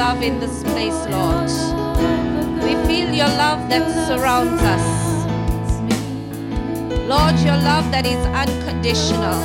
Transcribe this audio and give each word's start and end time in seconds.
love 0.00 0.22
in 0.22 0.40
this 0.40 0.62
place, 0.62 1.00
Lord. 1.12 1.50
We 2.64 2.72
feel 2.88 3.12
your 3.12 3.28
love 3.36 3.68
that 3.68 3.84
surrounds 4.08 4.62
us. 4.62 4.86
Lord, 7.06 7.36
your 7.40 7.58
love 7.70 7.84
that 7.92 8.06
is 8.06 8.22
unconditional. 8.42 9.38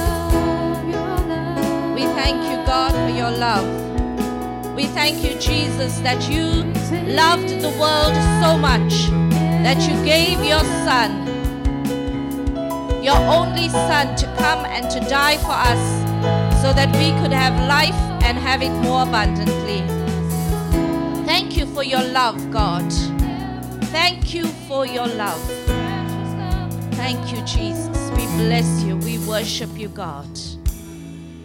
We 1.93 2.03
thank 2.15 2.39
you, 2.49 2.55
God, 2.65 2.93
for 2.93 3.13
your 3.13 3.31
love. 3.31 3.67
We 4.77 4.85
thank 4.85 5.25
you, 5.25 5.37
Jesus, 5.41 5.99
that 5.99 6.29
you 6.29 6.47
loved 7.13 7.49
the 7.49 7.75
world 7.77 8.15
so 8.41 8.57
much 8.57 8.93
that 9.65 9.79
you 9.89 9.95
gave 10.05 10.39
your 10.39 10.63
Son, 10.87 11.11
your 13.03 13.19
only 13.27 13.67
Son, 13.67 14.15
to 14.15 14.25
come 14.37 14.63
and 14.67 14.89
to 14.89 15.01
die 15.09 15.35
for 15.39 15.57
us 15.73 15.83
so 16.61 16.71
that 16.71 16.95
we 16.95 17.11
could 17.21 17.33
have 17.33 17.55
life 17.67 17.99
and 18.23 18.37
have 18.37 18.61
it 18.61 18.71
more 18.87 19.03
abundantly. 19.03 19.94
For 21.75 21.83
your 21.83 22.03
love, 22.03 22.51
God. 22.51 22.89
Thank 23.91 24.33
you 24.33 24.45
for 24.65 24.85
your 24.85 25.07
love. 25.07 25.41
Thank 26.93 27.33
you, 27.33 27.41
Jesus. 27.45 28.11
We 28.11 28.25
bless 28.37 28.81
you. 28.83 28.95
We 28.95 29.17
worship 29.27 29.77
you, 29.77 29.89
God. 29.89 30.39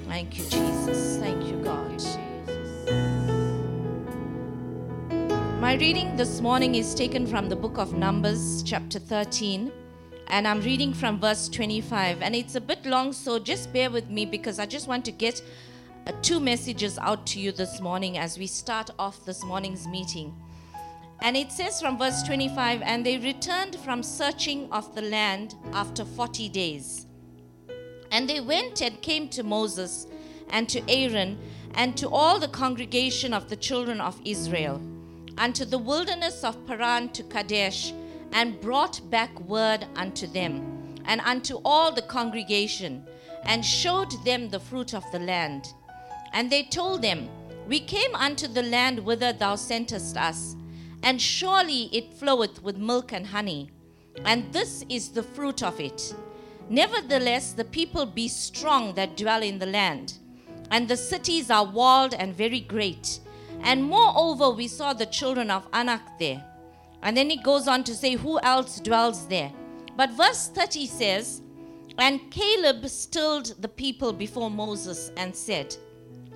Thank 0.07 0.39
you, 0.39 0.45
Jesus. 0.45 1.17
Thank 1.17 1.45
you, 1.51 1.57
God. 1.65 2.01
My 5.61 5.75
reading 5.75 6.15
this 6.15 6.41
morning 6.41 6.77
is 6.77 6.95
taken 6.95 7.27
from 7.27 7.49
the 7.49 7.57
book 7.57 7.77
of 7.77 7.95
Numbers, 7.95 8.63
chapter 8.63 9.01
13, 9.01 9.73
and 10.29 10.47
I'm 10.47 10.61
reading 10.61 10.95
from 10.95 11.19
verse 11.19 11.49
25. 11.49 12.23
And 12.23 12.37
it's 12.37 12.55
a 12.55 12.61
bit 12.61 12.87
long, 12.87 13.13
so 13.13 13.41
just 13.41 13.73
bear 13.73 13.91
with 13.91 14.09
me 14.09 14.27
because 14.27 14.61
I 14.61 14.67
just 14.67 14.87
want 14.87 15.05
to 15.07 15.11
get 15.11 15.43
uh, 16.11 16.17
two 16.23 16.41
messages 16.41 16.99
out 16.99 17.27
to 17.27 17.39
you 17.39 17.53
this 17.53 17.81
morning 17.81 18.19
as 18.19 18.39
we 18.39 18.47
start 18.47 18.91
off 18.99 19.25
this 19.25 19.45
morning's 19.45 19.87
meeting. 19.87 20.35
And 21.21 21.37
it 21.37 21.53
says 21.53 21.81
from 21.81 21.99
verse 21.99 22.23
25 22.23 22.83
And 22.83 23.07
they 23.07 23.19
returned 23.19 23.77
from 23.77 24.03
searching 24.03 24.71
of 24.73 24.95
the 24.95 25.03
land 25.03 25.55
after 25.73 26.05
40 26.05 26.49
days. 26.49 27.07
And 28.11 28.29
they 28.29 28.41
went 28.41 28.83
and 28.83 29.01
came 29.01 29.29
to 29.29 29.43
Moses 29.43 30.07
and 30.49 30.69
to 30.69 30.83
Aaron 30.89 31.39
and 31.75 31.97
to 31.97 32.09
all 32.09 32.39
the 32.39 32.49
congregation 32.49 33.33
of 33.33 33.49
the 33.49 33.57
children 33.57 34.01
of 34.01 34.21
Israel 34.25 34.81
unto 35.41 35.65
the 35.65 35.79
wilderness 35.79 36.45
of 36.45 36.67
Paran 36.67 37.09
to 37.11 37.23
Kadesh, 37.25 37.93
and 38.33 38.61
brought 38.61 39.01
back 39.11 39.41
word 39.41 39.87
unto 39.97 40.27
them, 40.27 40.97
and 41.07 41.21
unto 41.23 41.61
all 41.65 41.91
the 41.91 42.03
congregation, 42.03 43.05
and 43.45 43.65
showed 43.65 44.13
them 44.25 44.51
the 44.51 44.61
fruit 44.61 44.95
of 44.95 45.03
the 45.13 45.19
land. 45.19 45.73
And 46.33 46.51
they 46.51 46.65
told 46.65 47.03
them, 47.03 47.29
We 47.67 47.81
came 47.81 48.15
unto 48.15 48.47
the 48.47 48.63
land 48.63 49.01
whither 49.01 49.33
thou 49.33 49.57
sentest 49.57 50.17
us, 50.17 50.57
and 51.03 51.21
surely 51.21 51.85
it 51.93 52.15
floweth 52.15 52.63
with 52.63 52.77
milk 52.77 53.13
and 53.13 53.27
honey, 53.27 53.71
and 54.25 54.53
this 54.53 54.85
is 54.89 55.11
the 55.11 55.23
fruit 55.23 55.63
of 55.63 55.81
it. 55.81 56.15
Nevertheless, 56.69 57.53
the 57.53 57.65
people 57.65 58.07
be 58.07 58.29
strong 58.29 58.95
that 58.95 59.17
dwell 59.17 59.43
in 59.43 59.59
the 59.59 59.67
land, 59.67 60.15
and 60.71 60.87
the 60.87 60.97
cities 60.97 61.51
are 61.51 61.65
walled 61.65 62.15
and 62.15 62.35
very 62.35 62.61
great 62.61 63.21
and 63.63 63.85
moreover, 63.85 64.51
we 64.51 64.69
saw 64.69 64.93
the 64.93 65.07
children 65.07 65.51
of 65.51 65.67
Anak 65.73 66.19
there. 66.19 66.43
And 67.03 67.17
then 67.17 67.31
he 67.31 67.37
goes 67.37 67.69
on 67.69 67.85
to 67.85 67.95
say, 67.95 68.15
Who 68.15 68.41
else 68.41 68.81
dwells 68.81 69.27
there? 69.27 69.53
But 69.97 70.13
verse 70.13 70.49
30 70.49 70.87
says, 70.87 71.43
And 71.99 72.31
Caleb 72.31 72.89
stilled 72.89 73.55
the 73.61 73.69
people 73.69 74.13
before 74.13 74.51
Moses 74.51 75.11
and 75.17 75.35
said, 75.35 75.77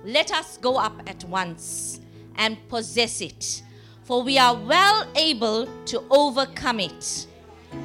Let 0.05 0.31
us 0.31 0.57
go 0.57 0.77
up 0.77 1.01
at 1.07 1.23
once 1.23 1.99
and 2.35 2.57
possess 2.69 3.21
it, 3.21 3.63
for 4.03 4.21
we 4.21 4.37
are 4.37 4.55
well 4.55 5.07
able 5.15 5.67
to 5.85 6.03
overcome 6.11 6.79
it. 6.79 7.25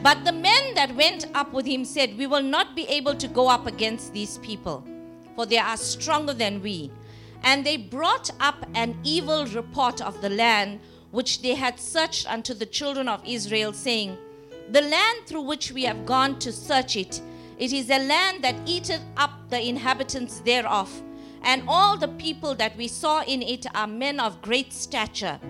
But 0.02 0.26
the 0.26 0.32
men 0.32 0.74
that 0.74 0.94
went 0.94 1.26
up 1.34 1.54
with 1.54 1.64
him 1.64 1.82
said, 1.82 2.18
We 2.18 2.26
will 2.26 2.42
not 2.42 2.76
be 2.76 2.86
able 2.88 3.14
to 3.14 3.26
go 3.26 3.48
up 3.48 3.66
against 3.66 4.12
these 4.12 4.36
people, 4.38 4.84
for 5.34 5.46
they 5.46 5.56
are 5.56 5.78
stronger 5.78 6.34
than 6.34 6.60
we. 6.60 6.90
And 7.42 7.64
they 7.64 7.78
brought 7.78 8.30
up 8.38 8.66
an 8.74 8.98
evil 9.02 9.46
report 9.46 10.02
of 10.02 10.20
the 10.20 10.28
land 10.28 10.80
which 11.12 11.40
they 11.40 11.54
had 11.54 11.80
searched 11.80 12.30
unto 12.30 12.52
the 12.52 12.66
children 12.66 13.08
of 13.08 13.22
Israel, 13.26 13.72
saying, 13.72 14.18
The 14.68 14.82
land 14.82 15.20
through 15.24 15.42
which 15.42 15.72
we 15.72 15.84
have 15.84 16.04
gone 16.04 16.38
to 16.40 16.52
search 16.52 16.96
it, 16.96 17.22
it 17.58 17.72
is 17.72 17.88
a 17.88 18.06
land 18.06 18.44
that 18.44 18.56
eateth 18.66 19.02
up 19.16 19.48
the 19.48 19.60
inhabitants 19.66 20.40
thereof, 20.40 21.02
and 21.42 21.62
all 21.66 21.96
the 21.96 22.08
people 22.08 22.54
that 22.56 22.76
we 22.76 22.88
saw 22.88 23.22
in 23.22 23.42
it 23.42 23.66
are 23.74 23.86
men 23.86 24.20
of 24.20 24.42
great 24.42 24.72
stature. 24.72 25.40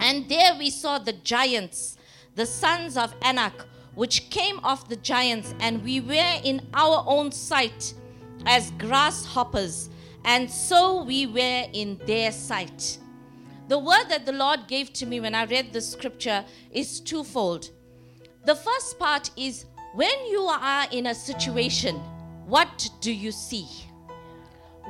And 0.00 0.28
there 0.28 0.56
we 0.56 0.70
saw 0.70 0.98
the 0.98 1.12
giants, 1.12 1.96
the 2.34 2.46
sons 2.46 2.96
of 2.96 3.14
Anak, 3.22 3.66
which 3.94 4.30
came 4.30 4.60
of 4.60 4.88
the 4.88 4.96
giants, 4.96 5.54
and 5.60 5.82
we 5.82 6.00
were 6.00 6.40
in 6.44 6.66
our 6.74 7.02
own 7.06 7.32
sight 7.32 7.94
as 8.46 8.70
grasshoppers 8.72 9.90
and 10.24 10.50
so 10.50 11.02
we 11.04 11.26
were 11.26 11.64
in 11.72 11.98
their 12.06 12.32
sight. 12.32 12.98
The 13.68 13.78
word 13.78 14.04
that 14.08 14.26
the 14.26 14.32
Lord 14.32 14.66
gave 14.66 14.92
to 14.94 15.06
me 15.06 15.20
when 15.20 15.34
I 15.34 15.44
read 15.44 15.72
the 15.72 15.80
scripture 15.80 16.44
is 16.70 17.00
twofold. 17.00 17.70
The 18.44 18.54
first 18.54 18.98
part 18.98 19.30
is 19.36 19.66
when 19.94 20.26
you 20.26 20.40
are 20.40 20.86
in 20.90 21.06
a 21.06 21.14
situation, 21.14 21.96
what 22.46 22.90
do 23.00 23.12
you 23.12 23.32
see? 23.32 23.66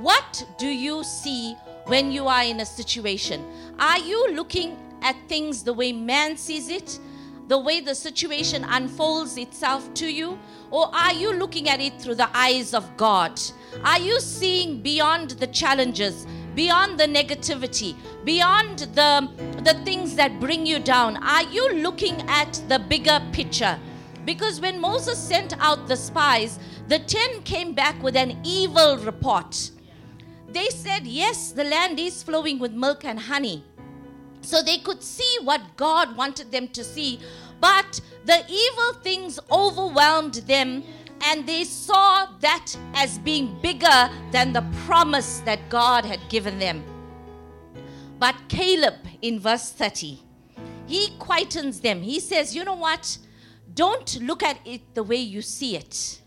What 0.01 0.47
do 0.59 0.69
you 0.69 1.03
see 1.03 1.57
when 1.87 2.13
you 2.13 2.29
are 2.29 2.45
in 2.45 2.61
a 2.61 2.65
situation? 2.65 3.45
Are 3.81 3.99
you 3.99 4.33
looking 4.33 4.77
at 5.03 5.17
things 5.27 5.65
the 5.65 5.73
way 5.73 5.91
man 5.91 6.37
sees 6.37 6.69
it? 6.69 7.01
The 7.49 7.59
way 7.59 7.81
the 7.81 7.97
situation 7.97 8.65
unfolds 8.69 9.37
itself 9.37 9.93
to 9.95 10.07
you? 10.07 10.39
Or 10.71 10.95
are 10.95 11.13
you 11.13 11.33
looking 11.33 11.69
at 11.69 11.81
it 11.81 12.01
through 12.01 12.15
the 12.15 12.29
eyes 12.33 12.75
of 12.75 12.97
God? 12.97 13.41
Are 13.83 13.99
you 13.99 14.21
seeing 14.21 14.83
beyond 14.83 15.31
the 15.31 15.49
challenges, 15.49 16.29
beyond 16.55 17.01
the 17.01 17.07
negativity, 17.07 17.97
beyond 18.25 18.79
the, 18.95 19.29
the 19.65 19.75
things 19.85 20.15
that 20.15 20.39
bring 20.39 20.65
you 20.65 20.79
down? 20.79 21.17
Are 21.17 21.43
you 21.43 21.73
looking 21.73 22.23
at 22.29 22.63
the 22.69 22.79
bigger 22.79 23.21
picture? 23.33 23.77
Because 24.25 24.61
when 24.61 24.81
Moses 24.81 25.19
sent 25.19 25.59
out 25.59 25.89
the 25.89 25.97
spies, 25.97 26.61
the 26.87 27.01
ten 27.01 27.43
came 27.43 27.73
back 27.73 28.01
with 28.01 28.15
an 28.15 28.39
evil 28.45 28.97
report. 28.99 29.73
They 30.49 30.69
said, 30.71 31.07
Yes, 31.07 31.53
the 31.53 31.65
land 31.65 31.99
is 31.99 32.23
flowing 32.23 32.59
with 32.59 32.73
milk 32.73 33.05
and 33.05 33.19
honey. 33.19 33.65
So 34.41 34.63
they 34.63 34.79
could 34.79 35.03
see 35.03 35.39
what 35.43 35.77
God 35.77 36.17
wanted 36.17 36.51
them 36.51 36.69
to 36.69 36.85
see, 36.85 37.21
but 37.61 38.01
the 38.25 38.45
evil 38.49 39.01
things 39.03 39.39
overwhelmed 39.51 40.35
them 40.47 40.85
and 41.25 41.47
they 41.47 41.65
saw 41.65 42.27
that 42.41 42.77
as 42.95 43.19
being 43.19 43.59
bigger 43.61 44.11
than 44.31 44.53
the 44.53 44.65
promise 44.87 45.41
that 45.41 45.69
God 45.69 46.05
had 46.05 46.21
given 46.29 46.59
them. 46.59 46.85
But 48.19 48.37
Caleb, 48.49 48.95
in 49.23 49.41
verse 49.41 49.71
30, 49.71 50.21
he 50.87 51.09
quietens 51.19 51.81
them. 51.81 52.03
He 52.03 52.21
says, 52.21 52.55
You 52.55 52.65
know 52.65 52.75
what? 52.75 53.19
Don't 53.75 54.21
look 54.23 54.43
at 54.43 54.59
it 54.65 54.95
the 54.95 55.03
way 55.03 55.17
you 55.17 55.43
see 55.43 55.77
it. 55.77 56.21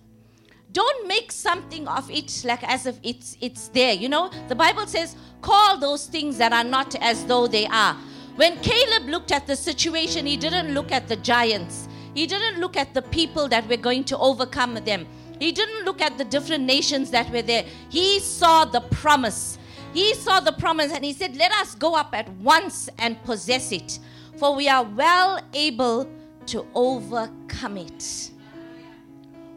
Don't 0.72 1.08
make 1.08 1.32
something 1.32 1.88
of 1.88 2.10
it 2.10 2.44
like 2.46 2.64
as 2.64 2.86
if 2.86 3.00
it's 3.04 3.38
it's 3.42 3.68
there. 3.70 3.94
You 3.94 4.10
know, 4.10 4.32
the 4.48 4.56
Bible 4.56 4.88
says, 4.88 5.16
call 5.42 5.78
those 5.78 6.06
things 6.06 6.38
that 6.38 6.54
are 6.54 6.64
not 6.64 6.96
as 7.02 7.26
though 7.26 7.48
they 7.48 7.68
are. 7.68 7.96
When 8.36 8.58
Caleb 8.62 9.10
looked 9.10 9.32
at 9.32 9.48
the 9.48 9.56
situation, 9.56 10.26
he 10.26 10.38
didn't 10.38 10.74
look 10.74 10.92
at 10.92 11.08
the 11.08 11.18
giants. 11.18 11.90
He 12.14 12.26
didn't 12.26 12.60
look 12.60 12.78
at 12.78 12.94
the 12.94 13.02
people 13.02 13.48
that 13.50 13.68
were 13.68 13.78
going 13.78 14.04
to 14.06 14.18
overcome 14.18 14.76
them. 14.76 15.06
He 15.40 15.52
didn't 15.52 15.86
look 15.86 16.02
at 16.02 16.18
the 16.18 16.24
different 16.24 16.64
nations 16.64 17.12
that 17.12 17.30
were 17.32 17.42
there. 17.42 17.66
He 17.90 18.20
saw 18.20 18.64
the 18.64 18.82
promise. 18.82 19.58
He 19.94 20.14
saw 20.14 20.40
the 20.40 20.54
promise 20.54 20.92
and 20.94 21.04
he 21.04 21.14
said, 21.14 21.36
Let 21.36 21.52
us 21.54 21.76
go 21.76 21.96
up 21.96 22.16
at 22.16 22.30
once 22.36 22.90
and 22.98 23.22
possess 23.24 23.72
it, 23.72 24.00
for 24.38 24.56
we 24.56 24.70
are 24.70 24.84
well 24.84 25.40
able 25.54 26.10
to 26.48 26.66
overcome 26.74 27.78
it. 27.78 28.32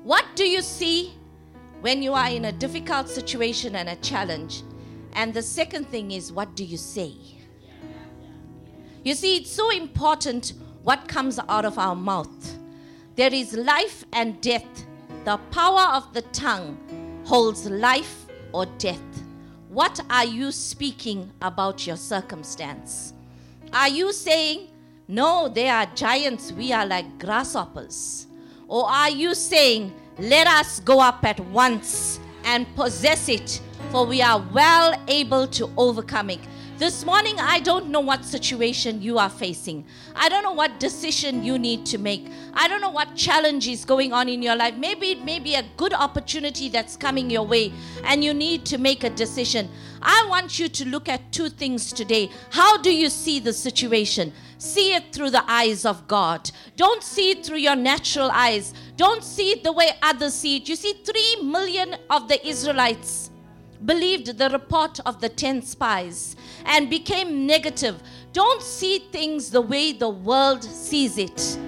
What 0.04 0.26
do 0.34 0.44
you 0.44 0.60
see 0.60 1.14
when 1.80 2.02
you 2.02 2.12
are 2.12 2.28
in 2.28 2.44
a 2.44 2.52
difficult 2.52 3.08
situation 3.08 3.74
and 3.74 3.88
a 3.88 3.96
challenge? 3.96 4.62
And 5.14 5.32
the 5.32 5.40
second 5.40 5.88
thing 5.88 6.10
is, 6.10 6.30
what 6.30 6.54
do 6.54 6.62
you 6.62 6.76
say? 6.76 7.14
You 9.02 9.14
see, 9.14 9.38
it's 9.38 9.50
so 9.50 9.70
important 9.70 10.52
what 10.82 11.08
comes 11.08 11.40
out 11.48 11.64
of 11.64 11.78
our 11.78 11.96
mouth. 11.96 12.58
There 13.16 13.32
is 13.32 13.54
life 13.54 14.04
and 14.12 14.38
death. 14.42 14.84
The 15.24 15.38
power 15.50 15.94
of 15.94 16.12
the 16.12 16.20
tongue 16.20 16.76
holds 17.24 17.64
life 17.64 18.26
or 18.52 18.66
death. 18.76 19.00
What 19.70 20.00
are 20.10 20.26
you 20.26 20.52
speaking 20.52 21.32
about 21.40 21.86
your 21.86 21.96
circumstance? 21.96 23.14
Are 23.72 23.88
you 23.88 24.12
saying, 24.12 24.68
No, 25.08 25.48
they 25.48 25.70
are 25.70 25.86
giants, 25.94 26.52
we 26.52 26.72
are 26.74 26.84
like 26.84 27.18
grasshoppers? 27.18 28.26
Or 28.74 28.90
are 28.90 29.08
you 29.08 29.36
saying, 29.36 29.94
Let 30.18 30.48
us 30.48 30.80
go 30.80 30.98
up 30.98 31.24
at 31.24 31.38
once 31.38 32.18
and 32.42 32.66
possess 32.74 33.28
it, 33.28 33.60
for 33.92 34.04
we 34.04 34.20
are 34.20 34.44
well 34.52 35.00
able 35.06 35.46
to 35.46 35.70
overcome 35.76 36.30
it? 36.30 36.40
This 36.76 37.04
morning, 37.04 37.38
I 37.38 37.60
don't 37.60 37.90
know 37.90 38.00
what 38.00 38.24
situation 38.24 39.00
you 39.00 39.16
are 39.16 39.30
facing. 39.30 39.84
I 40.16 40.28
don't 40.28 40.42
know 40.42 40.50
what 40.50 40.80
decision 40.80 41.44
you 41.44 41.56
need 41.56 41.86
to 41.86 41.98
make. 41.98 42.26
I 42.52 42.66
don't 42.66 42.80
know 42.80 42.90
what 42.90 43.14
challenge 43.14 43.68
is 43.68 43.84
going 43.84 44.12
on 44.12 44.28
in 44.28 44.42
your 44.42 44.56
life. 44.56 44.74
Maybe 44.76 45.12
it 45.12 45.24
may 45.24 45.38
be 45.38 45.54
a 45.54 45.62
good 45.76 45.92
opportunity 45.94 46.68
that's 46.68 46.96
coming 46.96 47.30
your 47.30 47.46
way 47.46 47.72
and 48.02 48.24
you 48.24 48.34
need 48.34 48.66
to 48.66 48.78
make 48.78 49.04
a 49.04 49.10
decision. 49.10 49.70
I 50.02 50.26
want 50.28 50.58
you 50.58 50.68
to 50.68 50.88
look 50.88 51.08
at 51.08 51.30
two 51.30 51.48
things 51.48 51.92
today. 51.92 52.28
How 52.50 52.76
do 52.78 52.92
you 52.92 53.08
see 53.08 53.38
the 53.38 53.52
situation? 53.52 54.32
See 54.58 54.94
it 54.94 55.12
through 55.12 55.30
the 55.30 55.48
eyes 55.48 55.86
of 55.86 56.08
God. 56.08 56.50
Don't 56.74 57.04
see 57.04 57.30
it 57.30 57.46
through 57.46 57.58
your 57.58 57.76
natural 57.76 58.32
eyes. 58.32 58.74
Don't 58.96 59.22
see 59.22 59.52
it 59.52 59.62
the 59.62 59.72
way 59.72 59.92
others 60.02 60.34
see 60.34 60.56
it. 60.56 60.68
You 60.68 60.74
see, 60.74 60.94
three 61.04 61.36
million 61.40 61.94
of 62.10 62.26
the 62.26 62.44
Israelites 62.44 63.30
believed 63.84 64.38
the 64.38 64.50
report 64.50 65.00
of 65.06 65.20
the 65.20 65.28
10 65.28 65.62
spies 65.62 66.36
and 66.64 66.88
became 66.90 67.46
negative. 67.46 68.02
Don't 68.32 68.62
see 68.62 68.98
things 68.98 69.50
the 69.50 69.60
way 69.60 69.92
the 69.92 70.08
world 70.08 70.64
sees 70.64 71.18
it. 71.18 71.58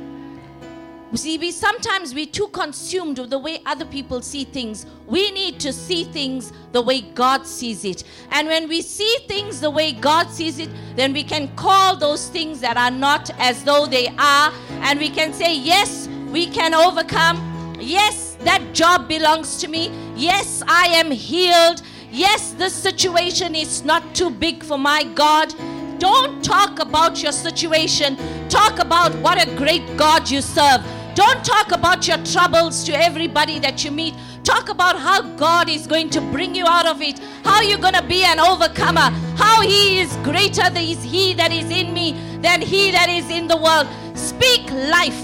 See, 1.14 1.38
we 1.38 1.50
sometimes 1.50 2.12
we're 2.12 2.26
too 2.26 2.48
consumed 2.48 3.18
with 3.18 3.30
the 3.30 3.38
way 3.38 3.62
other 3.64 3.86
people 3.86 4.20
see 4.20 4.44
things. 4.44 4.84
We 5.06 5.30
need 5.30 5.58
to 5.60 5.72
see 5.72 6.04
things 6.04 6.52
the 6.72 6.82
way 6.82 7.00
God 7.00 7.46
sees 7.46 7.84
it. 7.86 8.04
And 8.32 8.48
when 8.48 8.68
we 8.68 8.82
see 8.82 9.16
things 9.26 9.60
the 9.60 9.70
way 9.70 9.92
God 9.92 10.28
sees 10.30 10.58
it, 10.58 10.68
then 10.94 11.14
we 11.14 11.22
can 11.22 11.54
call 11.56 11.96
those 11.96 12.28
things 12.28 12.60
that 12.60 12.76
are 12.76 12.90
not 12.90 13.30
as 13.38 13.64
though 13.64 13.86
they 13.86 14.08
are. 14.18 14.52
And 14.82 14.98
we 14.98 15.08
can 15.08 15.32
say, 15.32 15.56
Yes, 15.56 16.08
we 16.30 16.48
can 16.48 16.74
overcome. 16.74 17.76
Yes, 17.80 18.36
that 18.40 18.74
job 18.74 19.08
belongs 19.08 19.58
to 19.58 19.68
me. 19.68 19.90
Yes, 20.16 20.62
I 20.66 20.88
am 20.88 21.10
healed. 21.10 21.82
Yes, 22.16 22.52
this 22.52 22.72
situation 22.74 23.54
is 23.54 23.84
not 23.84 24.14
too 24.14 24.30
big 24.30 24.64
for 24.64 24.78
my 24.78 25.04
God. 25.04 25.54
Don't 25.98 26.42
talk 26.42 26.78
about 26.78 27.22
your 27.22 27.30
situation. 27.30 28.16
Talk 28.48 28.78
about 28.78 29.14
what 29.16 29.36
a 29.36 29.54
great 29.54 29.98
God 29.98 30.30
you 30.30 30.40
serve. 30.40 30.80
Don't 31.14 31.44
talk 31.44 31.72
about 31.72 32.08
your 32.08 32.16
troubles 32.24 32.84
to 32.84 32.94
everybody 32.94 33.58
that 33.58 33.84
you 33.84 33.90
meet. 33.90 34.14
Talk 34.44 34.70
about 34.70 34.98
how 34.98 35.20
God 35.36 35.68
is 35.68 35.86
going 35.86 36.08
to 36.08 36.22
bring 36.22 36.54
you 36.54 36.64
out 36.64 36.86
of 36.86 37.02
it, 37.02 37.18
how 37.44 37.60
you're 37.60 37.84
going 37.86 37.92
to 37.92 38.02
be 38.02 38.24
an 38.24 38.40
overcomer, 38.40 39.10
how 39.36 39.60
He 39.60 39.98
is 39.98 40.16
greater 40.24 40.70
than 40.70 40.86
He 40.86 41.34
that 41.34 41.52
is 41.52 41.70
in 41.70 41.92
me 41.92 42.12
than 42.40 42.62
He 42.62 42.92
that 42.92 43.10
is 43.10 43.28
in 43.28 43.46
the 43.46 43.58
world. 43.58 43.86
Speak 44.16 44.70
life. 44.70 45.22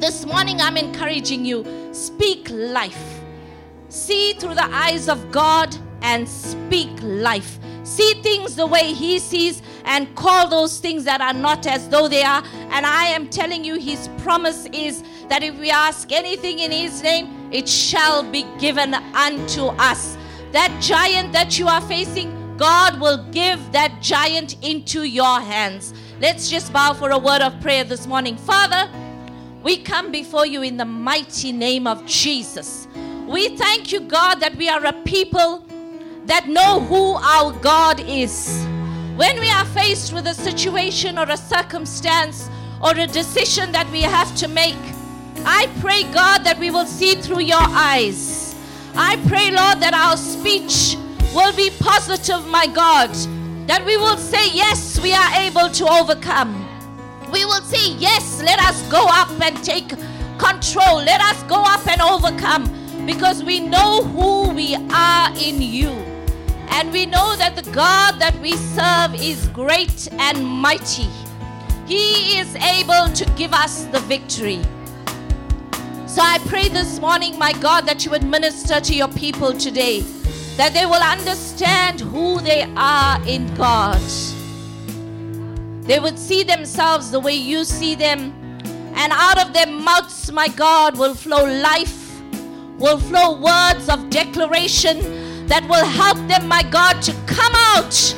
This 0.00 0.24
morning, 0.24 0.62
I'm 0.62 0.78
encouraging 0.78 1.44
you 1.44 1.92
speak 1.92 2.48
life. 2.48 3.17
See 3.88 4.34
through 4.34 4.54
the 4.54 4.68
eyes 4.70 5.08
of 5.08 5.30
God 5.32 5.74
and 6.02 6.28
speak 6.28 6.90
life. 7.02 7.58
See 7.84 8.14
things 8.22 8.54
the 8.54 8.66
way 8.66 8.92
He 8.92 9.18
sees 9.18 9.62
and 9.84 10.14
call 10.14 10.48
those 10.48 10.78
things 10.78 11.04
that 11.04 11.20
are 11.20 11.32
not 11.32 11.66
as 11.66 11.88
though 11.88 12.06
they 12.06 12.22
are. 12.22 12.42
And 12.70 12.84
I 12.84 13.04
am 13.06 13.28
telling 13.28 13.64
you, 13.64 13.78
His 13.78 14.08
promise 14.18 14.66
is 14.72 15.02
that 15.28 15.42
if 15.42 15.58
we 15.58 15.70
ask 15.70 16.12
anything 16.12 16.58
in 16.58 16.70
His 16.70 17.02
name, 17.02 17.50
it 17.50 17.68
shall 17.68 18.22
be 18.22 18.44
given 18.58 18.94
unto 18.94 19.66
us. 19.78 20.16
That 20.52 20.76
giant 20.80 21.32
that 21.32 21.58
you 21.58 21.66
are 21.66 21.80
facing, 21.80 22.56
God 22.58 23.00
will 23.00 23.24
give 23.30 23.72
that 23.72 24.02
giant 24.02 24.62
into 24.62 25.04
your 25.04 25.40
hands. 25.40 25.94
Let's 26.20 26.50
just 26.50 26.72
bow 26.72 26.92
for 26.92 27.10
a 27.10 27.18
word 27.18 27.40
of 27.40 27.58
prayer 27.60 27.84
this 27.84 28.06
morning. 28.06 28.36
Father, 28.36 28.90
we 29.62 29.78
come 29.78 30.10
before 30.12 30.44
you 30.44 30.62
in 30.62 30.76
the 30.76 30.84
mighty 30.84 31.52
name 31.52 31.86
of 31.86 32.04
Jesus. 32.04 32.86
We 33.28 33.50
thank 33.50 33.92
you, 33.92 34.00
God, 34.00 34.36
that 34.36 34.56
we 34.56 34.70
are 34.70 34.82
a 34.86 34.92
people 35.04 35.62
that 36.24 36.48
know 36.48 36.80
who 36.80 37.12
our 37.16 37.52
God 37.52 38.00
is. 38.00 38.64
When 39.16 39.38
we 39.38 39.50
are 39.50 39.66
faced 39.66 40.14
with 40.14 40.26
a 40.26 40.32
situation 40.32 41.18
or 41.18 41.28
a 41.28 41.36
circumstance 41.36 42.48
or 42.82 42.92
a 42.92 43.06
decision 43.06 43.70
that 43.72 43.86
we 43.90 44.00
have 44.00 44.34
to 44.36 44.48
make, 44.48 44.78
I 45.44 45.68
pray, 45.80 46.04
God, 46.04 46.42
that 46.44 46.58
we 46.58 46.70
will 46.70 46.86
see 46.86 47.16
through 47.16 47.40
your 47.40 47.60
eyes. 47.60 48.56
I 48.94 49.16
pray, 49.28 49.50
Lord, 49.50 49.80
that 49.80 49.92
our 49.92 50.16
speech 50.16 50.96
will 51.34 51.54
be 51.54 51.68
positive, 51.80 52.46
my 52.46 52.66
God. 52.66 53.10
That 53.66 53.84
we 53.84 53.98
will 53.98 54.16
say, 54.16 54.50
Yes, 54.54 54.98
we 55.02 55.12
are 55.12 55.34
able 55.34 55.68
to 55.68 55.86
overcome. 55.86 56.66
We 57.30 57.44
will 57.44 57.60
say, 57.60 57.92
Yes, 57.92 58.40
let 58.42 58.58
us 58.60 58.80
go 58.90 59.04
up 59.06 59.28
and 59.42 59.62
take 59.62 59.90
control. 60.38 60.96
Let 60.96 61.20
us 61.20 61.42
go 61.42 61.62
up 61.62 61.86
and 61.86 62.00
overcome 62.00 62.77
because 63.08 63.42
we 63.42 63.58
know 63.58 64.04
who 64.04 64.50
we 64.50 64.74
are 64.74 65.30
in 65.38 65.62
you. 65.62 65.88
And 66.76 66.92
we 66.92 67.06
know 67.06 67.36
that 67.36 67.56
the 67.56 67.62
God 67.72 68.20
that 68.20 68.38
we 68.38 68.52
serve 68.52 69.14
is 69.14 69.48
great 69.48 70.12
and 70.12 70.44
mighty. 70.44 71.08
He 71.86 72.38
is 72.38 72.54
able 72.56 73.10
to 73.14 73.24
give 73.34 73.54
us 73.54 73.84
the 73.84 74.00
victory. 74.00 74.60
So 76.06 76.20
I 76.20 76.38
pray 76.48 76.68
this 76.68 77.00
morning, 77.00 77.38
my 77.38 77.54
God, 77.54 77.86
that 77.86 78.04
you 78.04 78.10
would 78.10 78.24
minister 78.24 78.78
to 78.78 78.94
your 78.94 79.08
people 79.08 79.54
today, 79.54 80.00
that 80.58 80.74
they 80.74 80.84
will 80.84 81.02
understand 81.02 82.00
who 82.00 82.42
they 82.42 82.64
are 82.76 83.26
in 83.26 83.46
God. 83.54 84.02
They 85.84 85.98
would 85.98 86.18
see 86.18 86.42
themselves 86.42 87.10
the 87.10 87.20
way 87.20 87.36
you 87.36 87.64
see 87.64 87.94
them, 87.94 88.34
and 88.96 89.14
out 89.14 89.40
of 89.40 89.54
their 89.54 89.66
mouths, 89.66 90.30
my 90.30 90.48
God, 90.48 90.98
will 90.98 91.14
flow 91.14 91.46
life 91.46 92.07
will 92.78 92.98
flow 92.98 93.32
words 93.40 93.88
of 93.88 94.08
declaration 94.08 95.46
that 95.48 95.66
will 95.68 95.84
help 95.84 96.16
them, 96.28 96.46
my 96.46 96.62
God, 96.62 97.02
to 97.02 97.12
come 97.26 97.52
out 97.74 98.14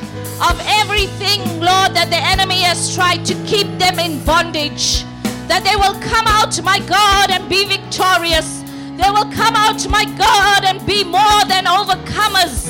of 0.49 0.61
everything, 0.65 1.41
Lord, 1.61 1.95
that 1.97 2.09
the 2.11 2.17
enemy 2.17 2.61
has 2.62 2.95
tried 2.95 3.25
to 3.27 3.35
keep 3.45 3.67
them 3.79 3.99
in 3.99 4.25
bondage. 4.25 5.05
That 5.49 5.65
they 5.65 5.77
will 5.77 5.99
come 6.01 6.27
out, 6.27 6.62
my 6.62 6.79
God, 6.81 7.31
and 7.31 7.49
be 7.49 7.65
victorious. 7.65 8.62
They 8.97 9.11
will 9.11 9.31
come 9.33 9.57
out, 9.57 9.89
my 9.89 10.05
God, 10.17 10.65
and 10.65 10.85
be 10.87 11.05
more 11.05 11.45
than 11.49 11.65
overcomers. 11.65 12.69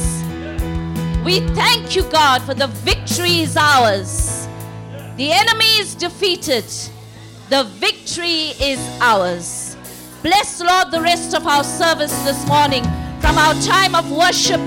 We 1.25 1.41
thank 1.55 1.97
you, 1.97 2.05
God, 2.05 2.43
for 2.43 2.55
the 2.55 2.69
victory 2.69 3.41
is 3.41 3.57
ours. 3.57 4.49
The 5.17 5.33
enemy 5.33 5.79
is 5.79 5.95
defeated. 5.95 6.65
The 7.51 7.65
victory 7.65 8.55
is 8.61 8.79
ours. 9.01 9.60
Bless, 10.22 10.61
Lord, 10.61 10.90
the 10.90 11.00
rest 11.00 11.34
of 11.34 11.46
our 11.46 11.64
service 11.64 12.12
this 12.25 12.46
morning 12.46 12.84
from 13.20 13.38
our 13.38 13.55
time 13.62 13.94
of 13.94 14.12
worship. 14.12 14.61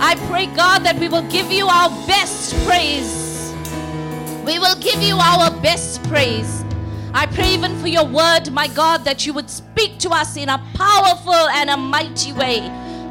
I 0.00 0.14
pray, 0.28 0.46
God, 0.46 0.84
that 0.84 0.96
we 1.00 1.08
will 1.08 1.28
give 1.28 1.50
you 1.50 1.66
our 1.66 1.88
best 2.06 2.54
praise. 2.64 3.52
We 4.46 4.60
will 4.60 4.76
give 4.76 5.02
you 5.02 5.16
our 5.16 5.50
best 5.62 6.04
praise. 6.04 6.64
I 7.12 7.26
pray 7.26 7.54
even 7.54 7.76
for 7.80 7.88
your 7.88 8.04
word, 8.04 8.52
my 8.52 8.68
God, 8.68 9.04
that 9.04 9.26
you 9.26 9.32
would 9.32 9.50
speak 9.50 9.98
to 9.98 10.10
us 10.10 10.36
in 10.36 10.48
a 10.48 10.58
powerful 10.74 11.34
and 11.34 11.70
a 11.70 11.76
mighty 11.76 12.32
way. 12.32 12.60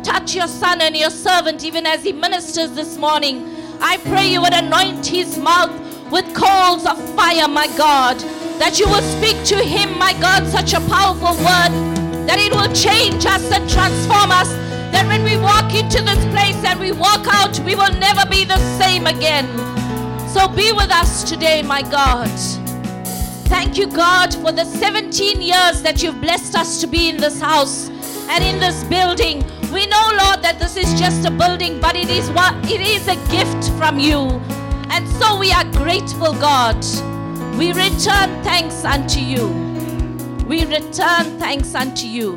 Touch 0.04 0.36
your 0.36 0.48
son 0.48 0.80
and 0.80 0.96
your 0.96 1.10
servant 1.10 1.66
even 1.66 1.86
as 1.86 2.02
he 2.02 2.14
ministers 2.14 2.72
this 2.76 2.98
morning. 2.98 3.44
I 3.82 3.98
pray 3.98 4.32
you 4.32 4.42
would 4.42 4.54
anoint 4.54 5.06
his 5.06 5.38
mouth 5.38 5.72
with 6.10 6.34
coals 6.34 6.86
of 6.86 6.98
fire, 7.14 7.50
my 7.50 7.68
God 7.76 8.24
that 8.60 8.80
you 8.80 8.88
will 8.88 9.02
speak 9.02 9.44
to 9.46 9.64
him, 9.64 9.98
my 9.98 10.14
God, 10.14 10.48
such 10.48 10.74
a 10.74 10.82
powerful 10.82 11.36
word 11.38 11.98
that 12.28 12.40
it 12.40 12.52
will 12.52 12.72
change 12.76 13.26
us 13.26 13.50
and 13.52 13.70
transform 13.70 14.32
us. 14.32 14.50
That 14.92 15.08
when 15.08 15.24
we 15.24 15.38
walk 15.38 15.74
into 15.74 16.04
this 16.04 16.20
place 16.26 16.62
and 16.66 16.80
we 16.80 16.92
walk 16.92 17.26
out, 17.28 17.58
we 17.60 17.74
will 17.76 17.94
never 18.00 18.28
be 18.30 18.44
the 18.44 18.58
same 18.78 19.08
again. 19.08 19.48
So 20.28 20.48
be 20.48 20.72
with 20.74 20.92
us 20.92 21.24
today, 21.24 21.62
my 21.62 21.82
God. 21.84 22.30
Thank 23.48 23.78
you, 23.78 23.88
God, 23.88 24.34
for 24.36 24.52
the 24.52 24.66
17 24.66 25.42
years 25.42 25.82
that 25.82 26.04
you've 26.04 26.20
blessed 26.20 26.56
us 26.56 26.82
to 26.82 26.88
be 26.88 27.10
in 27.10 27.18
this 27.18 27.40
house 27.40 27.90
and 28.30 28.44
in 28.44 28.60
this 28.60 28.84
building. 28.84 29.40
We 29.72 29.88
know, 29.88 30.12
Lord, 30.24 30.42
that 30.44 30.58
this 30.60 30.76
is 30.76 31.00
just 31.00 31.26
a 31.26 31.32
building, 31.32 31.80
but 31.80 31.96
it 31.96 32.10
is 32.10 32.30
what 32.32 32.54
it 32.70 32.82
is 32.82 33.08
a 33.08 33.16
gift 33.32 33.72
from 33.78 34.00
you. 34.00 34.28
And 34.92 35.08
so 35.08 35.40
we 35.40 35.52
are 35.54 35.66
grateful, 35.72 36.34
God. 36.34 36.84
We 37.58 37.70
return 37.74 38.44
thanks 38.44 38.86
unto 38.86 39.20
you. 39.20 39.48
We 40.48 40.66
return 40.66 41.40
thanks 41.40 41.74
unto 41.74 42.06
you. 42.06 42.36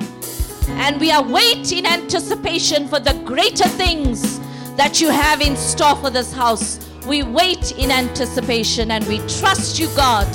And 0.71 0.99
we 0.99 1.13
are 1.13 1.23
waiting 1.23 1.85
anticipation 1.85 2.89
for 2.89 3.01
the 3.01 3.13
greater 3.27 3.69
things 3.69 4.41
that 4.77 4.99
you 4.99 5.11
have 5.11 5.43
in 5.43 5.57
store 5.57 5.95
for 5.97 6.09
this 6.09 6.33
house. 6.33 6.81
We 7.07 7.23
wait 7.23 7.73
in 7.73 7.91
anticipation 7.91 8.91
and 8.93 9.07
we 9.07 9.19
trust 9.29 9.79
you, 9.79 9.89
God. 9.95 10.27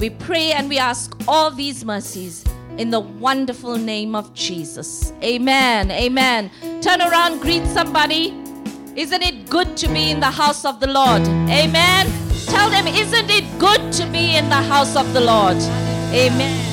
We 0.00 0.08
pray 0.08 0.52
and 0.52 0.70
we 0.70 0.78
ask 0.78 1.14
all 1.28 1.50
these 1.50 1.84
mercies 1.84 2.46
in 2.78 2.88
the 2.88 3.00
wonderful 3.00 3.76
name 3.76 4.14
of 4.14 4.32
Jesus. 4.32 5.12
Amen. 5.22 5.90
Amen. 5.90 6.50
Turn 6.80 7.02
around, 7.02 7.40
greet 7.40 7.66
somebody. 7.66 8.28
Isn't 8.96 9.22
it 9.22 9.50
good 9.50 9.76
to 9.76 9.88
be 9.88 10.10
in 10.10 10.20
the 10.20 10.30
house 10.30 10.64
of 10.64 10.80
the 10.80 10.86
Lord? 10.86 11.22
Amen. 11.50 12.27
Tell 12.50 12.70
them, 12.70 12.86
isn't 12.86 13.30
it 13.30 13.58
good 13.58 13.92
to 13.94 14.06
be 14.06 14.36
in 14.36 14.48
the 14.48 14.62
house 14.72 14.96
of 14.96 15.12
the 15.12 15.20
Lord? 15.20 15.56
Amen. 16.12 16.67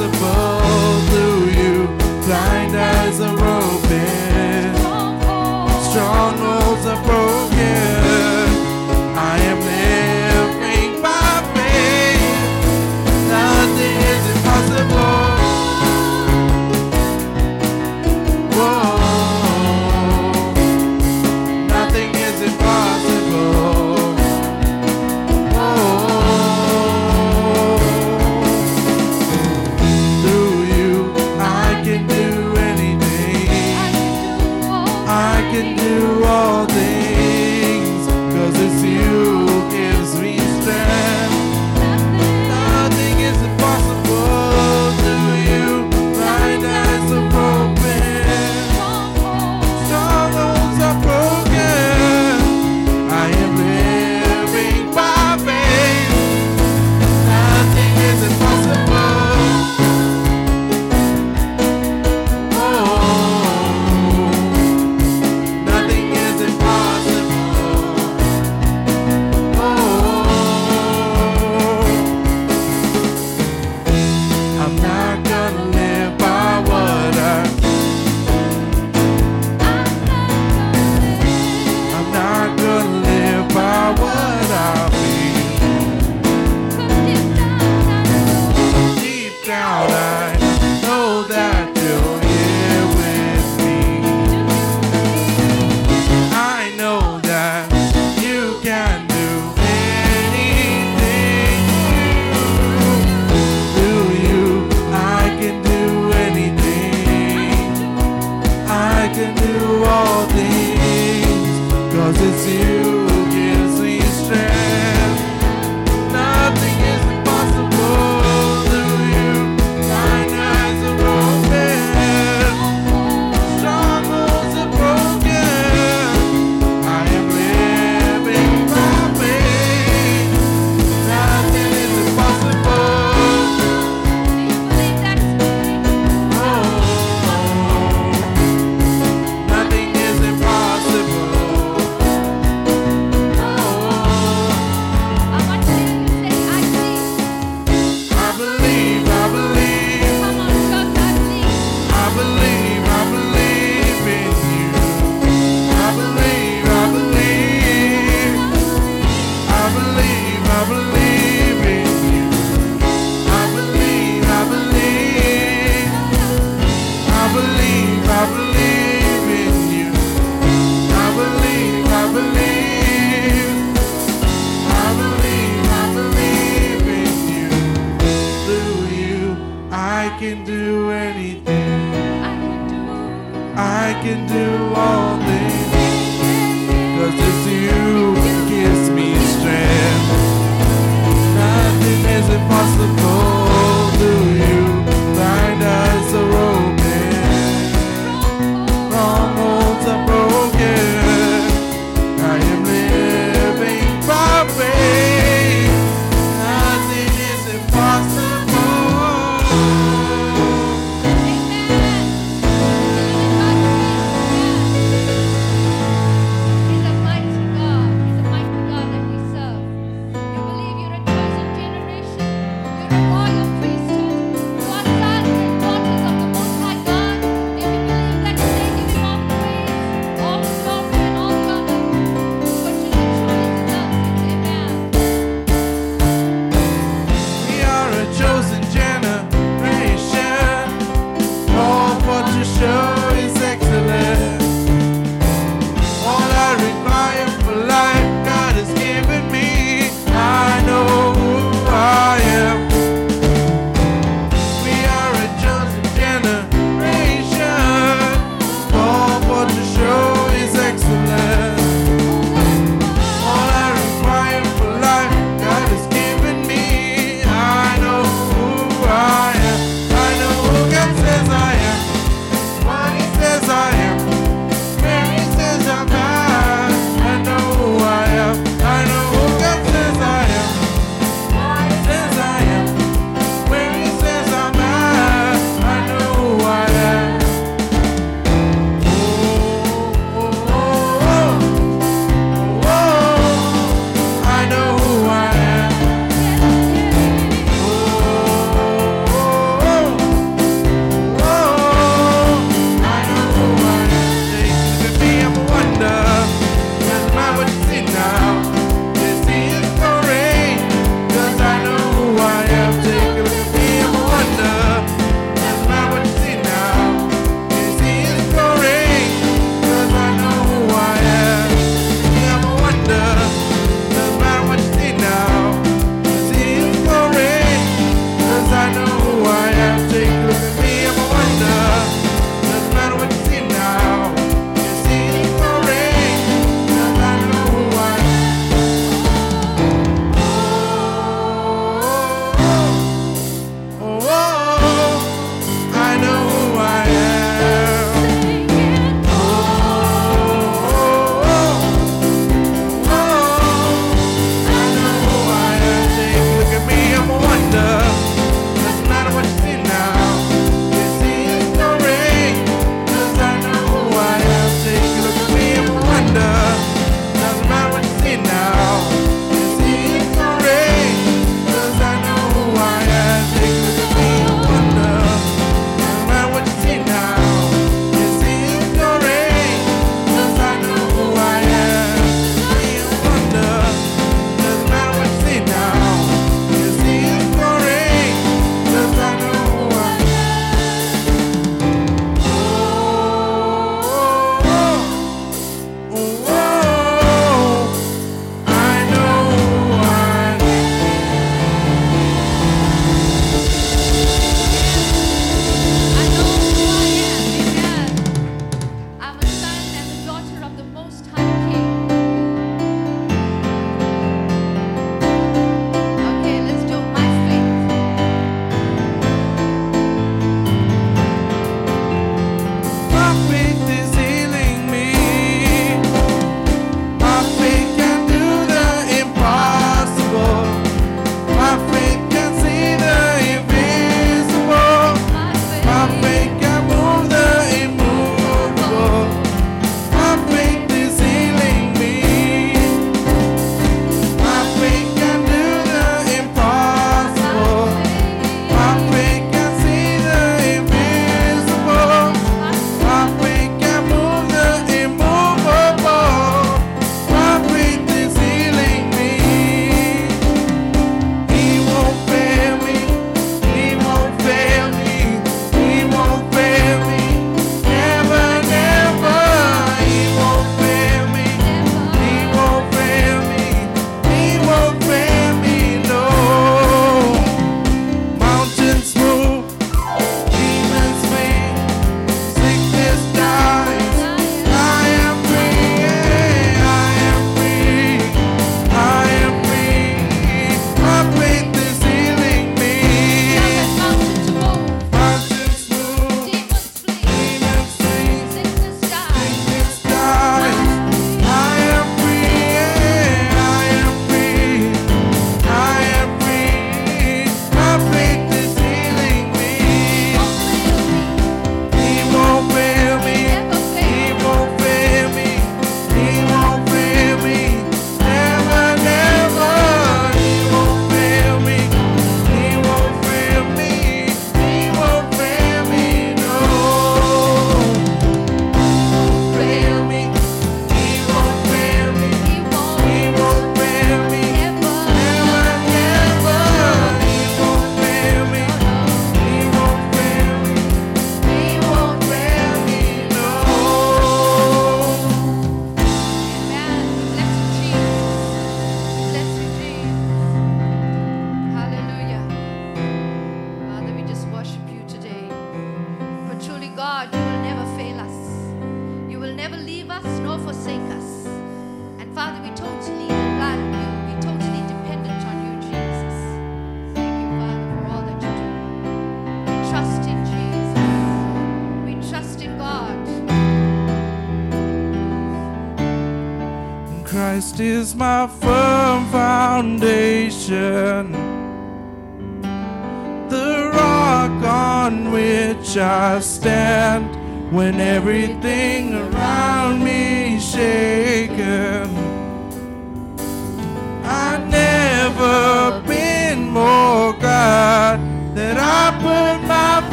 Impossible 0.00 0.49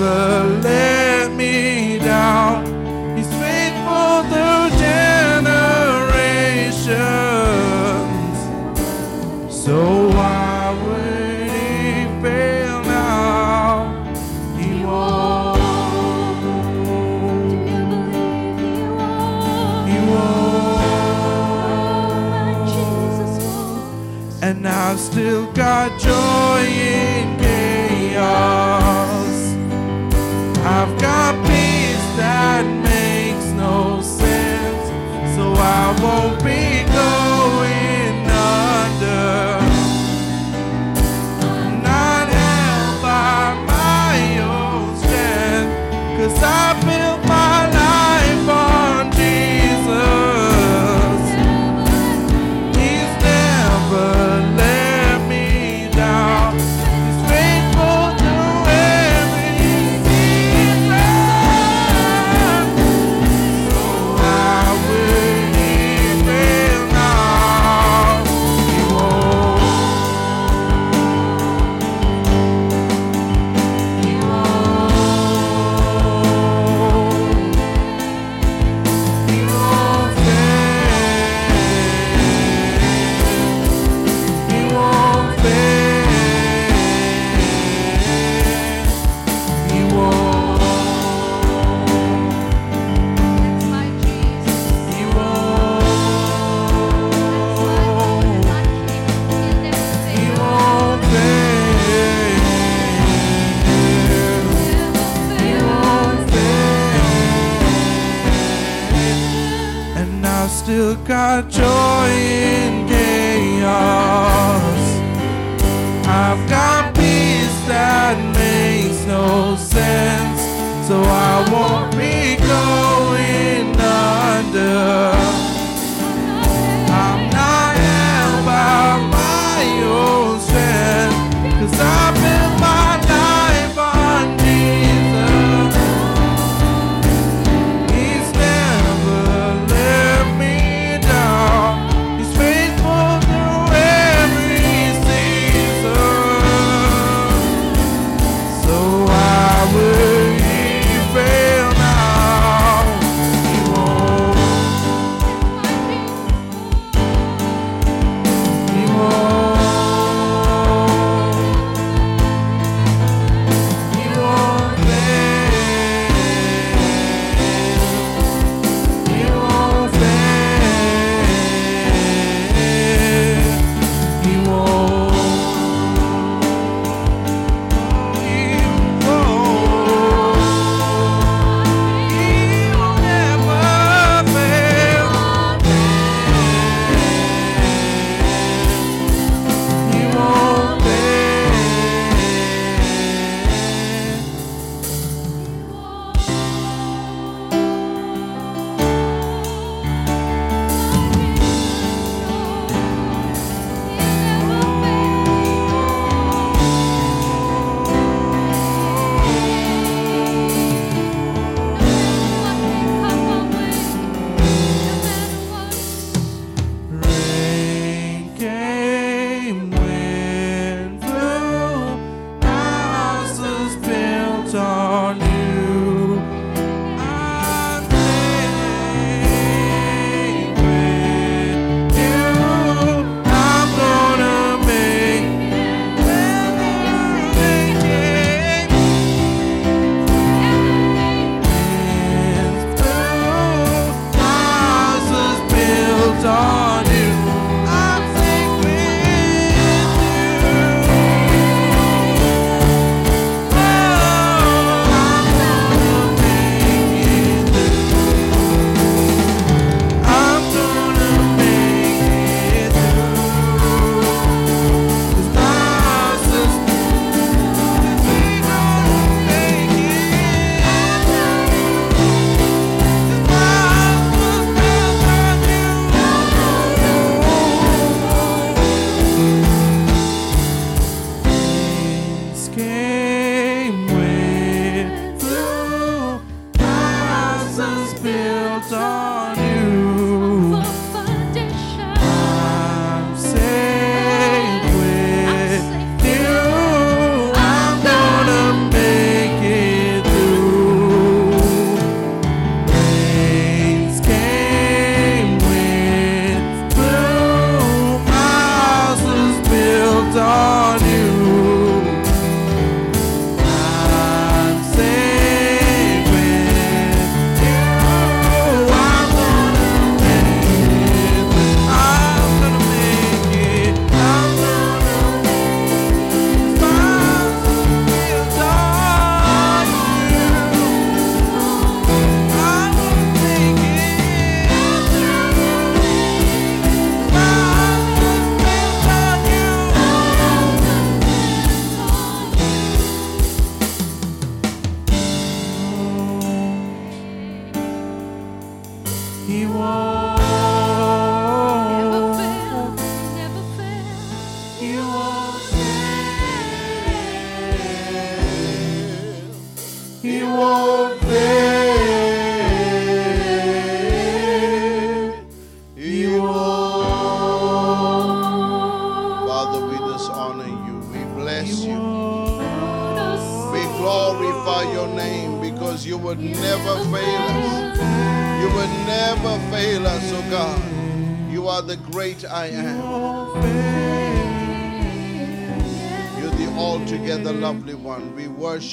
never 0.00 0.53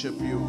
worship 0.04 0.20
you. 0.22 0.41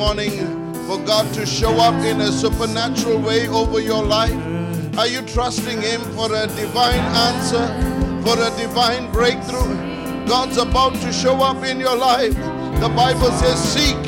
morning 0.00 0.32
for 0.86 0.98
God 1.04 1.30
to 1.34 1.44
show 1.44 1.76
up 1.76 1.94
in 2.06 2.22
a 2.22 2.32
supernatural 2.32 3.18
way 3.18 3.46
over 3.48 3.80
your 3.80 4.02
life? 4.02 4.32
Are 4.96 5.06
you 5.06 5.20
trusting 5.20 5.82
Him 5.82 6.00
for 6.16 6.34
a 6.34 6.46
divine 6.46 7.04
answer, 7.28 7.66
for 8.24 8.32
a 8.32 8.48
divine 8.56 9.12
breakthrough? 9.12 9.76
God's 10.26 10.56
about 10.56 10.94
to 11.02 11.12
show 11.12 11.42
up 11.42 11.62
in 11.64 11.78
your 11.78 11.94
life. 11.94 12.34
The 12.80 12.90
Bible 12.96 13.30
says, 13.30 13.58
Seek 13.62 13.98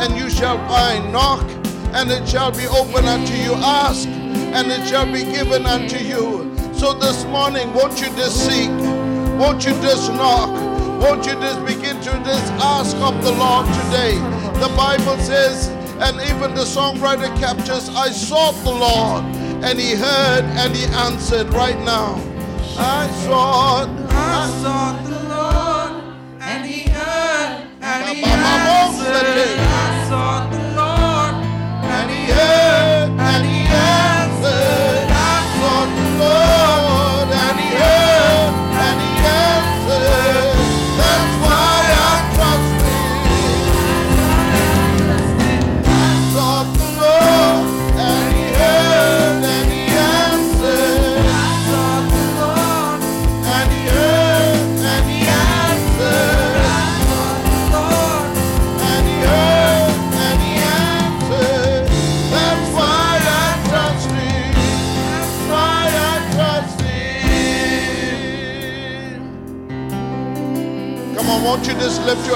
and 0.00 0.16
you 0.16 0.30
shall 0.30 0.56
find, 0.68 1.12
knock 1.12 1.44
and 1.92 2.10
it 2.10 2.26
shall 2.26 2.50
be 2.50 2.66
open 2.68 3.04
unto 3.04 3.34
you, 3.34 3.52
ask 3.56 4.08
and 4.08 4.72
it 4.72 4.88
shall 4.88 5.04
be 5.04 5.22
given 5.22 5.66
unto 5.66 5.98
you. 5.98 6.50
So 6.72 6.94
this 6.94 7.26
morning, 7.26 7.74
won't 7.74 8.00
you 8.00 8.06
just 8.16 8.46
seek? 8.48 8.70
Won't 9.38 9.66
you 9.66 9.72
just 9.82 10.10
knock? 10.14 10.48
Won't 11.02 11.26
you 11.26 11.34
just 11.34 11.60
begin 11.66 11.96
to 11.96 12.12
just 12.24 12.52
ask 12.54 12.96
of 12.96 13.22
the 13.22 13.32
Lord 13.32 13.66
today? 13.84 14.35
The 14.60 14.74
Bible 14.76 15.18
says, 15.18 15.68
and 16.00 16.20
even 16.28 16.54
the 16.54 16.64
songwriter 16.64 17.34
captures, 17.38 17.88
I 17.90 18.10
sought 18.10 18.54
the 18.64 18.70
Lord, 18.70 19.24
and 19.64 19.78
he 19.78 19.94
heard 19.94 20.44
and 20.44 20.74
he 20.74 20.84
answered 20.86 21.52
right 21.54 21.78
now. 21.80 22.20
I 22.78 23.08
sought 23.24 23.88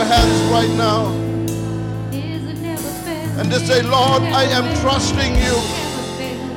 your 0.01 0.09
hands 0.09 0.41
right 0.51 0.71
now 0.79 1.13
and 3.39 3.51
just 3.51 3.67
say, 3.67 3.83
Lord, 3.83 4.23
I 4.23 4.45
am 4.45 4.65
trusting 4.81 5.35
you. 5.35 5.57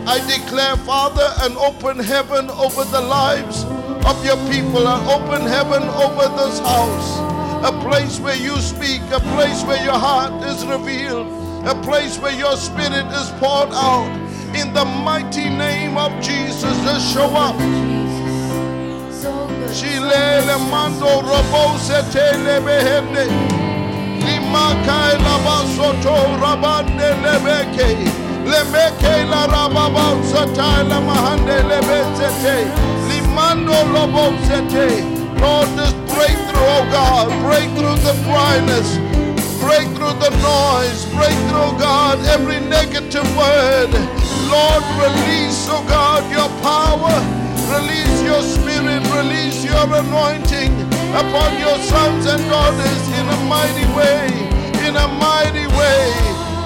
I 0.07 0.19
declare, 0.27 0.77
Father, 0.77 1.27
an 1.41 1.57
open 1.57 1.99
heaven 1.99 2.49
over 2.49 2.83
the 2.85 3.01
lives 3.01 3.63
of 4.05 4.23
your 4.23 4.37
people, 4.49 4.87
an 4.87 5.07
open 5.07 5.41
heaven 5.41 5.83
over 5.83 6.27
this 6.39 6.59
house, 6.59 7.19
a 7.67 7.71
place 7.81 8.19
where 8.19 8.37
you 8.37 8.55
speak, 8.57 9.01
a 9.11 9.19
place 9.35 9.63
where 9.63 9.83
your 9.83 9.99
heart 9.99 10.43
is 10.43 10.65
revealed, 10.65 11.27
a 11.67 11.75
place 11.83 12.17
where 12.19 12.37
your 12.37 12.55
spirit 12.55 13.07
is 13.07 13.29
poured 13.41 13.71
out. 13.71 14.07
In 14.55 14.73
the 14.73 14.85
mighty 14.85 15.49
name 15.49 15.97
of 15.97 16.11
Jesus, 16.21 16.77
just 16.83 17.13
show 17.13 17.27
up. 17.35 17.92
Shilele 19.73 20.57
mando 20.69 21.21
robo 21.21 21.77
setele 21.79 22.61
behende. 22.61 23.25
Limakai 24.23 25.17
labasoto 25.25 26.37
rabande 26.39 27.09
lebeke. 27.23 27.89
Lemeke 28.45 29.25
la 29.29 29.47
rababa 29.47 30.21
sata 30.29 30.87
la 30.87 31.01
mahande 31.01 31.57
lebesete. 31.69 32.69
Limando 33.09 33.73
lobo 33.93 34.37
sete. 34.45 35.03
Lord, 35.41 35.67
just 35.75 35.97
break 36.13 36.37
through, 36.47 36.69
oh 36.77 36.87
God. 36.91 37.27
Break 37.41 37.69
through 37.75 37.97
the 38.05 38.13
dryness. 38.23 38.97
Break 39.59 39.87
through 39.95 40.13
the 40.21 40.29
noise. 40.39 41.05
Break 41.15 41.37
through, 41.49 41.73
oh 41.73 41.77
God, 41.79 42.19
every 42.27 42.59
negative 42.59 43.27
word. 43.35 43.91
Lord, 44.53 44.83
release, 45.01 45.67
oh 45.69 45.83
God, 45.89 46.21
your 46.31 46.49
power. 46.61 47.42
Release 47.73 48.21
your 48.21 48.41
spirit, 48.41 49.01
release 49.17 49.65
your 49.65 49.83
anointing 50.01 50.73
upon 51.21 51.49
your 51.59 51.77
sons 51.89 52.25
and 52.25 52.43
daughters 52.49 53.03
in 53.19 53.25
a 53.27 53.39
mighty 53.49 53.87
way, 53.97 54.27
in 54.87 54.95
a 54.95 55.07
mighty 55.07 55.65
way. 55.77 56.03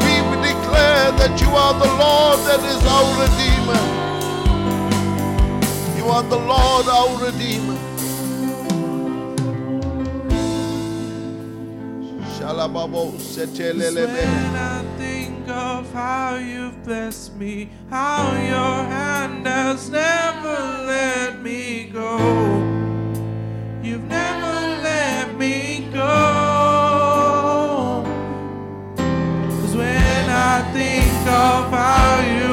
We 0.04 0.14
declare 0.44 1.12
that 1.22 1.40
you 1.42 1.50
are 1.50 1.74
the 1.74 1.92
Lord 2.04 2.40
that 2.48 2.62
is 2.74 2.82
our 2.96 3.10
Redeemer. 3.24 3.84
You 5.98 6.06
are 6.10 6.24
the 6.24 6.38
Lord 6.38 6.88
our 6.88 7.26
Redeemer. 7.26 7.78
Shalababo 12.38 13.18
setelelebe. 13.20 14.77
Of 15.58 15.92
how 15.92 16.36
you've 16.36 16.84
blessed 16.84 17.36
me, 17.36 17.70
how 17.90 18.32
your 18.54 18.78
hand 18.96 19.48
has 19.48 19.90
never 19.90 20.58
let 20.86 21.42
me 21.42 21.90
go. 21.92 22.20
You've 23.82 24.08
never 24.20 24.56
let 24.90 25.36
me 25.36 25.90
go. 25.92 26.16
'Cause 29.50 29.76
when 29.76 30.30
I 30.30 30.62
think 30.74 31.28
of 31.28 31.72
how 31.72 32.20
you 32.36 32.47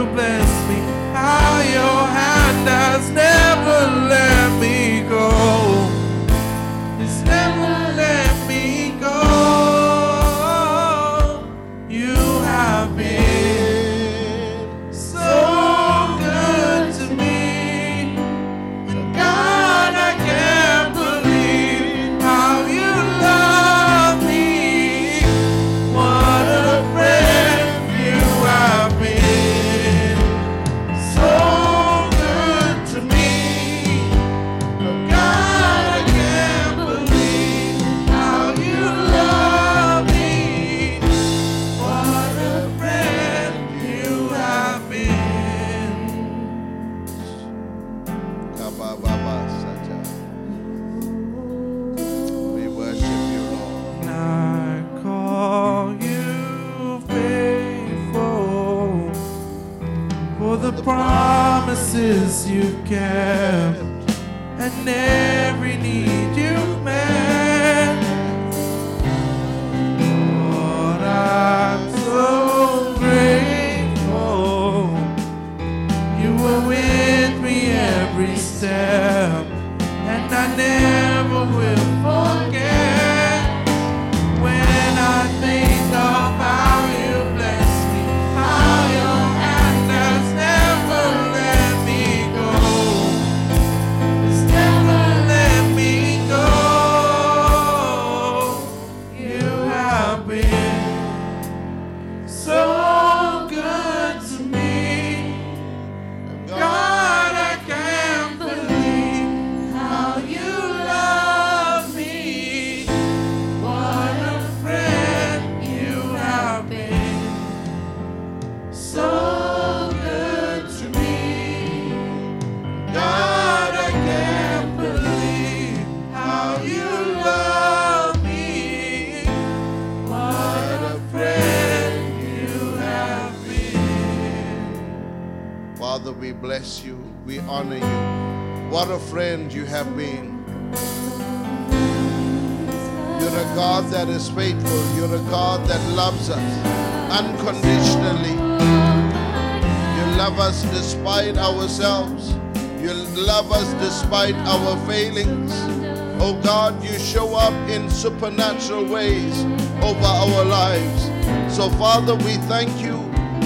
supernatural 158.25 158.87
ways 158.87 159.45
over 159.83 160.03
our 160.03 160.45
lives. 160.47 161.55
So, 161.55 161.68
Father, 161.68 162.14
we 162.14 162.37
thank 162.49 162.70
you 162.81 162.97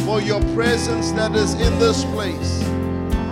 for 0.05 0.21
your 0.21 0.41
presence 0.55 1.11
that 1.13 1.35
is 1.35 1.55
in 1.55 1.77
this 1.81 2.05
place. 2.05 2.63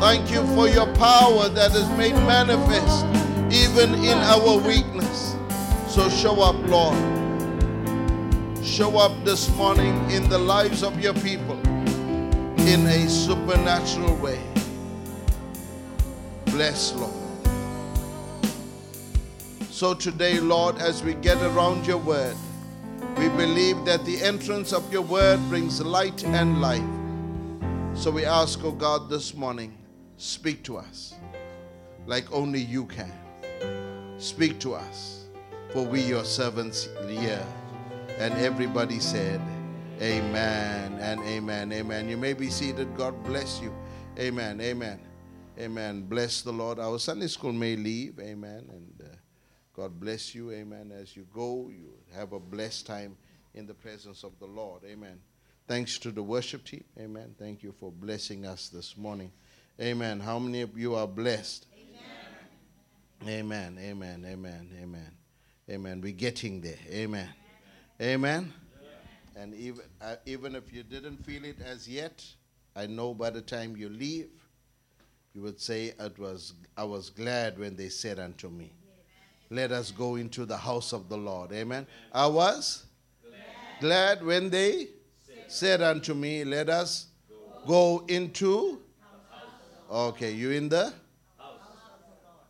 Thank 0.01 0.29
you 0.29 0.45
for 0.57 0.69
your 0.69 0.93
power 0.95 1.49
that 1.49 1.73
is 1.73 1.89
made 1.91 2.15
manifest 2.27 3.07
even 3.55 3.95
in 3.95 4.19
our 4.19 4.59
weakness. 4.59 5.37
So, 5.87 6.09
show 6.09 6.43
up, 6.43 6.57
Lord. 6.67 6.97
Show 8.65 8.99
up 8.99 9.13
this 9.25 9.49
morning 9.55 10.11
in 10.11 10.29
the 10.29 10.39
lives 10.39 10.83
of 10.83 11.01
your 11.01 11.15
people 11.15 11.61
in 12.67 12.85
a 12.87 13.09
supernatural 13.09 14.17
way. 14.17 14.43
Bless, 16.47 16.93
Lord. 16.95 17.26
So 19.77 19.93
today, 19.93 20.41
Lord, 20.41 20.79
as 20.79 21.03
we 21.03 21.13
get 21.13 21.37
around 21.43 21.87
your 21.87 21.99
word, 21.99 22.35
we 23.19 23.29
believe 23.29 23.85
that 23.85 24.07
the 24.07 24.23
entrance 24.23 24.73
of 24.73 24.91
your 24.91 25.03
word 25.03 25.39
brings 25.51 25.83
light 25.83 26.25
and 26.25 26.63
life. 26.63 26.83
So 27.95 28.11
we 28.11 28.25
ask, 28.25 28.65
oh 28.65 28.73
God, 28.73 29.11
this 29.11 29.35
morning, 29.35 29.77
speak 30.17 30.63
to 30.63 30.79
us 30.79 31.13
like 32.07 32.25
only 32.33 32.59
you 32.59 32.87
can. 32.87 33.13
Speak 34.17 34.59
to 34.61 34.73
us, 34.73 35.27
for 35.75 35.85
we 35.85 36.01
your 36.01 36.25
servants 36.25 36.89
here. 37.07 37.47
And 38.17 38.33
everybody 38.33 38.99
said, 38.99 39.43
Amen 40.01 40.95
and 41.03 41.21
amen. 41.21 41.71
Amen. 41.75 42.09
You 42.09 42.17
may 42.17 42.33
be 42.33 42.49
seated. 42.49 42.97
God 42.97 43.23
bless 43.25 43.61
you. 43.61 43.75
Amen. 44.19 44.59
Amen. 44.59 44.99
Amen. 45.59 46.01
Bless 46.01 46.41
the 46.41 46.53
Lord. 46.53 46.79
Our 46.79 46.99
Sunday 46.99 47.27
school 47.27 47.53
may 47.53 47.77
leave. 47.77 48.19
Amen. 48.19 48.65
And 48.73 48.96
God 49.77 50.01
bless 50.01 50.35
you. 50.35 50.53
Amen. 50.53 50.91
As 50.99 51.15
you 51.15 51.27
go, 51.35 51.69
you 51.69 51.93
have 52.15 52.33
a 52.33 52.41
blessed 52.41 52.87
time 52.87 53.17
in 53.55 53.67
the 53.67 53.75
presence 53.75 54.25
of 54.25 54.33
the 54.39 54.47
Lord. 54.47 54.83
Amen. 54.85 55.21
Thanks 55.69 55.99
to 55.99 56.11
the 56.11 56.23
worship 56.23 56.65
team. 56.65 56.85
Amen. 56.99 57.35
Thank 57.39 57.63
you 57.63 57.73
for 57.73 57.93
blessing 57.93 58.47
us 58.47 58.69
this 58.69 58.97
morning. 58.97 59.31
Amen. 59.81 60.21
How 60.21 60.39
many 60.39 60.63
of 60.63 60.79
you 60.79 60.95
are 60.95 61.07
blessed? 61.07 61.67
Amen. 63.23 63.77
Amen. 63.79 64.25
Amen. 64.25 64.71
Amen. 64.83 65.13
Amen. 65.69 66.01
We're 66.01 66.13
getting 66.13 66.61
there. 66.61 66.79
Amen. 66.91 67.29
Amen. 68.01 68.53
And 69.35 69.55
even 69.55 69.85
uh, 70.01 70.17
even 70.25 70.55
if 70.55 70.73
you 70.73 70.83
didn't 70.83 71.19
feel 71.27 71.45
it 71.45 71.61
as 71.61 71.87
yet, 71.87 72.25
I 72.75 72.87
know 72.87 73.13
by 73.13 73.29
the 73.29 73.43
time 73.43 73.77
you 73.77 73.91
leave, 73.91 74.31
you 75.35 75.43
would 75.43 75.61
say, 75.61 75.93
"It 75.99 76.19
was 76.19 76.55
I 76.77 76.85
was 76.85 77.11
glad 77.11 77.59
when 77.59 77.77
they 77.77 77.91
said 77.91 78.19
unto 78.19 78.49
me, 78.49 78.73
Let 79.51 79.73
us 79.73 79.91
go 79.91 80.17
into 80.17 80.45
the 80.45 80.57
house 80.57 80.93
of 80.93 81.09
the 81.09 81.17
Lord." 81.17 81.53
Amen. 81.53 81.87
I 82.13 82.27
was 82.27 82.85
glad, 83.81 84.25
when 84.25 84.51
they 84.51 84.89
said 85.49 85.83
unto 85.83 86.15
me, 86.15 86.45
Let 86.45 86.69
us 86.69 87.07
go 87.67 88.05
into. 88.09 88.81
Okay, 89.91 90.33
you 90.33 90.51
in 90.51 90.69
the 90.69 90.93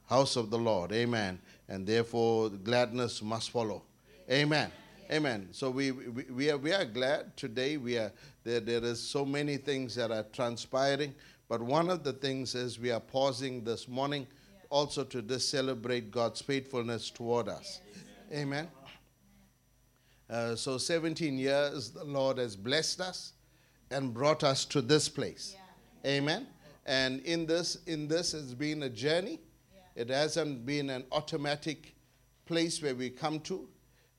house 0.06 0.36
of 0.36 0.50
the 0.50 0.58
Lord. 0.58 0.92
Amen. 0.92 1.38
And 1.68 1.86
therefore, 1.86 2.48
gladness 2.48 3.22
must 3.22 3.50
follow. 3.50 3.82
Amen. 4.30 4.70
Amen. 5.10 5.48
So 5.52 5.70
we, 5.70 5.92
we, 5.92 6.24
we, 6.24 6.50
are, 6.50 6.56
we 6.56 6.72
are 6.72 6.84
glad 6.84 7.36
today. 7.36 7.76
We 7.76 7.98
are, 7.98 8.12
there, 8.42 8.60
there 8.60 8.82
is 8.84 9.00
so 9.00 9.24
many 9.24 9.56
things 9.56 9.94
that 9.96 10.10
are 10.10 10.24
transpiring. 10.32 11.14
But 11.48 11.60
one 11.62 11.90
of 11.90 12.02
the 12.02 12.12
things 12.12 12.54
is 12.54 12.78
we 12.78 12.90
are 12.90 13.00
pausing 13.00 13.62
this 13.62 13.86
morning 13.86 14.26
also 14.70 15.04
to 15.04 15.22
just 15.22 15.50
celebrate 15.50 16.10
God's 16.10 16.40
faithfulness 16.40 17.10
toward 17.10 17.48
us. 17.48 17.80
Amen. 18.32 18.68
Uh, 20.28 20.56
so 20.56 20.76
17 20.76 21.38
years 21.38 21.90
the 21.90 22.04
Lord 22.04 22.38
has 22.38 22.56
blessed 22.56 23.00
us 23.00 23.32
and 23.90 24.12
brought 24.12 24.42
us 24.42 24.64
to 24.66 24.80
this 24.80 25.08
place. 25.08 25.56
Amen. 26.04 26.46
And 26.84 27.20
in 27.20 27.46
this, 27.46 27.78
in 27.86 28.08
this 28.08 28.32
has 28.32 28.54
been 28.54 28.84
a 28.84 28.88
journey. 28.88 29.40
It 29.94 30.10
hasn't 30.10 30.66
been 30.66 30.90
an 30.90 31.04
automatic 31.12 31.94
place 32.44 32.82
where 32.82 32.94
we 32.94 33.10
come 33.10 33.40
to. 33.40 33.68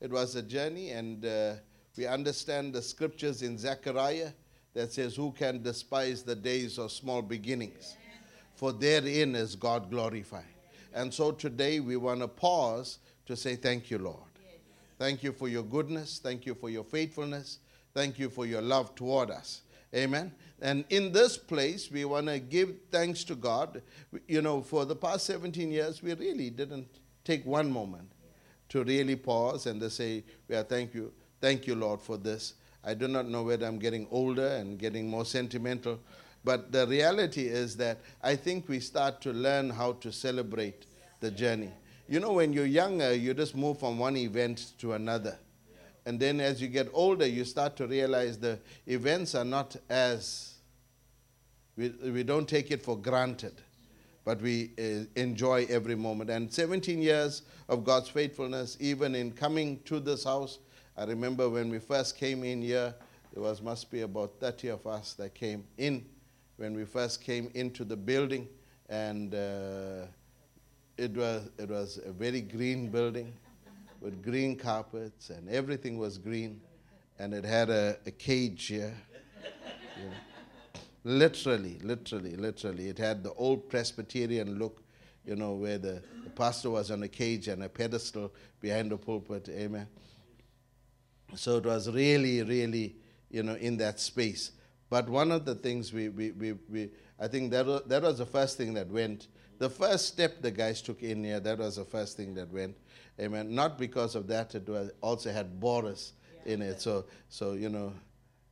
It 0.01 0.11
was 0.11 0.35
a 0.35 0.41
journey, 0.41 0.91
and 0.91 1.25
uh, 1.25 1.53
we 1.97 2.05
understand 2.05 2.73
the 2.73 2.81
scriptures 2.81 3.41
in 3.41 3.57
Zechariah 3.57 4.31
that 4.73 4.93
says, 4.93 5.15
Who 5.15 5.31
can 5.31 5.63
despise 5.63 6.23
the 6.23 6.35
days 6.35 6.77
of 6.77 6.91
small 6.91 7.21
beginnings? 7.21 7.97
For 8.57 8.73
therein 8.73 9.35
is 9.35 9.55
God 9.55 9.91
glorified. 9.91 10.43
And 10.91 11.13
so 11.13 11.31
today 11.31 11.79
we 11.79 11.95
want 11.95 12.21
to 12.21 12.27
pause 12.27 12.97
to 13.27 13.35
say, 13.35 13.55
Thank 13.55 13.91
you, 13.91 13.99
Lord. 13.99 14.17
Thank 14.97 15.21
you 15.21 15.31
for 15.31 15.47
your 15.47 15.61
goodness. 15.61 16.19
Thank 16.21 16.47
you 16.47 16.55
for 16.55 16.67
your 16.67 16.83
faithfulness. 16.83 17.59
Thank 17.93 18.17
you 18.17 18.31
for 18.31 18.47
your 18.47 18.63
love 18.63 18.95
toward 18.95 19.29
us. 19.29 19.61
Amen. 19.93 20.31
And 20.59 20.85
in 20.89 21.11
this 21.11 21.37
place, 21.37 21.91
we 21.91 22.03
want 22.05 22.27
to 22.27 22.39
give 22.39 22.73
thanks 22.89 23.23
to 23.25 23.35
God. 23.35 23.83
You 24.27 24.41
know, 24.41 24.63
for 24.63 24.85
the 24.85 24.95
past 24.95 25.27
17 25.27 25.71
years, 25.71 26.01
we 26.01 26.15
really 26.15 26.49
didn't 26.49 26.87
take 27.23 27.45
one 27.45 27.71
moment 27.71 28.11
to 28.69 28.83
really 28.83 29.15
pause 29.15 29.67
and 29.67 29.79
to 29.81 29.91
say, 29.91 30.23
"Yeah, 30.49 30.63
thank 30.63 30.95
you, 30.95 31.13
thank 31.39 31.67
you, 31.67 31.75
Lord, 31.75 32.01
for 32.01 32.17
this." 32.17 32.55
I 32.83 32.95
do 32.95 33.07
not 33.07 33.27
know 33.27 33.43
whether 33.43 33.67
I'm 33.67 33.77
getting 33.77 34.07
older 34.09 34.47
and 34.47 34.79
getting 34.79 35.07
more 35.07 35.25
sentimental, 35.25 35.99
but 36.43 36.71
the 36.71 36.87
reality 36.87 37.47
is 37.47 37.75
that 37.77 37.99
I 38.21 38.35
think 38.35 38.69
we 38.69 38.79
start 38.79 39.21
to 39.21 39.33
learn 39.33 39.69
how 39.69 39.93
to 39.93 40.11
celebrate 40.11 40.85
the 41.19 41.31
journey. 41.31 41.71
You 42.07 42.19
know, 42.19 42.33
when 42.33 42.53
you're 42.53 42.65
younger, 42.65 43.13
you 43.13 43.33
just 43.33 43.55
move 43.55 43.79
from 43.79 43.99
one 43.99 44.15
event 44.15 44.73
to 44.79 44.93
another. 44.93 45.37
And 46.05 46.17
then 46.17 46.39
as 46.39 46.61
you 46.61 46.69
get 46.69 46.87
older, 46.93 47.27
you 47.27 47.43
start 47.43 47.75
to 47.77 47.87
realize 47.87 48.37
the 48.37 48.59
events 48.85 49.35
are 49.35 49.43
not 49.43 49.75
as, 49.89 50.53
we, 51.75 51.89
we 51.89 52.23
don't 52.23 52.47
take 52.47 52.71
it 52.71 52.81
for 52.81 52.97
granted, 52.97 53.61
but 54.23 54.41
we 54.41 54.71
uh, 54.79 55.05
enjoy 55.19 55.65
every 55.69 55.95
moment. 55.95 56.29
And 56.29 56.51
17 56.51 57.01
years 57.01 57.41
of 57.67 57.83
God's 57.83 58.07
faithfulness, 58.07 58.77
even 58.79 59.15
in 59.15 59.33
coming 59.33 59.81
to 59.83 59.99
this 59.99 60.23
house, 60.23 60.59
I 60.95 61.03
remember 61.03 61.49
when 61.49 61.69
we 61.69 61.79
first 61.79 62.17
came 62.17 62.45
in 62.45 62.61
here, 62.61 62.95
there 63.33 63.43
was 63.43 63.61
must 63.61 63.91
be 63.91 64.01
about 64.01 64.39
30 64.39 64.69
of 64.69 64.87
us 64.87 65.13
that 65.15 65.35
came 65.35 65.65
in 65.77 66.05
when 66.57 66.75
we 66.75 66.85
first 66.85 67.21
came 67.21 67.49
into 67.53 67.83
the 67.83 67.95
building. 67.95 68.47
And 68.89 69.33
uh, 69.33 70.07
it, 70.97 71.15
was, 71.15 71.49
it 71.57 71.69
was 71.69 71.99
a 72.05 72.11
very 72.11 72.41
green 72.41 72.89
building 72.89 73.33
with 74.01 74.23
green 74.23 74.55
carpets, 74.55 75.29
and 75.29 75.49
everything 75.49 75.97
was 75.97 76.17
green. 76.17 76.61
And 77.19 77.33
it 77.33 77.43
had 77.43 77.69
a, 77.69 77.97
a 78.05 78.11
cage 78.11 78.67
here. 78.67 78.95
You 79.97 80.09
know. 80.09 80.15
Literally, 81.03 81.79
literally, 81.83 82.35
literally. 82.35 82.89
It 82.89 82.97
had 82.97 83.23
the 83.23 83.33
old 83.33 83.69
Presbyterian 83.69 84.59
look, 84.59 84.83
you 85.25 85.35
know, 85.35 85.53
where 85.53 85.77
the, 85.77 86.01
the 86.23 86.29
pastor 86.29 86.69
was 86.69 86.91
on 86.91 87.01
a 87.03 87.07
cage 87.07 87.47
and 87.47 87.63
a 87.63 87.69
pedestal 87.69 88.33
behind 88.59 88.91
the 88.91 88.97
pulpit. 88.97 89.49
Amen. 89.49 89.87
So 91.35 91.57
it 91.57 91.65
was 91.65 91.89
really, 91.89 92.43
really, 92.43 92.95
you 93.29 93.43
know, 93.43 93.55
in 93.55 93.77
that 93.77 93.99
space. 93.99 94.51
But 94.89 95.09
one 95.09 95.31
of 95.31 95.45
the 95.45 95.55
things 95.55 95.91
we, 95.91 96.09
we, 96.09 96.31
we, 96.31 96.53
we 96.69 96.89
I 97.19 97.27
think 97.27 97.51
that 97.51 97.65
was, 97.65 97.81
that 97.87 98.03
was 98.03 98.19
the 98.19 98.25
first 98.25 98.57
thing 98.57 98.73
that 98.75 98.87
went. 98.87 99.27
The 99.57 99.69
first 99.69 100.07
step 100.07 100.41
the 100.41 100.51
guys 100.51 100.81
took 100.81 101.01
in 101.01 101.23
here, 101.23 101.39
that 101.39 101.57
was 101.57 101.77
the 101.77 101.85
first 101.85 102.15
thing 102.15 102.35
that 102.35 102.51
went. 102.51 102.75
Amen. 103.19 103.53
Not 103.53 103.77
because 103.79 104.15
of 104.15 104.27
that, 104.27 104.53
it 104.53 104.69
was 104.69 104.91
also 105.01 105.31
had 105.31 105.59
Boris 105.59 106.13
in 106.45 106.61
it. 106.61 106.79
So, 106.79 107.05
so, 107.29 107.53
you 107.53 107.69
know, 107.69 107.93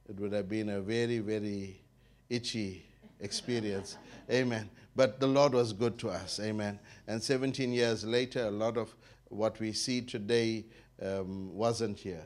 it 0.09 0.19
would 0.19 0.33
have 0.33 0.49
been 0.49 0.69
a 0.69 0.81
very, 0.81 1.19
very 1.19 1.81
itchy 2.29 2.86
experience. 3.19 3.97
Amen. 4.31 4.69
But 4.95 5.19
the 5.19 5.27
Lord 5.27 5.53
was 5.53 5.73
good 5.73 5.99
to 5.99 6.09
us. 6.09 6.39
Amen. 6.39 6.79
And 7.07 7.21
17 7.21 7.71
years 7.71 8.03
later, 8.03 8.47
a 8.47 8.51
lot 8.51 8.77
of 8.77 8.95
what 9.29 9.59
we 9.59 9.73
see 9.73 10.01
today 10.01 10.65
um, 11.01 11.53
wasn't 11.53 11.99
here. 11.99 12.23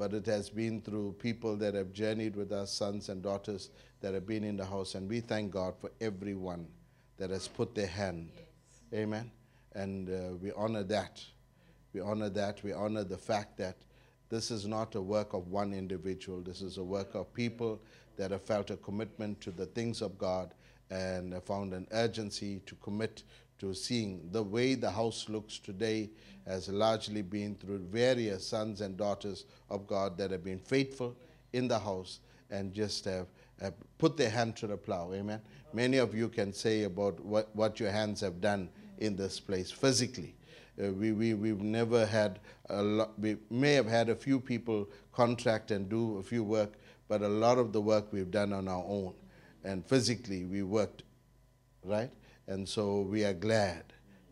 But 0.00 0.14
it 0.14 0.24
has 0.24 0.48
been 0.48 0.80
through 0.80 1.16
people 1.18 1.56
that 1.56 1.74
have 1.74 1.92
journeyed 1.92 2.34
with 2.34 2.52
us, 2.52 2.72
sons 2.72 3.10
and 3.10 3.22
daughters 3.22 3.68
that 4.00 4.14
have 4.14 4.26
been 4.26 4.44
in 4.44 4.56
the 4.56 4.64
house. 4.64 4.94
And 4.94 5.06
we 5.06 5.20
thank 5.20 5.50
God 5.50 5.74
for 5.78 5.90
everyone 6.00 6.66
that 7.18 7.28
has 7.28 7.46
put 7.46 7.74
their 7.74 7.86
hand. 7.86 8.30
Amen. 8.94 9.30
And 9.74 10.08
uh, 10.08 10.36
we 10.40 10.52
honor 10.52 10.84
that. 10.84 11.22
We 11.92 12.00
honor 12.00 12.30
that. 12.30 12.64
We 12.64 12.72
honor 12.72 13.04
the 13.04 13.18
fact 13.18 13.58
that 13.58 13.76
this 14.30 14.50
is 14.50 14.66
not 14.66 14.94
a 14.94 15.02
work 15.02 15.34
of 15.34 15.48
one 15.48 15.74
individual. 15.74 16.40
This 16.40 16.62
is 16.62 16.78
a 16.78 16.82
work 16.82 17.14
of 17.14 17.30
people 17.34 17.78
that 18.16 18.30
have 18.30 18.40
felt 18.40 18.70
a 18.70 18.78
commitment 18.78 19.38
to 19.42 19.50
the 19.50 19.66
things 19.66 20.00
of 20.00 20.16
God 20.16 20.54
and 20.88 21.34
have 21.34 21.44
found 21.44 21.74
an 21.74 21.86
urgency 21.92 22.62
to 22.64 22.74
commit 22.76 23.22
to 23.60 23.74
seeing 23.74 24.28
the 24.32 24.42
way 24.42 24.74
the 24.74 24.90
house 24.90 25.28
looks 25.28 25.58
today 25.58 26.10
has 26.46 26.68
largely 26.68 27.22
been 27.22 27.54
through 27.54 27.78
various 27.78 28.46
sons 28.46 28.80
and 28.80 28.96
daughters 28.96 29.44
of 29.68 29.86
God 29.86 30.16
that 30.18 30.30
have 30.30 30.42
been 30.42 30.58
faithful 30.58 31.14
in 31.52 31.68
the 31.68 31.78
house 31.78 32.20
and 32.50 32.72
just 32.72 33.04
have, 33.04 33.26
have 33.60 33.74
put 33.98 34.16
their 34.16 34.30
hand 34.30 34.56
to 34.56 34.66
the 34.66 34.76
plow. 34.76 35.12
Amen. 35.12 35.40
Many 35.72 35.98
of 35.98 36.14
you 36.14 36.28
can 36.28 36.52
say 36.52 36.84
about 36.84 37.20
what, 37.20 37.54
what 37.54 37.78
your 37.78 37.90
hands 37.90 38.20
have 38.22 38.40
done 38.40 38.68
in 38.98 39.14
this 39.14 39.38
place 39.38 39.70
physically. 39.70 40.34
Uh, 40.82 40.92
we, 40.92 41.12
we, 41.12 41.34
we've 41.34 41.60
never 41.60 42.06
had 42.06 42.40
a 42.70 42.82
lot, 42.82 43.18
we 43.18 43.36
may 43.50 43.74
have 43.74 43.86
had 43.86 44.08
a 44.08 44.14
few 44.14 44.40
people 44.40 44.88
contract 45.12 45.70
and 45.70 45.88
do 45.88 46.18
a 46.18 46.22
few 46.22 46.42
work, 46.42 46.72
but 47.08 47.22
a 47.22 47.28
lot 47.28 47.58
of 47.58 47.72
the 47.72 47.80
work 47.80 48.12
we've 48.12 48.30
done 48.30 48.52
on 48.52 48.68
our 48.68 48.84
own. 48.86 49.12
And 49.62 49.84
physically, 49.86 50.44
we 50.44 50.62
worked, 50.62 51.02
right? 51.84 52.10
And 52.50 52.68
so 52.68 53.02
we 53.02 53.24
are 53.24 53.32
glad. 53.32 53.84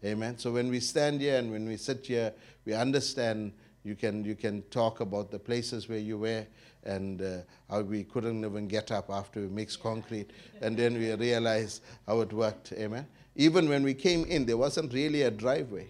Amen. 0.05 0.39
So 0.39 0.51
when 0.51 0.71
we 0.71 0.81
stand 0.81 1.21
here 1.21 1.39
and 1.39 1.53
when 1.53 1.69
we 1.69 1.77
sit 1.77 2.05
here, 2.05 2.33
we 2.65 2.75
understand 2.75 3.53
you 3.85 3.95
can, 3.95 4.25
you 4.25 4.35
can 4.35 4.63
talk 4.71 4.99
about 4.99 5.31
the 5.31 5.39
places 5.39 5.89
where 5.89 6.01
you 6.01 6.19
were 6.19 6.45
and 6.83 7.23
uh, 7.23 7.37
how 7.71 7.83
we 7.83 8.03
couldn't 8.03 8.45
even 8.45 8.67
get 8.67 8.91
up 8.91 9.09
after 9.09 9.43
we 9.43 9.47
mixed 9.47 9.81
concrete. 9.81 10.33
And 10.61 10.77
then 10.77 10.95
we 10.95 11.15
realized 11.15 11.83
how 12.09 12.21
it 12.21 12.33
worked. 12.33 12.73
Amen. 12.73 13.07
Even 13.37 13.69
when 13.69 13.85
we 13.85 13.95
came 13.95 14.25
in, 14.25 14.45
there 14.45 14.57
wasn't 14.57 14.93
really 14.93 15.23
a 15.23 15.31
driveway. 15.31 15.87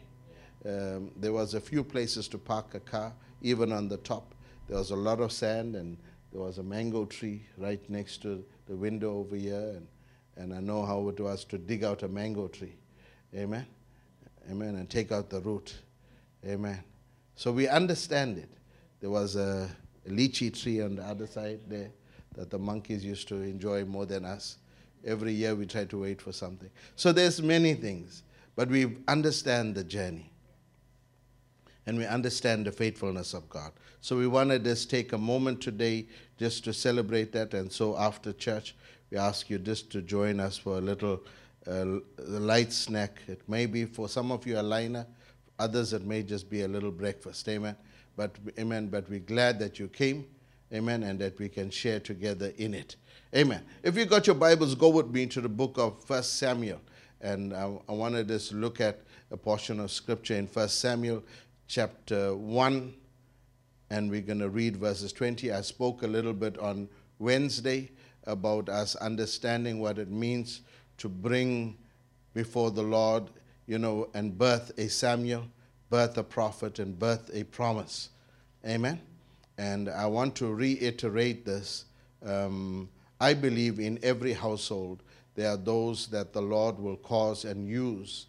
Um, 0.67 1.13
there 1.17 1.33
was 1.33 1.55
a 1.55 1.61
few 1.61 1.83
places 1.83 2.29
to 2.29 2.37
park 2.37 2.75
a 2.75 2.81
car, 2.81 3.15
even 3.41 3.73
on 3.73 3.89
the 3.89 3.97
top. 3.97 4.35
There 4.69 4.77
was 4.77 4.91
a 4.91 4.97
lot 4.97 5.21
of 5.21 5.33
sand, 5.33 5.77
and 5.77 5.97
there 6.31 6.43
was 6.43 6.59
a 6.59 6.63
mango 6.63 7.07
tree 7.07 7.41
right 7.57 7.81
next 7.89 8.21
to 8.23 8.45
the 8.67 8.77
window 8.77 9.17
over 9.17 9.35
here. 9.35 9.77
And, 9.77 9.87
and 10.39 10.55
I 10.55 10.61
know 10.61 10.87
how 10.87 11.09
it 11.09 11.21
was 11.21 11.45
to 11.47 11.59
dig 11.59 11.85
out 11.85 12.03
a 12.05 12.09
mango 12.09 12.49
tree. 12.49 12.77
Amen. 13.35 13.67
Amen. 14.51 14.77
And 14.77 14.89
take 14.89 15.13
out 15.13 15.29
the 15.29 15.41
root. 15.41 15.75
Amen. 16.47 16.83
So 17.35 17.53
we 17.53 17.69
understand 17.69 18.39
it. 18.39 18.49
There 19.01 19.11
was 19.11 19.37
a, 19.37 19.69
a 20.07 20.11
lychee 20.11 20.59
tree 20.61 20.81
on 20.81 20.97
the 20.97 21.03
other 21.03 21.27
side 21.27 21.61
there 21.67 21.91
that 22.37 22.51
the 22.51 22.59
monkeys 22.59 23.05
used 23.05 23.29
to 23.29 23.37
enjoy 23.43 23.85
more 23.85 24.07
than 24.07 24.25
us. 24.25 24.59
Every 25.05 25.33
year 25.33 25.55
we 25.55 25.67
try 25.67 25.85
to 25.87 26.01
wait 26.01 26.23
for 26.23 26.33
something. 26.33 26.71
So 26.97 27.13
there's 27.13 27.43
many 27.43 27.75
things, 27.75 28.23
but 28.57 28.69
we 28.69 28.97
understand 29.09 29.75
the 29.75 29.85
journey. 29.85 30.33
And 31.87 31.97
we 31.99 32.07
understand 32.07 32.67
the 32.67 32.73
faithfulness 32.73 33.33
of 33.35 33.49
God. 33.49 33.73
So 34.03 34.17
we 34.17 34.27
want 34.27 34.51
to 34.51 34.59
just 34.59 34.91
take 34.91 35.15
a 35.15 35.19
moment 35.19 35.61
today 35.61 36.07
just 36.37 36.63
to 36.65 36.73
celebrate 36.73 37.33
that. 37.33 37.55
And 37.55 37.73
so 37.73 37.97
after 37.97 38.33
church, 38.33 38.77
we 39.11 39.19
ask 39.19 39.49
you 39.49 39.59
just 39.59 39.91
to 39.93 40.03
join 40.03 40.41
us 40.41 40.59
for 40.59 40.79
a 40.79 40.81
little 40.81 41.23
uh, 41.67 41.85
light 42.19 42.73
snack. 42.73 43.21
It 43.27 43.41
may 43.49 43.67
be 43.67 43.85
for 43.85 44.09
some 44.09 44.31
of 44.31 44.47
you 44.47 44.59
a 44.59 44.63
liner, 44.63 45.07
others 45.59 45.93
it 45.93 46.05
may 46.05 46.23
just 46.23 46.51
be 46.51 46.63
a 46.63 46.69
little 46.69 46.91
breakfast. 46.91 47.49
Amen. 47.49 47.77
But 48.17 48.37
amen. 48.59 48.89
But 48.89 49.09
we're 49.09 49.21
glad 49.21 49.59
that 49.61 49.79
you 49.79 49.89
came. 49.89 50.27
Amen. 50.73 51.03
And 51.03 51.19
that 51.21 51.39
we 51.39 51.49
can 51.49 51.71
share 51.71 52.01
together 52.01 52.53
in 52.59 52.75
it. 52.75 52.97
Amen. 53.35 53.63
If 53.83 53.97
you 53.97 54.05
got 54.05 54.27
your 54.27 54.37
Bibles, 54.37 54.75
go 54.75 54.89
with 54.89 55.09
me 55.09 55.27
to 55.27 55.41
the 55.41 55.49
book 55.49 55.79
of 55.79 56.05
First 56.05 56.39
Samuel. 56.39 56.81
And 57.21 57.55
I, 57.55 57.71
I 57.89 57.93
want 57.93 58.15
to 58.15 58.25
just 58.25 58.53
look 58.53 58.81
at 58.81 59.01
a 59.31 59.37
portion 59.37 59.81
of 59.81 59.91
scripture 59.91 60.35
in 60.35 60.47
First 60.47 60.81
Samuel 60.81 61.23
chapter 61.67 62.35
1 62.35 62.95
and 63.91 64.11
we're 64.11 64.21
going 64.21 64.39
to 64.39 64.49
read 64.51 64.77
verses 64.77 65.13
20. 65.13 65.51
I 65.53 65.61
spoke 65.63 66.03
a 66.03 66.07
little 66.07 66.33
bit 66.33 66.59
on 66.59 66.89
Wednesday 67.19 67.91
about 68.29 68.69
us 68.69 68.95
understanding 68.97 69.81
what 69.81 69.99
it 69.99 70.11
means 70.11 70.61
to 70.99 71.09
bring 71.09 71.77
before 72.35 72.71
the 72.71 72.83
Lord, 72.83 73.25
you 73.67 73.79
know, 73.79 74.09
and 74.15 74.37
birth 74.37 74.71
a 74.79 74.89
Samuel, 74.89 75.45
birth 75.91 76.17
a 76.19 76.23
prophet, 76.23 76.79
and 76.79 76.99
birth 76.99 77.31
a 77.33 77.45
promise. 77.45 78.11
Amen. 78.65 79.01
And 79.57 79.89
I 79.89 80.07
want 80.07 80.37
to 80.37 80.53
reiterate 80.53 81.45
this. 81.45 81.87
Um, 82.25 82.89
I 83.21 83.35
believe 83.35 83.81
in 83.81 83.99
every 84.03 84.33
household 84.33 85.03
there 85.35 85.51
are 85.51 85.57
those 85.57 86.09
that 86.09 86.33
the 86.33 86.43
Lord 86.43 86.79
will 86.79 86.97
cause 86.97 87.45
and 87.45 87.69
use 87.69 88.27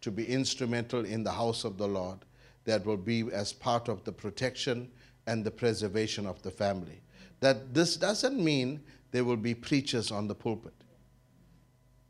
to 0.00 0.10
be 0.10 0.24
instrumental 0.26 1.04
in 1.04 1.24
the 1.24 1.32
house 1.32 1.64
of 1.64 1.76
the 1.76 1.88
Lord 1.88 2.18
that 2.64 2.84
will 2.84 2.96
be 2.96 3.24
as 3.32 3.52
part 3.52 3.88
of 3.88 4.04
the 4.04 4.12
protection 4.12 4.90
and 5.26 5.44
the 5.44 5.50
preservation 5.50 6.26
of 6.26 6.42
the 6.42 6.50
family. 6.50 7.00
That 7.40 7.74
this 7.74 7.96
doesn't 7.96 8.42
mean 8.42 8.80
there 9.12 9.24
will 9.24 9.36
be 9.36 9.54
preachers 9.54 10.10
on 10.10 10.26
the 10.26 10.34
pulpit, 10.34 10.74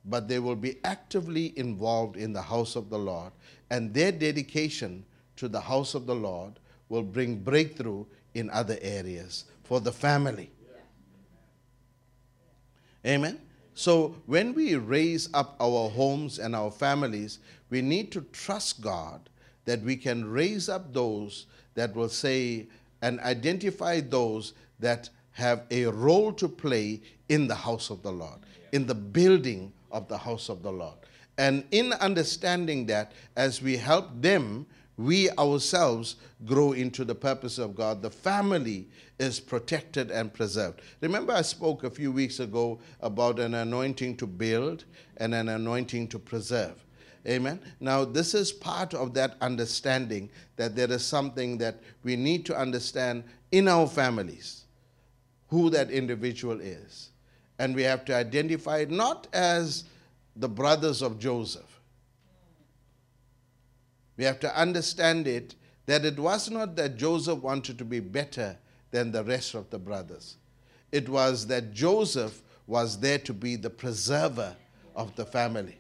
but 0.05 0.27
they 0.27 0.39
will 0.39 0.57
be 0.57 0.77
actively 0.85 1.53
involved 1.59 2.17
in 2.17 2.33
the 2.33 2.43
house 2.43 2.75
of 2.75 2.89
the 2.89 2.99
Lord, 2.99 3.33
and 3.71 3.93
their 3.93 4.11
dedication 4.11 5.05
to 5.37 5.49
the 5.49 5.61
house 5.61 5.95
of 5.95 6.07
the 6.07 6.15
Lord 6.15 6.55
will 6.89 7.03
bring 7.03 7.37
breakthrough 7.37 8.07
in 8.35 8.49
other 8.51 8.79
areas 8.81 9.45
for 9.65 9.81
the 9.81 9.93
family. 9.93 10.51
Amen. 13.07 13.41
So 13.75 14.17
when 14.27 14.55
we 14.55 14.77
raise 14.77 15.29
up 15.35 15.57
our 15.61 15.89
homes 15.91 16.39
and 16.39 16.55
our 16.55 16.71
families, 16.71 17.41
we 17.71 17.83
need 17.83 18.13
to 18.13 18.21
trust 18.33 18.81
God 18.81 19.29
that 19.65 19.83
we 19.83 19.97
can 19.97 20.25
raise 20.25 20.69
up 20.69 20.93
those 20.93 21.47
that 21.75 21.95
will 21.97 22.09
say, 22.09 22.69
and 23.01 23.19
identify 23.21 24.01
those 24.01 24.53
that 24.79 25.09
have 25.33 25.65
a 25.71 25.87
role 25.87 26.33
to 26.35 26.49
play 26.49 27.01
in 27.29 27.47
the 27.47 27.55
house 27.55 27.91
of 27.91 28.03
the 28.03 28.13
Lord, 28.13 28.41
in 28.73 28.87
the 28.87 28.95
building 28.95 29.73
of 29.91 30.09
the 30.09 30.19
house 30.19 30.49
of 30.49 30.63
the 30.63 30.73
Lord. 30.73 30.97
And 31.39 31.65
in 31.71 31.93
understanding 31.95 32.87
that, 32.87 33.13
as 33.37 33.63
we 33.63 33.77
help 33.77 34.09
them, 34.21 34.67
we 34.99 35.31
ourselves 35.33 36.17
grow 36.45 36.73
into 36.73 37.05
the 37.05 37.15
purpose 37.15 37.59
of 37.59 37.75
God. 37.75 38.03
The 38.03 38.11
family 38.11 38.89
is 39.19 39.41
protected 39.41 40.11
and 40.11 40.33
preserved. 40.33 40.83
Remember, 41.01 41.33
I 41.33 41.43
spoke 41.43 41.85
a 41.85 41.91
few 41.91 42.13
weeks 42.13 42.41
ago 42.41 42.79
about 43.01 43.39
an 43.39 43.55
anointing 43.55 44.17
to 44.19 44.27
build 44.27 44.85
and 45.17 45.35
an 45.35 45.49
anointing 45.49 46.09
to 46.09 46.19
preserve. 46.19 46.85
Amen. 47.27 47.61
Now, 47.81 48.05
this 48.05 48.35
is 48.35 48.53
part 48.53 48.95
of 48.95 49.15
that 49.15 49.37
understanding 49.41 50.29
that 50.57 50.75
there 50.75 50.91
is 50.91 51.05
something 51.05 51.57
that 51.59 51.81
we 52.03 52.17
need 52.17 52.45
to 52.47 52.57
understand 52.57 53.25
in 53.53 53.69
our 53.69 53.87
families 53.87 54.62
who 55.53 55.69
that 55.69 55.91
individual 55.91 56.59
is. 56.63 57.11
And 57.59 57.77
we 57.77 57.83
have 57.83 58.07
to 58.07 58.15
identify 58.15 58.79
it 58.79 58.91
not 58.91 59.27
as 59.35 59.85
the 60.35 60.49
brothers 60.49 61.03
of 61.03 61.19
Joseph. 61.19 61.79
We 64.17 64.25
have 64.25 64.41
to 64.41 64.59
understand 64.59 65.29
it 65.29 65.55
that 65.85 66.07
it 66.07 66.19
was 66.19 66.51
not 66.51 66.75
that 66.77 66.97
Joseph 66.97 67.41
wanted 67.41 67.77
to 67.77 67.85
be 67.85 68.01
better 68.01 68.57
than 68.93 69.13
the 69.13 69.25
rest 69.25 69.53
of 69.53 69.69
the 69.69 69.79
brothers. 69.79 70.39
It 70.91 71.07
was 71.07 71.47
that 71.49 71.75
Joseph 71.75 72.41
was 72.67 72.99
there 72.99 73.19
to 73.19 73.35
be 73.35 73.57
the 73.57 73.69
preserver 73.69 74.57
of 74.97 75.15
the 75.17 75.27
family. 75.27 75.77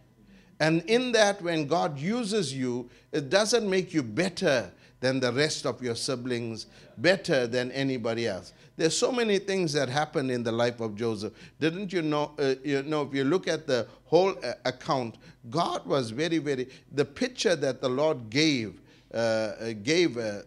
And 0.60 0.82
in 0.82 1.12
that, 1.12 1.40
when 1.40 1.66
God 1.66 1.98
uses 1.98 2.52
you, 2.52 2.90
it 3.10 3.30
doesn't 3.30 3.68
make 3.68 3.94
you 3.94 4.02
better 4.02 4.70
than 5.02 5.18
the 5.18 5.32
rest 5.32 5.66
of 5.66 5.82
your 5.82 5.96
siblings, 5.96 6.66
better 6.96 7.48
than 7.48 7.72
anybody 7.72 8.28
else. 8.28 8.52
There's 8.76 8.96
so 8.96 9.10
many 9.10 9.40
things 9.40 9.72
that 9.72 9.88
happened 9.88 10.30
in 10.30 10.44
the 10.44 10.52
life 10.52 10.80
of 10.80 10.94
Joseph. 10.94 11.32
Didn't 11.58 11.92
you 11.92 12.02
know? 12.02 12.30
Uh, 12.38 12.54
you 12.64 12.84
know, 12.84 13.02
if 13.02 13.12
you 13.12 13.24
look 13.24 13.48
at 13.48 13.66
the 13.66 13.88
whole 14.04 14.34
uh, 14.44 14.52
account, 14.64 15.16
God 15.50 15.84
was 15.84 16.10
very, 16.10 16.38
very. 16.38 16.68
The 16.92 17.04
picture 17.04 17.56
that 17.56 17.80
the 17.80 17.88
Lord 17.88 18.30
gave 18.30 18.80
uh, 19.12 19.16
uh 19.16 19.72
gave 19.82 20.16
uh, 20.16 20.42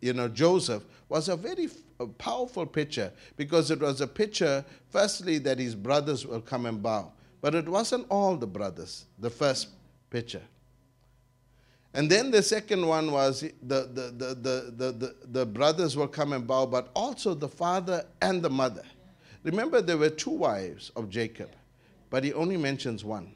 you 0.00 0.14
know 0.14 0.28
Joseph 0.28 0.82
was 1.10 1.28
a 1.28 1.36
very 1.36 1.68
powerful 2.16 2.64
picture 2.64 3.12
because 3.36 3.70
it 3.70 3.80
was 3.80 4.00
a 4.00 4.06
picture, 4.06 4.64
firstly, 4.88 5.36
that 5.38 5.58
his 5.58 5.74
brothers 5.74 6.26
will 6.26 6.40
come 6.40 6.64
and 6.64 6.82
bow. 6.82 7.12
But 7.42 7.54
it 7.54 7.68
wasn't 7.68 8.06
all 8.08 8.36
the 8.36 8.46
brothers, 8.46 9.04
the 9.18 9.30
first 9.30 9.68
picture. 10.08 10.42
And 11.92 12.08
then 12.08 12.30
the 12.30 12.42
second 12.42 12.86
one 12.86 13.10
was 13.10 13.40
the, 13.40 13.50
the, 13.62 14.12
the, 14.16 14.34
the, 14.34 14.74
the, 14.76 14.92
the, 14.92 15.14
the 15.26 15.46
brothers 15.46 15.96
will 15.96 16.08
come 16.08 16.32
and 16.32 16.46
bow, 16.46 16.66
but 16.66 16.90
also 16.94 17.34
the 17.34 17.48
father 17.48 18.04
and 18.22 18.42
the 18.42 18.50
mother. 18.50 18.84
Remember, 19.42 19.80
there 19.80 19.98
were 19.98 20.10
two 20.10 20.30
wives 20.30 20.90
of 20.94 21.10
Jacob, 21.10 21.50
but 22.08 22.22
he 22.22 22.32
only 22.32 22.56
mentions 22.56 23.04
one. 23.04 23.34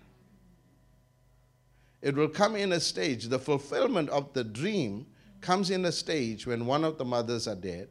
It 2.00 2.14
will 2.14 2.28
come 2.28 2.54
in 2.54 2.72
a 2.72 2.80
stage, 2.80 3.24
the 3.24 3.38
fulfillment 3.38 4.10
of 4.10 4.32
the 4.34 4.44
dream 4.44 5.06
comes 5.40 5.70
in 5.70 5.84
a 5.86 5.92
stage 5.92 6.46
when 6.46 6.66
one 6.66 6.84
of 6.84 6.98
the 6.98 7.04
mothers 7.04 7.48
are 7.48 7.54
dead. 7.54 7.88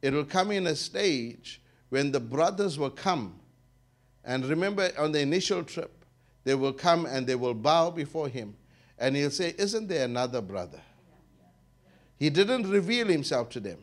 It 0.00 0.12
will 0.12 0.24
come 0.24 0.52
in 0.52 0.66
a 0.68 0.76
stage 0.76 1.60
when 1.90 2.12
the 2.12 2.20
brothers 2.20 2.78
will 2.78 2.90
come 2.90 3.40
and 4.24 4.44
remember, 4.46 4.90
on 4.98 5.12
the 5.12 5.20
initial 5.20 5.62
trip, 5.62 6.04
they 6.44 6.54
will 6.54 6.72
come 6.72 7.06
and 7.06 7.26
they 7.26 7.34
will 7.34 7.54
bow 7.54 7.90
before 7.90 8.28
him. 8.28 8.56
And 8.98 9.16
he'll 9.16 9.30
say, 9.30 9.54
Isn't 9.58 9.88
there 9.88 10.04
another 10.04 10.40
brother? 10.40 10.80
He 12.18 12.30
didn't 12.30 12.70
reveal 12.70 13.08
himself 13.08 13.48
to 13.50 13.60
them. 13.60 13.78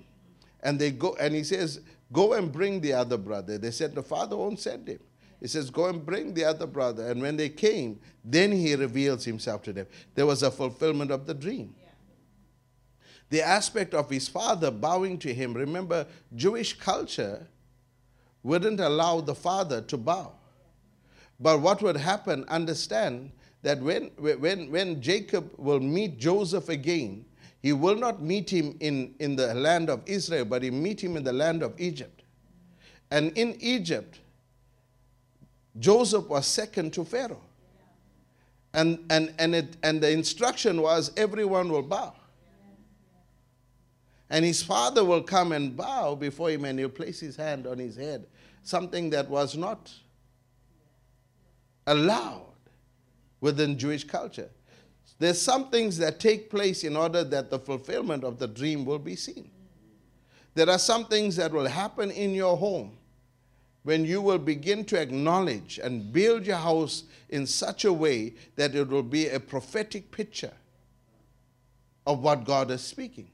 And 0.62 0.80
they 0.80 0.92
go 0.92 1.16
and 1.20 1.36
he 1.36 1.44
says, 1.44 1.82
Go 2.12 2.34
and 2.34 2.52
bring 2.52 2.82
the 2.82 2.94
other 2.94 3.18
brother. 3.18 3.58
They 3.58 3.72
said, 3.72 3.96
The 3.96 4.04
father 4.04 4.38
won't 4.38 4.60
send 4.60 4.88
him. 4.88 5.00
He 5.40 5.48
says, 5.48 5.70
Go 5.70 5.88
and 5.88 6.06
bring 6.06 6.34
the 6.34 6.46
other 6.46 6.68
brother. 6.68 7.10
And 7.10 7.22
when 7.22 7.36
they 7.36 7.50
came, 7.50 8.00
then 8.24 8.52
he 8.52 8.76
reveals 8.76 9.26
himself 9.26 9.64
to 9.64 9.74
them. 9.74 9.88
There 10.16 10.26
was 10.26 10.44
a 10.44 10.52
fulfillment 10.52 11.12
of 11.12 11.26
the 11.26 11.34
dream. 11.34 11.76
The 13.30 13.42
aspect 13.42 13.94
of 13.94 14.10
his 14.10 14.28
father 14.28 14.70
bowing 14.72 15.18
to 15.20 15.34
him, 15.34 15.54
remember, 15.54 16.06
Jewish 16.36 16.78
culture 16.78 17.48
wouldn't 18.44 18.80
allow 18.80 19.22
the 19.22 19.36
father 19.36 19.82
to 19.82 19.98
bow. 19.98 20.34
But 21.40 21.62
what 21.62 21.82
would 21.82 21.98
happen, 21.98 22.46
understand 22.50 23.32
that 23.64 23.80
when, 23.82 24.12
when, 24.18 24.72
when 24.72 25.02
Jacob 25.02 25.52
will 25.58 25.80
meet 25.80 26.18
Joseph 26.18 26.70
again, 26.70 27.26
he 27.62 27.74
will 27.74 27.96
not 27.96 28.22
meet 28.22 28.50
him 28.50 28.76
in, 28.80 29.14
in 29.20 29.36
the 29.36 29.54
land 29.54 29.90
of 29.90 30.02
Israel, 30.08 30.46
but 30.46 30.64
he 30.64 30.72
meet 30.72 31.02
him 31.02 31.16
in 31.16 31.24
the 31.24 31.34
land 31.34 31.62
of 31.62 31.80
Egypt. 31.80 32.24
And 33.12 33.38
in 33.38 33.56
Egypt, 33.60 34.20
Joseph 35.78 36.28
was 36.28 36.48
second 36.48 36.94
to 36.94 37.06
Pharaoh. 37.06 37.42
And, 38.74 39.06
and, 39.10 39.34
and, 39.38 39.54
it, 39.54 39.78
and 39.84 40.02
the 40.02 40.10
instruction 40.10 40.82
was 40.82 41.12
everyone 41.16 41.70
will 41.70 41.84
bow. 41.84 42.16
And 44.30 44.46
his 44.46 44.64
father 44.64 45.04
will 45.04 45.22
come 45.22 45.52
and 45.52 45.76
bow 45.76 46.16
before 46.16 46.50
him 46.50 46.64
and 46.64 46.80
he'll 46.80 46.90
place 46.90 47.20
his 47.20 47.36
hand 47.36 47.68
on 47.68 47.78
his 47.78 47.98
head, 47.98 48.26
something 48.64 49.10
that 49.10 49.30
was 49.30 49.58
not 49.58 49.94
allowed 51.86 52.51
within 53.42 53.78
Jewish 53.78 54.06
culture. 54.06 54.50
There's 55.20 55.42
some 55.42 55.70
things 55.70 55.98
that 55.98 56.20
take 56.20 56.50
place 56.50 56.84
in 56.84 56.96
order 56.96 57.24
that 57.24 57.50
the 57.50 57.60
fulfillment 57.60 58.24
of 58.24 58.40
the 58.40 58.48
dream 58.48 58.86
will 58.86 59.00
be 59.00 59.16
seen. 59.16 59.52
There 60.54 60.70
are 60.70 60.80
some 60.80 61.06
things 61.06 61.36
that 61.36 61.52
will 61.52 61.68
happen 61.68 62.12
in 62.12 62.34
your 62.34 62.58
home 62.58 62.98
when 63.84 64.06
you 64.06 64.22
will 64.22 64.38
begin 64.38 64.86
to 64.86 65.00
acknowledge 65.00 65.80
and 65.80 66.12
build 66.14 66.46
your 66.46 66.58
house 66.58 67.04
in 67.30 67.48
such 67.48 67.86
a 67.86 67.94
way 67.94 68.34
that 68.56 68.76
it 68.76 68.88
will 68.88 69.04
be 69.04 69.28
a 69.28 69.40
prophetic 69.40 70.12
picture 70.12 70.54
of 72.06 72.22
what 72.22 72.44
God 72.44 72.70
is 72.70 72.82
speaking. 72.82 73.30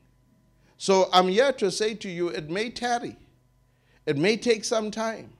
So 0.77 1.09
I'm 1.11 1.27
here 1.27 1.51
to 1.53 1.71
say 1.71 1.95
to 1.95 2.09
you 2.09 2.29
it 2.29 2.49
may 2.49 2.69
tarry, 2.69 3.17
it 4.05 4.17
may 4.17 4.37
take 4.37 4.63
some 4.63 4.91
time, 4.91 5.31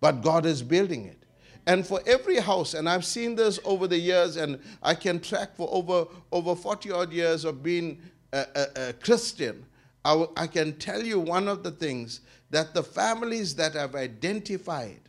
but 0.00 0.22
God 0.22 0.44
is 0.44 0.62
building 0.62 1.06
it. 1.06 1.21
And 1.66 1.86
for 1.86 2.00
every 2.06 2.38
house, 2.38 2.74
and 2.74 2.88
I've 2.88 3.04
seen 3.04 3.36
this 3.36 3.60
over 3.64 3.86
the 3.86 3.98
years, 3.98 4.36
and 4.36 4.58
I 4.82 4.94
can 4.94 5.20
track 5.20 5.56
for 5.56 5.68
over, 5.70 6.06
over 6.32 6.56
40 6.56 6.90
odd 6.90 7.12
years 7.12 7.44
of 7.44 7.62
being 7.62 8.00
a, 8.32 8.46
a, 8.54 8.88
a 8.88 8.92
Christian, 8.94 9.64
I, 10.04 10.48
can 10.48 10.76
tell 10.78 11.02
you 11.02 11.20
one 11.20 11.46
of 11.46 11.62
the 11.62 11.70
things 11.70 12.22
that 12.50 12.74
the 12.74 12.82
families 12.82 13.54
that 13.54 13.74
have 13.74 13.94
identified 13.94 15.00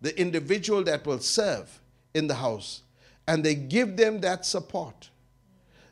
the 0.00 0.18
individual 0.20 0.82
that 0.84 1.06
will 1.06 1.20
serve 1.20 1.80
in 2.14 2.26
the 2.26 2.34
house 2.34 2.82
and 3.28 3.44
they 3.44 3.54
give 3.54 3.96
them 3.96 4.20
that 4.20 4.44
support, 4.44 5.10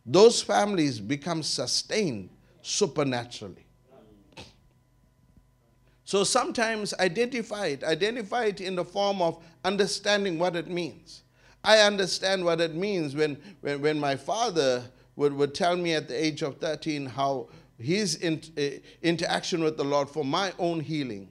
those 0.04 0.42
families 0.42 0.98
become 0.98 1.44
sustained 1.44 2.30
supernaturally. 2.62 3.64
So 6.10 6.24
sometimes 6.24 6.92
identify 6.94 7.66
it, 7.66 7.84
identify 7.84 8.46
it 8.46 8.60
in 8.60 8.74
the 8.74 8.84
form 8.84 9.22
of 9.22 9.40
understanding 9.64 10.40
what 10.40 10.56
it 10.56 10.66
means. 10.66 11.22
I 11.62 11.82
understand 11.82 12.44
what 12.44 12.60
it 12.60 12.74
means 12.74 13.14
when, 13.14 13.38
when, 13.60 13.80
when 13.80 14.00
my 14.00 14.16
father 14.16 14.82
would, 15.14 15.32
would 15.34 15.54
tell 15.54 15.76
me 15.76 15.94
at 15.94 16.08
the 16.08 16.20
age 16.20 16.42
of 16.42 16.56
13 16.56 17.06
how 17.06 17.48
his 17.78 18.16
in, 18.16 18.42
uh, 18.58 18.80
interaction 19.02 19.62
with 19.62 19.76
the 19.76 19.84
Lord 19.84 20.08
for 20.08 20.24
my 20.24 20.52
own 20.58 20.80
healing 20.80 21.28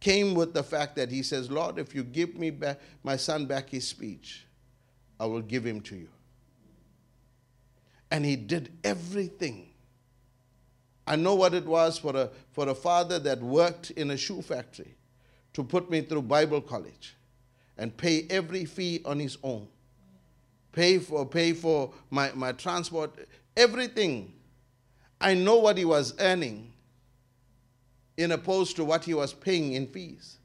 came 0.00 0.32
with 0.32 0.54
the 0.54 0.62
fact 0.62 0.96
that 0.96 1.10
he 1.10 1.22
says, 1.22 1.50
Lord, 1.50 1.78
if 1.78 1.94
you 1.94 2.02
give 2.02 2.34
me 2.34 2.48
back, 2.48 2.80
my 3.02 3.16
son 3.16 3.44
back 3.44 3.68
his 3.68 3.86
speech, 3.86 4.46
I 5.20 5.26
will 5.26 5.42
give 5.42 5.66
him 5.66 5.82
to 5.82 5.96
you. 5.96 6.08
And 8.10 8.24
he 8.24 8.36
did 8.36 8.72
everything 8.82 9.67
I 11.08 11.16
know 11.16 11.34
what 11.34 11.54
it 11.54 11.64
was 11.64 11.96
for 11.96 12.14
a, 12.14 12.28
for 12.52 12.68
a 12.68 12.74
father 12.74 13.18
that 13.20 13.40
worked 13.40 13.92
in 13.92 14.10
a 14.10 14.16
shoe 14.16 14.42
factory 14.42 14.94
to 15.54 15.64
put 15.64 15.90
me 15.90 16.02
through 16.02 16.22
Bible 16.22 16.60
college 16.60 17.16
and 17.78 17.96
pay 17.96 18.26
every 18.28 18.66
fee 18.66 19.00
on 19.06 19.18
his 19.18 19.38
own. 19.42 19.66
Pay 20.70 20.98
for, 20.98 21.24
pay 21.24 21.54
for 21.54 21.94
my, 22.10 22.30
my 22.34 22.52
transport, 22.52 23.26
everything. 23.56 24.34
I 25.18 25.32
know 25.32 25.56
what 25.56 25.78
he 25.78 25.86
was 25.86 26.14
earning 26.20 26.74
in 28.18 28.32
opposed 28.32 28.76
to 28.76 28.84
what 28.84 29.02
he 29.02 29.14
was 29.14 29.32
paying 29.32 29.72
in 29.72 29.86
fees. 29.86 30.36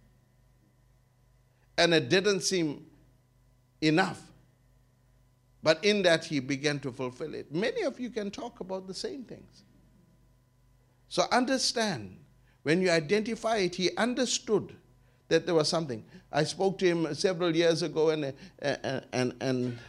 And 1.78 1.94
it 1.94 2.08
didn't 2.08 2.40
seem 2.40 2.86
enough. 3.82 4.22
But 5.62 5.84
in 5.84 6.04
that, 6.04 6.24
he 6.24 6.40
began 6.40 6.80
to 6.80 6.92
fulfill 6.94 7.34
it. 7.34 7.54
Many 7.54 7.82
of 7.82 8.00
you 8.00 8.10
can 8.10 8.32
talk 8.32 8.62
about 8.62 8.88
the 8.88 8.94
same 8.94 9.26
things. 9.26 9.64
So 11.14 11.26
understand, 11.32 12.18
when 12.64 12.82
you 12.82 12.90
identify 12.90 13.58
it, 13.58 13.76
he 13.76 13.96
understood 13.98 14.76
that 15.28 15.46
there 15.46 15.54
was 15.54 15.70
something. 15.70 16.04
I 16.32 16.44
spoke 16.44 16.80
to 16.80 16.88
him 16.88 17.14
several 17.14 17.56
years 17.56 17.84
ago, 17.84 18.10
and, 18.10 18.34
and, 18.58 19.06
and, 19.14 19.36
and 19.40 19.80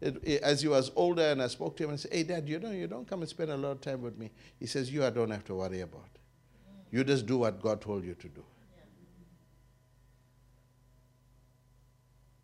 it, 0.00 0.22
it, 0.22 0.42
as 0.42 0.62
he 0.62 0.68
was 0.68 0.92
older, 0.94 1.22
and 1.22 1.42
I 1.42 1.48
spoke 1.48 1.76
to 1.78 1.82
him 1.82 1.90
and 1.90 1.98
said, 1.98 2.12
Hey, 2.12 2.22
Dad, 2.22 2.48
you 2.48 2.60
know, 2.60 2.70
you 2.70 2.86
don't 2.86 3.04
come 3.04 3.22
and 3.22 3.28
spend 3.28 3.50
a 3.50 3.56
lot 3.56 3.72
of 3.72 3.80
time 3.80 4.00
with 4.00 4.16
me. 4.16 4.30
He 4.60 4.66
says, 4.66 4.92
You 4.92 5.04
I 5.04 5.10
don't 5.10 5.30
have 5.32 5.44
to 5.46 5.56
worry 5.56 5.80
about. 5.80 6.08
You 6.92 7.02
just 7.02 7.26
do 7.26 7.38
what 7.38 7.60
God 7.60 7.80
told 7.80 8.04
you 8.04 8.14
to 8.14 8.28
do. 8.28 8.44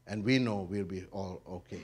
And 0.09 0.25
we 0.25 0.41
know 0.41 0.67
we'll 0.69 0.85
be 0.85 1.05
all 1.13 1.43
okay. 1.49 1.83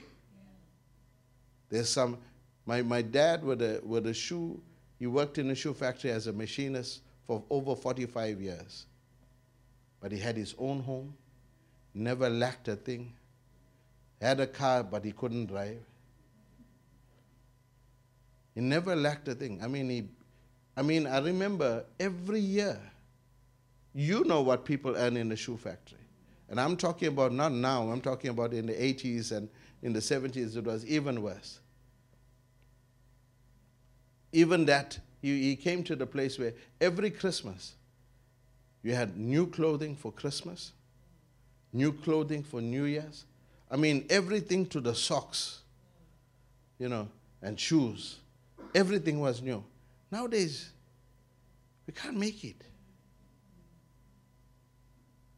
There's 1.69 1.87
some, 1.87 2.17
my, 2.65 2.81
my 2.81 3.01
dad 3.01 3.45
with 3.45 3.61
a, 3.61 3.79
with 3.81 4.07
a 4.07 4.13
shoe 4.13 4.61
he 5.03 5.07
worked 5.07 5.37
in 5.37 5.49
a 5.49 5.55
shoe 5.55 5.73
factory 5.73 6.11
as 6.11 6.27
a 6.27 6.31
machinist 6.31 7.01
for 7.27 7.43
over 7.49 7.75
45 7.75 8.39
years. 8.39 8.85
But 9.99 10.13
he 10.13 10.17
had 10.17 10.37
his 10.37 10.55
own 10.57 10.79
home, 10.79 11.13
never 11.93 12.29
lacked 12.29 12.69
a 12.69 12.77
thing, 12.77 13.11
had 14.21 14.39
a 14.39 14.47
car, 14.47 14.81
but 14.81 15.03
he 15.03 15.11
couldn't 15.11 15.47
drive. 15.47 15.83
He 18.55 18.61
never 18.61 18.95
lacked 18.95 19.27
a 19.27 19.35
thing. 19.35 19.59
I 19.61 19.67
mean, 19.67 19.89
he, 19.89 20.07
I 20.77 20.83
mean, 20.83 21.05
I 21.05 21.19
remember 21.19 21.83
every 21.99 22.39
year, 22.39 22.79
you 23.93 24.23
know 24.23 24.41
what 24.41 24.63
people 24.63 24.95
earn 24.95 25.17
in 25.17 25.33
a 25.33 25.35
shoe 25.35 25.57
factory. 25.57 25.99
And 26.47 26.61
I'm 26.61 26.77
talking 26.77 27.09
about 27.09 27.33
not 27.33 27.51
now, 27.51 27.89
I'm 27.89 27.99
talking 27.99 28.29
about 28.29 28.53
in 28.53 28.67
the 28.67 28.73
80s 28.73 29.33
and 29.33 29.49
in 29.81 29.91
the 29.91 29.99
70s, 29.99 30.55
it 30.55 30.63
was 30.63 30.85
even 30.85 31.21
worse 31.21 31.59
even 34.33 34.65
that, 34.65 34.99
he, 35.21 35.41
he 35.43 35.55
came 35.55 35.83
to 35.85 35.95
the 35.95 36.05
place 36.05 36.37
where 36.37 36.53
every 36.81 37.09
Christmas, 37.11 37.75
you 38.81 38.93
had 38.93 39.15
new 39.17 39.47
clothing 39.47 39.95
for 39.95 40.11
Christmas, 40.11 40.73
new 41.71 41.93
clothing 41.93 42.43
for 42.43 42.59
New 42.59 42.83
Year's. 42.83 43.25
I 43.71 43.77
mean, 43.77 44.05
everything 44.09 44.65
to 44.67 44.81
the 44.81 44.93
socks, 44.93 45.61
you 46.77 46.89
know, 46.89 47.07
and 47.41 47.57
shoes. 47.59 48.17
Everything 48.75 49.19
was 49.19 49.41
new. 49.41 49.63
Nowadays, 50.11 50.71
we 51.87 51.93
can't 51.93 52.17
make 52.17 52.43
it. 52.43 52.61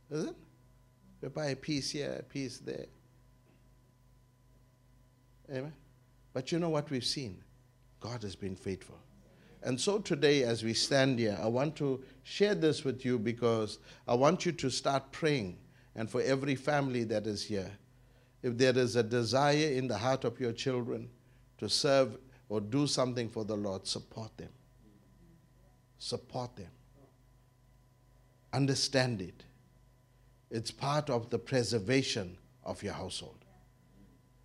Is 0.10 0.26
it? 0.26 0.36
We 1.22 1.30
buy 1.30 1.48
a 1.48 1.56
piece 1.56 1.91
here, 1.91 2.18
a 2.20 2.24
piece 2.24 2.60
there. 2.60 2.86
Amen. 5.50 5.74
But 6.34 6.52
you 6.52 6.60
know 6.60 6.70
what 6.70 6.89
we've 6.89 7.06
seen? 7.06 7.41
God 8.06 8.22
has 8.22 8.36
been 8.36 8.56
faithful. 8.56 8.99
And 9.64 9.82
so 9.82 9.97
today, 9.97 10.43
as 10.43 10.64
we 10.64 10.76
stand 10.76 11.18
here, 11.18 11.38
I 11.41 11.47
want 11.47 11.76
to 11.78 12.03
share 12.22 12.53
this 12.53 12.84
with 12.84 13.03
you 13.03 13.18
because 13.18 13.80
I 14.08 14.14
want 14.14 14.45
you 14.45 14.51
to 14.51 14.70
start 14.70 15.12
praying. 15.12 15.58
And 15.95 16.08
for 16.08 16.22
every 16.22 16.53
family 16.53 17.03
that 17.06 17.26
is 17.26 17.43
here, 17.43 17.72
if 18.43 18.60
there 18.60 18.78
is 18.78 18.95
a 18.95 19.01
desire 19.01 19.70
in 19.70 19.88
the 19.88 19.97
heart 19.97 20.24
of 20.24 20.39
your 20.39 20.51
children 20.51 21.10
to 21.58 21.68
serve 21.68 22.18
or 22.47 22.62
do 22.62 22.86
something 22.86 23.28
for 23.28 23.43
the 23.43 23.56
Lord, 23.56 23.88
support 23.88 24.38
them. 24.38 24.51
Support 25.97 26.58
them. 26.58 26.70
Understand 28.53 29.20
it. 29.20 29.43
It's 30.51 30.70
part 30.70 31.10
of 31.10 31.32
the 31.32 31.39
preservation 31.39 32.38
of 32.64 32.84
your 32.84 32.93
household, 32.93 33.43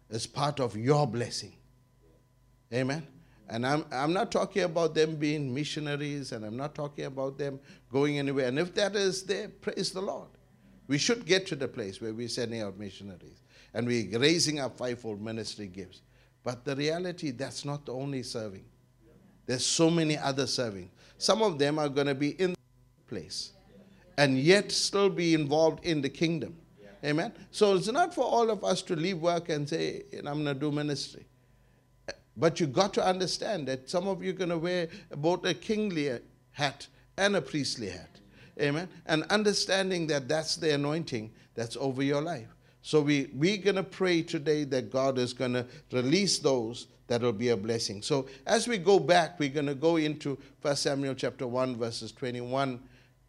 it's 0.08 0.26
part 0.26 0.60
of 0.60 0.78
your 0.78 1.06
blessing. 1.06 1.52
Amen. 2.72 3.06
And 3.50 3.66
I'm, 3.66 3.84
I'm 3.90 4.12
not 4.12 4.30
talking 4.30 4.62
about 4.62 4.94
them 4.94 5.16
being 5.16 5.52
missionaries 5.52 6.30
and 6.30 6.44
I'm 6.44 6.56
not 6.56 6.72
talking 6.72 7.06
about 7.06 7.36
them 7.36 7.58
going 7.90 8.18
anywhere. 8.18 8.46
And 8.46 8.60
if 8.60 8.72
that 8.74 8.94
is 8.94 9.24
there, 9.24 9.48
praise 9.48 9.90
the 9.90 10.00
Lord. 10.00 10.28
We 10.86 10.98
should 10.98 11.26
get 11.26 11.48
to 11.48 11.56
the 11.56 11.66
place 11.66 12.00
where 12.00 12.14
we're 12.14 12.28
sending 12.28 12.62
out 12.62 12.78
missionaries 12.78 13.42
and 13.74 13.86
we're 13.86 14.18
raising 14.18 14.60
up 14.60 14.78
fivefold 14.78 15.20
ministry 15.20 15.66
gifts. 15.66 16.02
But 16.44 16.64
the 16.64 16.76
reality, 16.76 17.32
that's 17.32 17.64
not 17.64 17.86
the 17.86 17.92
only 17.92 18.22
serving. 18.22 18.64
There's 19.46 19.66
so 19.66 19.90
many 19.90 20.16
other 20.16 20.46
serving. 20.46 20.90
Some 21.18 21.42
of 21.42 21.58
them 21.58 21.80
are 21.80 21.88
going 21.88 22.06
to 22.06 22.14
be 22.14 22.30
in 22.40 22.52
the 22.52 22.58
place 23.08 23.50
and 24.16 24.38
yet 24.38 24.70
still 24.70 25.10
be 25.10 25.34
involved 25.34 25.84
in 25.84 26.00
the 26.00 26.08
kingdom. 26.08 26.56
Amen. 27.04 27.32
So 27.50 27.74
it's 27.74 27.90
not 27.90 28.14
for 28.14 28.24
all 28.24 28.48
of 28.50 28.62
us 28.62 28.82
to 28.82 28.94
leave 28.94 29.18
work 29.18 29.48
and 29.48 29.68
say, 29.68 30.04
I'm 30.18 30.44
going 30.44 30.44
to 30.44 30.54
do 30.54 30.70
ministry. 30.70 31.26
But 32.40 32.58
you 32.58 32.66
got 32.66 32.94
to 32.94 33.06
understand 33.06 33.68
that 33.68 33.90
some 33.90 34.08
of 34.08 34.22
you 34.22 34.30
are 34.30 34.34
going 34.34 34.48
to 34.48 34.58
wear 34.58 34.88
both 35.14 35.44
a 35.44 35.52
kingly 35.52 36.18
hat 36.52 36.86
and 37.18 37.36
a 37.36 37.42
priestly 37.42 37.90
hat. 37.90 38.08
Amen. 38.58 38.88
And 39.04 39.24
understanding 39.24 40.06
that 40.06 40.26
that's 40.26 40.56
the 40.56 40.74
anointing 40.74 41.32
that's 41.54 41.76
over 41.76 42.02
your 42.02 42.22
life. 42.22 42.48
So 42.80 43.02
we, 43.02 43.28
we're 43.34 43.58
going 43.58 43.76
to 43.76 43.82
pray 43.82 44.22
today 44.22 44.64
that 44.64 44.90
God 44.90 45.18
is 45.18 45.34
going 45.34 45.52
to 45.52 45.66
release 45.92 46.38
those 46.38 46.86
that 47.08 47.20
will 47.20 47.32
be 47.32 47.50
a 47.50 47.56
blessing. 47.58 48.00
So 48.00 48.26
as 48.46 48.66
we 48.66 48.78
go 48.78 48.98
back, 48.98 49.38
we're 49.38 49.50
going 49.50 49.66
to 49.66 49.74
go 49.74 49.96
into 49.96 50.38
1 50.62 50.76
Samuel 50.76 51.14
chapter 51.14 51.46
1, 51.46 51.76
verses 51.76 52.10
21. 52.12 52.80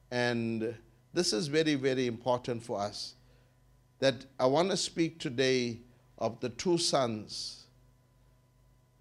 And 0.09 0.74
this 1.14 1.34
is 1.34 1.47
very, 1.47 1.76
very 1.76 2.07
important 2.07 2.64
for 2.64 2.80
us. 2.80 3.16
That 3.99 4.26
I 4.39 4.45
want 4.45 4.72
to 4.72 4.78
speak 4.78 5.20
today 5.20 5.80
of 6.18 6.39
the 6.39 6.49
two 6.49 6.78
sons 6.78 7.61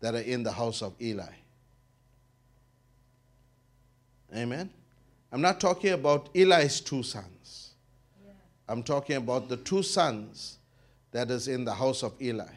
that 0.00 0.14
are 0.14 0.20
in 0.20 0.42
the 0.42 0.52
house 0.52 0.82
of 0.82 0.94
Eli. 1.00 1.32
Amen. 4.34 4.70
I'm 5.32 5.40
not 5.40 5.60
talking 5.60 5.92
about 5.92 6.28
Eli's 6.34 6.80
two 6.80 7.02
sons. 7.02 7.74
Yeah. 8.24 8.32
I'm 8.68 8.82
talking 8.82 9.16
about 9.16 9.48
the 9.48 9.56
two 9.56 9.82
sons 9.82 10.58
that 11.12 11.30
is 11.30 11.48
in 11.48 11.64
the 11.64 11.74
house 11.74 12.02
of 12.02 12.14
Eli. 12.20 12.52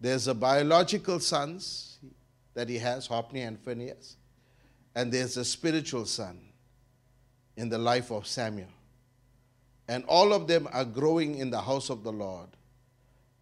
There's 0.00 0.28
a 0.28 0.34
biological 0.34 1.20
sons 1.20 1.98
that 2.54 2.68
he 2.68 2.78
has, 2.78 3.06
Hophni 3.06 3.42
and 3.42 3.58
Phineas, 3.58 4.16
and 4.94 5.12
there's 5.12 5.36
a 5.36 5.44
spiritual 5.44 6.06
son 6.06 6.38
in 7.56 7.68
the 7.68 7.78
life 7.78 8.10
of 8.10 8.26
Samuel. 8.26 8.68
And 9.88 10.04
all 10.06 10.32
of 10.32 10.46
them 10.46 10.68
are 10.72 10.84
growing 10.84 11.36
in 11.36 11.50
the 11.50 11.60
house 11.60 11.90
of 11.90 12.02
the 12.02 12.12
Lord. 12.12 12.48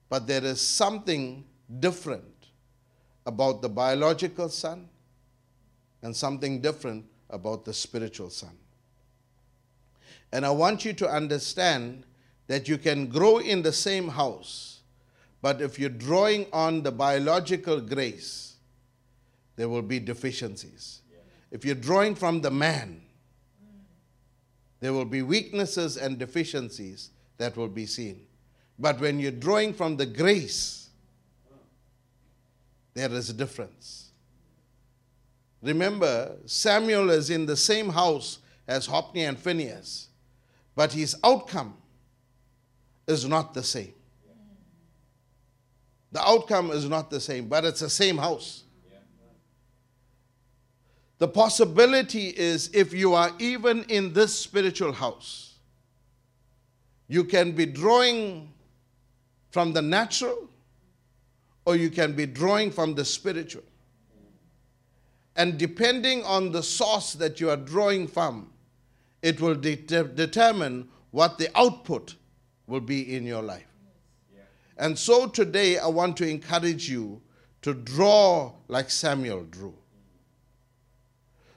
But 0.08 0.26
there 0.26 0.44
is 0.44 0.60
something 0.60 1.44
different 1.78 2.39
about 3.30 3.62
the 3.62 3.68
biological 3.68 4.48
son 4.48 4.88
and 6.02 6.14
something 6.14 6.60
different 6.60 7.04
about 7.30 7.64
the 7.64 7.72
spiritual 7.72 8.28
son. 8.28 8.50
And 10.32 10.44
I 10.44 10.50
want 10.50 10.84
you 10.84 10.92
to 10.94 11.08
understand 11.08 12.04
that 12.48 12.66
you 12.66 12.76
can 12.76 13.06
grow 13.06 13.38
in 13.38 13.62
the 13.62 13.72
same 13.72 14.08
house, 14.08 14.80
but 15.40 15.60
if 15.60 15.78
you're 15.78 15.88
drawing 15.88 16.46
on 16.52 16.82
the 16.82 16.90
biological 16.90 17.80
grace, 17.80 18.56
there 19.54 19.68
will 19.68 19.82
be 19.82 20.00
deficiencies. 20.00 21.02
If 21.52 21.64
you're 21.64 21.76
drawing 21.76 22.16
from 22.16 22.40
the 22.40 22.50
man, 22.50 23.00
there 24.80 24.92
will 24.92 25.04
be 25.04 25.22
weaknesses 25.22 25.96
and 25.96 26.18
deficiencies 26.18 27.10
that 27.38 27.56
will 27.56 27.68
be 27.68 27.86
seen. 27.86 28.26
But 28.76 28.98
when 28.98 29.20
you're 29.20 29.30
drawing 29.30 29.72
from 29.74 29.96
the 29.96 30.06
grace, 30.06 30.79
there 33.00 33.12
is 33.12 33.30
a 33.30 33.32
difference. 33.32 34.10
Remember, 35.62 36.36
Samuel 36.46 37.10
is 37.10 37.30
in 37.30 37.46
the 37.46 37.56
same 37.56 37.88
house 37.88 38.38
as 38.68 38.86
Hophni 38.86 39.24
and 39.24 39.38
Phineas, 39.38 40.08
but 40.76 40.92
his 40.92 41.16
outcome 41.24 41.76
is 43.06 43.26
not 43.26 43.54
the 43.54 43.62
same. 43.62 43.94
The 46.12 46.20
outcome 46.20 46.70
is 46.72 46.88
not 46.88 47.10
the 47.10 47.20
same, 47.20 47.48
but 47.48 47.64
it's 47.64 47.80
the 47.80 47.90
same 47.90 48.18
house. 48.18 48.64
The 51.18 51.28
possibility 51.28 52.28
is 52.28 52.70
if 52.72 52.92
you 52.92 53.14
are 53.14 53.30
even 53.38 53.84
in 53.84 54.12
this 54.12 54.34
spiritual 54.34 54.92
house, 54.92 55.54
you 57.08 57.24
can 57.24 57.52
be 57.52 57.66
drawing 57.66 58.52
from 59.50 59.72
the 59.72 59.82
natural 59.82 60.49
or 61.70 61.76
you 61.76 61.88
can 61.88 62.14
be 62.14 62.26
drawing 62.26 62.68
from 62.68 62.96
the 62.96 63.04
spiritual. 63.04 63.62
And 65.36 65.56
depending 65.56 66.24
on 66.24 66.50
the 66.50 66.64
source 66.64 67.12
that 67.12 67.40
you 67.40 67.48
are 67.48 67.56
drawing 67.56 68.08
from, 68.08 68.50
it 69.22 69.40
will 69.40 69.54
de- 69.54 69.76
determine 69.76 70.88
what 71.12 71.38
the 71.38 71.48
output 71.56 72.16
will 72.66 72.80
be 72.80 73.14
in 73.14 73.24
your 73.24 73.40
life. 73.40 73.68
And 74.78 74.98
so 74.98 75.28
today 75.28 75.78
I 75.78 75.86
want 75.86 76.16
to 76.16 76.28
encourage 76.28 76.90
you 76.90 77.22
to 77.62 77.72
draw 77.72 78.52
like 78.66 78.90
Samuel 78.90 79.44
drew. 79.44 79.74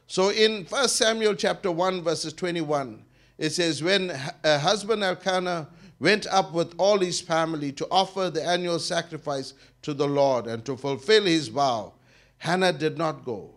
So 0.06 0.30
in 0.30 0.66
1 0.66 0.90
Samuel 0.90 1.34
chapter 1.34 1.72
1 1.72 2.04
verses 2.04 2.34
21, 2.34 3.04
it 3.40 3.50
says 3.50 3.82
when 3.82 4.16
a 4.44 4.60
husband 4.60 5.04
Elkanah 5.04 5.70
went 6.00 6.28
up 6.28 6.54
with 6.54 6.74
all 6.78 7.00
his 7.00 7.22
family 7.22 7.72
to 7.74 7.88
offer 7.90 8.30
the 8.30 8.44
annual 8.44 8.80
sacrifice 8.80 9.54
to 9.82 9.94
the 9.94 10.08
Lord 10.08 10.48
and 10.48 10.66
to 10.66 10.76
fulfill 10.76 11.26
his 11.26 11.48
vow, 11.48 11.94
Hannah 12.38 12.74
did 12.74 12.98
not 12.98 13.24
go. 13.24 13.52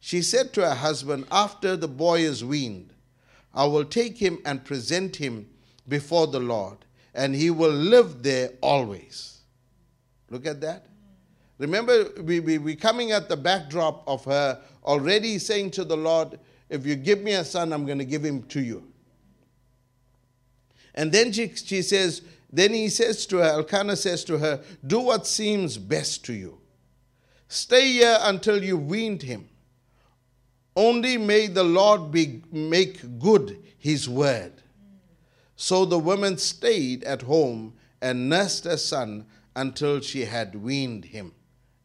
She 0.00 0.22
said 0.22 0.52
to 0.54 0.68
her 0.68 0.74
husband, 0.74 1.26
After 1.30 1.76
the 1.76 1.88
boy 1.88 2.20
is 2.20 2.44
weaned, 2.44 2.92
I 3.54 3.66
will 3.66 3.84
take 3.84 4.18
him 4.18 4.38
and 4.44 4.64
present 4.64 5.16
him 5.16 5.48
before 5.86 6.26
the 6.26 6.40
Lord, 6.40 6.78
and 7.14 7.34
he 7.34 7.50
will 7.50 7.70
live 7.70 8.22
there 8.22 8.50
always. 8.60 9.40
Look 10.30 10.46
at 10.46 10.60
that. 10.62 10.86
Remember, 11.58 12.08
we, 12.22 12.40
we, 12.40 12.58
we're 12.58 12.74
coming 12.74 13.12
at 13.12 13.28
the 13.28 13.36
backdrop 13.36 14.02
of 14.08 14.24
her 14.24 14.60
already 14.84 15.38
saying 15.38 15.70
to 15.72 15.84
the 15.84 15.96
Lord, 15.96 16.40
If 16.68 16.84
you 16.86 16.96
give 16.96 17.20
me 17.20 17.32
a 17.32 17.44
son, 17.44 17.72
I'm 17.72 17.86
going 17.86 17.98
to 17.98 18.04
give 18.04 18.24
him 18.24 18.42
to 18.44 18.60
you. 18.60 18.91
And 20.94 21.12
then 21.12 21.32
she, 21.32 21.48
she 21.54 21.82
says, 21.82 22.22
then 22.52 22.74
he 22.74 22.90
says 22.90 23.24
to 23.26 23.38
her, 23.38 23.44
Elkanah 23.44 23.96
says 23.96 24.24
to 24.24 24.38
her, 24.38 24.62
Do 24.86 25.00
what 25.00 25.26
seems 25.26 25.78
best 25.78 26.24
to 26.26 26.34
you. 26.34 26.58
Stay 27.48 27.92
here 27.92 28.18
until 28.20 28.62
you 28.62 28.76
weaned 28.76 29.22
him. 29.22 29.48
Only 30.76 31.16
may 31.18 31.46
the 31.48 31.64
Lord 31.64 32.10
be, 32.10 32.42
make 32.50 33.18
good 33.18 33.62
his 33.78 34.08
word. 34.08 34.52
So 35.56 35.84
the 35.84 35.98
woman 35.98 36.38
stayed 36.38 37.04
at 37.04 37.22
home 37.22 37.74
and 38.00 38.28
nursed 38.28 38.64
her 38.64 38.76
son 38.76 39.26
until 39.54 40.00
she 40.00 40.24
had 40.24 40.54
weaned 40.54 41.06
him. 41.06 41.32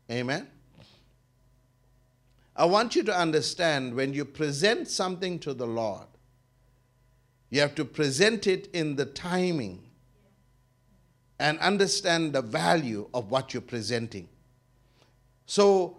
Amen. 0.10 0.48
I 2.56 2.66
want 2.66 2.96
you 2.96 3.04
to 3.04 3.16
understand 3.16 3.94
when 3.94 4.14
you 4.14 4.26
present 4.26 4.88
something 4.88 5.38
to 5.40 5.54
the 5.54 5.68
Lord, 5.68 6.08
you 7.50 7.62
have 7.62 7.76
to 7.76 7.86
present 7.86 8.48
it 8.48 8.70
in 8.74 8.96
the 8.96 9.06
timing 9.06 9.84
and 11.40 11.60
understand 11.60 12.34
the 12.34 12.42
value 12.42 13.08
of 13.14 13.32
what 13.32 13.54
you're 13.54 13.62
presenting. 13.62 14.28
So 15.46 15.98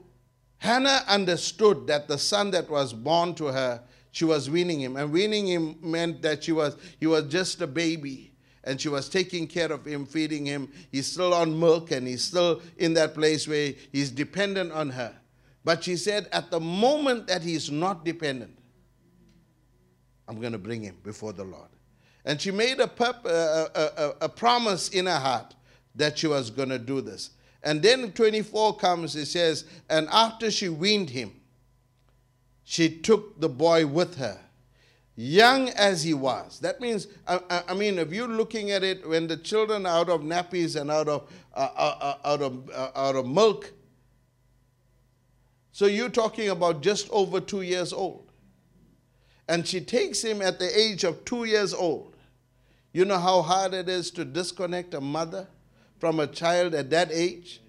Hannah 0.59 1.03
understood 1.07 1.87
that 1.87 2.09
the 2.09 2.19
son 2.19 2.51
that 2.51 2.69
was 2.69 2.93
born 2.93 3.35
to 3.37 3.47
her, 3.47 3.83
she 4.11 4.25
was 4.25 4.51
weaning 4.51 4.81
him. 4.81 4.97
And 4.97 5.13
weaning 5.13 5.47
him 5.47 5.77
meant 5.81 6.23
that 6.23 6.45
she 6.45 6.53
was, 6.53 6.77
he 6.99 7.07
was 7.07 7.25
just 7.25 7.61
a 7.63 7.67
baby. 7.67 8.33
And 8.65 8.81
she 8.81 8.89
was 8.89 9.09
taking 9.09 9.47
care 9.47 9.73
of 9.73 9.87
him, 9.87 10.05
feeding 10.05 10.45
him. 10.45 10.71
He's 10.91 11.07
still 11.07 11.33
on 11.33 11.59
milk 11.59 11.93
and 11.93 12.07
he's 12.07 12.25
still 12.25 12.61
in 12.77 12.93
that 12.95 13.15
place 13.15 13.49
where 13.49 13.73
he's 13.93 14.11
dependent 14.11 14.73
on 14.73 14.91
her. 14.91 15.15
But 15.65 15.85
she 15.85 15.97
said, 15.97 16.29
at 16.33 16.51
the 16.51 16.61
moment 16.61 17.29
that 17.29 17.43
he's 17.43 17.71
not 17.71 18.05
dependent, 18.05 18.58
I'm 20.29 20.39
going 20.41 20.53
to 20.53 20.59
bring 20.59 20.83
him 20.83 20.97
before 21.03 21.33
the 21.33 21.45
Lord. 21.45 21.69
And 22.25 22.41
she 22.41 22.51
made 22.51 22.79
a, 22.79 22.91
a, 23.01 23.71
a, 23.75 24.15
a 24.23 24.29
promise 24.29 24.91
in 24.91 25.07
her 25.07 25.19
heart 25.19 25.55
that 25.95 26.19
she 26.19 26.27
was 26.27 26.51
going 26.51 26.69
to 26.69 26.79
do 26.79 27.01
this. 27.01 27.31
And 27.63 27.83
then 27.83 28.13
24 28.13 28.77
comes, 28.77 29.17
it 29.17 29.27
says, 29.27 29.65
and 29.89 30.07
after 30.13 30.51
she 30.51 30.69
weaned 30.69 31.11
him, 31.11 31.33
she 32.65 32.91
took 32.91 33.41
the 33.41 33.49
boy 33.49 33.87
with 33.87 34.19
her, 34.19 34.39
young 35.17 35.71
as 35.71 36.05
he 36.05 36.13
was. 36.13 36.61
That 36.61 36.81
means, 36.81 37.09
I, 37.27 37.63
I 37.69 37.75
mean, 37.75 37.99
if 37.99 38.13
you're 38.13 38.29
looking 38.29 38.71
at 38.71 38.85
it, 38.85 39.09
when 39.09 39.27
the 39.27 39.39
children 39.39 39.87
are 39.87 40.01
out 40.01 40.11
of 40.11 40.21
nappies 40.21 40.79
and 40.79 40.91
out 40.91 41.09
of, 41.09 41.33
uh, 41.55 41.69
uh, 41.77 41.97
uh 42.01 42.29
out 42.29 42.43
of, 42.43 42.71
uh, 42.71 42.91
out 42.95 43.17
of 43.17 43.27
milk, 43.27 43.73
so 45.73 45.87
you're 45.87 46.11
talking 46.11 46.51
about 46.51 46.83
just 46.83 47.09
over 47.11 47.41
two 47.41 47.63
years 47.63 47.93
old. 47.93 48.28
And 49.49 49.67
she 49.67 49.81
takes 49.81 50.23
him 50.23 50.43
at 50.43 50.59
the 50.59 50.79
age 50.79 51.05
of 51.05 51.25
two 51.25 51.45
years 51.45 51.73
old. 51.73 52.15
You 52.93 53.05
know 53.05 53.19
how 53.19 53.43
hard 53.43 53.75
it 53.75 53.89
is 53.89 54.11
to 54.13 54.25
disconnect 54.25 54.95
a 54.95 55.01
mother 55.01 55.47
from 55.99 56.21
a 56.21 56.27
child 56.27 56.75
at 56.75 56.91
that 56.91 57.11
age? 57.11 57.61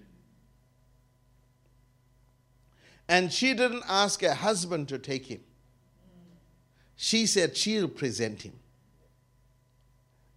And 3.08 3.32
she 3.32 3.54
didn't 3.54 3.82
ask 3.88 4.20
her 4.22 4.34
husband 4.34 4.88
to 4.88 4.98
take 4.98 5.26
him. 5.26 5.40
She 6.96 7.26
said 7.26 7.56
she'll 7.56 7.88
present 7.88 8.42
him. 8.42 8.52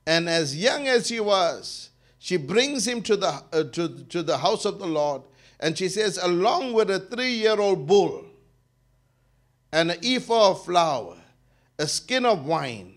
And 0.07 0.27
as 0.27 0.55
young 0.55 0.87
as 0.87 1.09
he 1.09 1.19
was, 1.19 1.89
she 2.19 2.37
brings 2.37 2.87
him 2.87 3.01
to 3.03 3.15
the, 3.17 3.43
uh, 3.51 3.63
to, 3.63 4.05
to 4.05 4.23
the 4.23 4.37
house 4.37 4.65
of 4.65 4.79
the 4.79 4.87
Lord. 4.87 5.23
And 5.59 5.77
she 5.77 5.89
says, 5.89 6.17
along 6.17 6.73
with 6.73 6.89
a 6.89 6.99
three 6.99 7.33
year 7.33 7.59
old 7.59 7.85
bull 7.85 8.25
and 9.71 9.91
an 9.91 9.99
ephah 10.03 10.51
of 10.51 10.65
flour, 10.65 11.17
a 11.79 11.87
skin 11.87 12.25
of 12.25 12.45
wine. 12.45 12.95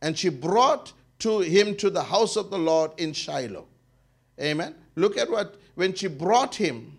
And 0.00 0.18
she 0.18 0.28
brought 0.28 0.92
to 1.20 1.40
him 1.40 1.76
to 1.76 1.90
the 1.90 2.02
house 2.02 2.36
of 2.36 2.50
the 2.50 2.58
Lord 2.58 2.92
in 2.98 3.12
Shiloh. 3.12 3.66
Amen. 4.40 4.74
Look 4.96 5.16
at 5.16 5.30
what, 5.30 5.56
when 5.74 5.94
she 5.94 6.08
brought 6.08 6.56
him, 6.56 6.98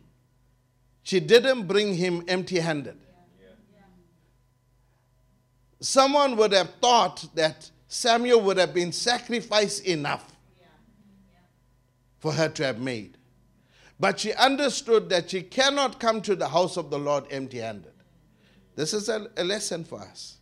she 1.03 1.19
didn't 1.19 1.67
bring 1.67 1.95
him 1.95 2.23
empty 2.27 2.59
handed. 2.59 2.97
Someone 5.81 6.37
would 6.37 6.53
have 6.53 6.69
thought 6.81 7.27
that 7.35 7.69
Samuel 7.89 8.39
would 8.41 8.57
have 8.57 8.73
been 8.73 8.93
sacrificed 8.93 9.85
enough 9.85 10.33
for 12.19 12.31
her 12.31 12.47
to 12.47 12.63
have 12.65 12.79
made. 12.79 13.17
But 13.99 14.21
she 14.21 14.33
understood 14.33 15.09
that 15.09 15.29
she 15.29 15.41
cannot 15.41 15.99
come 15.99 16.21
to 16.21 16.35
the 16.35 16.47
house 16.47 16.77
of 16.77 16.89
the 16.89 16.97
Lord 16.97 17.25
empty 17.29 17.59
handed. 17.59 17.91
This 18.75 18.93
is 18.93 19.09
a, 19.09 19.27
a, 19.37 19.43
lesson 19.43 19.83
for 19.83 19.99
us. 19.99 20.37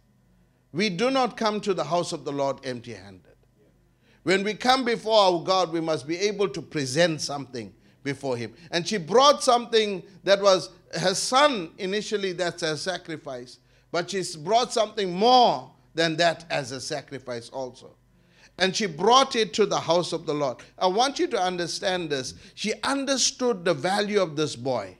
We 0.74 0.90
do 0.90 1.12
not 1.12 1.36
come 1.36 1.60
to 1.62 1.74
the 1.74 1.84
house 1.84 2.14
of 2.14 2.24
the 2.24 2.32
Lord 2.32 2.66
empty 2.66 2.94
handed. 2.94 3.36
When 4.24 4.44
we 4.44 4.54
come 4.54 4.86
before 4.86 5.18
our 5.18 5.44
God, 5.44 5.74
we 5.74 5.82
must 5.82 6.08
be 6.08 6.18
able 6.18 6.48
to 6.50 6.62
present 6.62 7.22
something 7.22 7.74
before 8.04 8.38
Him. 8.38 8.54
And 8.72 8.88
she 8.88 8.98
brought 8.98 9.44
something 9.44 10.04
that 10.24 10.42
was 10.42 10.70
her 11.00 11.16
son 11.16 11.72
initially, 11.78 12.34
that's 12.34 12.64
a 12.64 12.78
sacrifice, 12.78 13.60
but 13.92 14.10
she's 14.10 14.36
brought 14.36 14.72
something 14.72 15.14
more 15.14 15.72
than 15.94 16.16
that 16.18 16.46
as 16.50 16.72
a 16.72 16.80
sacrifice 16.80 17.50
also. 17.50 17.96
And 18.58 18.76
she 18.76 18.86
brought 18.86 19.36
it 19.36 19.54
to 19.56 19.66
the 19.66 19.80
house 19.80 20.14
of 20.14 20.26
the 20.26 20.34
Lord. 20.34 20.58
I 20.78 20.88
want 20.88 21.20
you 21.20 21.28
to 21.28 21.42
understand 21.42 22.10
this. 22.10 22.36
She 22.54 22.74
understood 22.84 23.66
the 23.66 23.74
value 23.74 24.22
of 24.22 24.36
this 24.36 24.56
boy, 24.56 24.98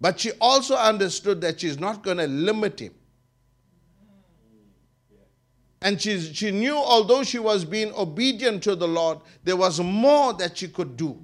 but 0.00 0.18
she 0.18 0.32
also 0.40 0.76
understood 0.76 1.40
that 1.42 1.60
she's 1.60 1.78
not 1.78 2.02
going 2.02 2.16
to 2.16 2.26
limit 2.26 2.80
him. 2.80 2.94
And 5.82 6.00
she, 6.00 6.20
she 6.20 6.50
knew, 6.50 6.76
although 6.76 7.22
she 7.22 7.38
was 7.38 7.64
being 7.64 7.92
obedient 7.94 8.62
to 8.64 8.76
the 8.76 8.88
Lord, 8.88 9.18
there 9.44 9.56
was 9.56 9.80
more 9.80 10.34
that 10.34 10.58
she 10.58 10.68
could 10.68 10.96
do. 10.96 11.18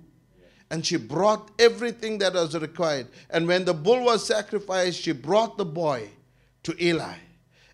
and 0.70 0.84
she 0.84 0.96
brought 0.96 1.50
everything 1.58 2.18
that 2.18 2.34
was 2.34 2.58
required. 2.58 3.06
And 3.30 3.46
when 3.46 3.64
the 3.64 3.74
bull 3.74 4.04
was 4.04 4.26
sacrificed, 4.26 5.00
she 5.00 5.12
brought 5.12 5.56
the 5.56 5.64
boy 5.64 6.10
to 6.64 6.84
Eli. 6.84 7.14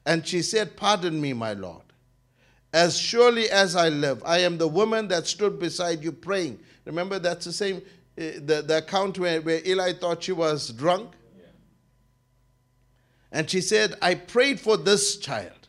And 0.05 0.27
she 0.27 0.43
said, 0.43 0.77
Pardon 0.77 1.21
me, 1.21 1.33
my 1.33 1.55
Lord. 1.55 1.83
As 2.73 2.99
surely 2.99 3.51
as 3.51 3.77
I 3.77 3.89
live, 3.89 4.23
I 4.25 4.39
am 4.39 4.59
the 4.59 4.69
woman 4.69 5.09
that 5.09 5.27
stood 5.27 5.59
beside 5.59 6.03
you 6.03 6.13
praying. 6.13 6.59
Remember, 6.85 7.19
that's 7.19 7.45
the 7.45 7.53
same, 7.53 7.77
uh, 7.77 8.41
the, 8.45 8.65
the 8.67 8.79
account 8.79 9.19
where, 9.19 9.41
where 9.41 9.67
Eli 9.67 9.93
thought 9.93 10.23
she 10.23 10.33
was 10.33 10.71
drunk. 10.71 11.13
And 13.31 13.49
she 13.49 13.61
said, 13.61 13.95
I 14.03 14.15
prayed 14.15 14.61
for 14.61 14.77
this 14.77 15.17
child. 15.17 15.62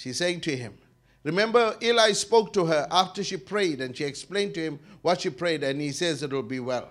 She's 0.00 0.16
saying 0.16 0.40
to 0.42 0.56
him, 0.56 0.78
Remember, 1.24 1.76
Eli 1.82 2.12
spoke 2.12 2.54
to 2.54 2.64
her 2.64 2.88
after 2.90 3.22
she 3.22 3.36
prayed 3.36 3.82
and 3.82 3.94
she 3.94 4.04
explained 4.04 4.54
to 4.54 4.62
him 4.62 4.80
what 5.02 5.20
she 5.20 5.28
prayed, 5.28 5.62
and 5.62 5.78
he 5.78 5.92
says 5.92 6.22
it 6.22 6.32
will 6.32 6.42
be 6.42 6.58
well. 6.58 6.90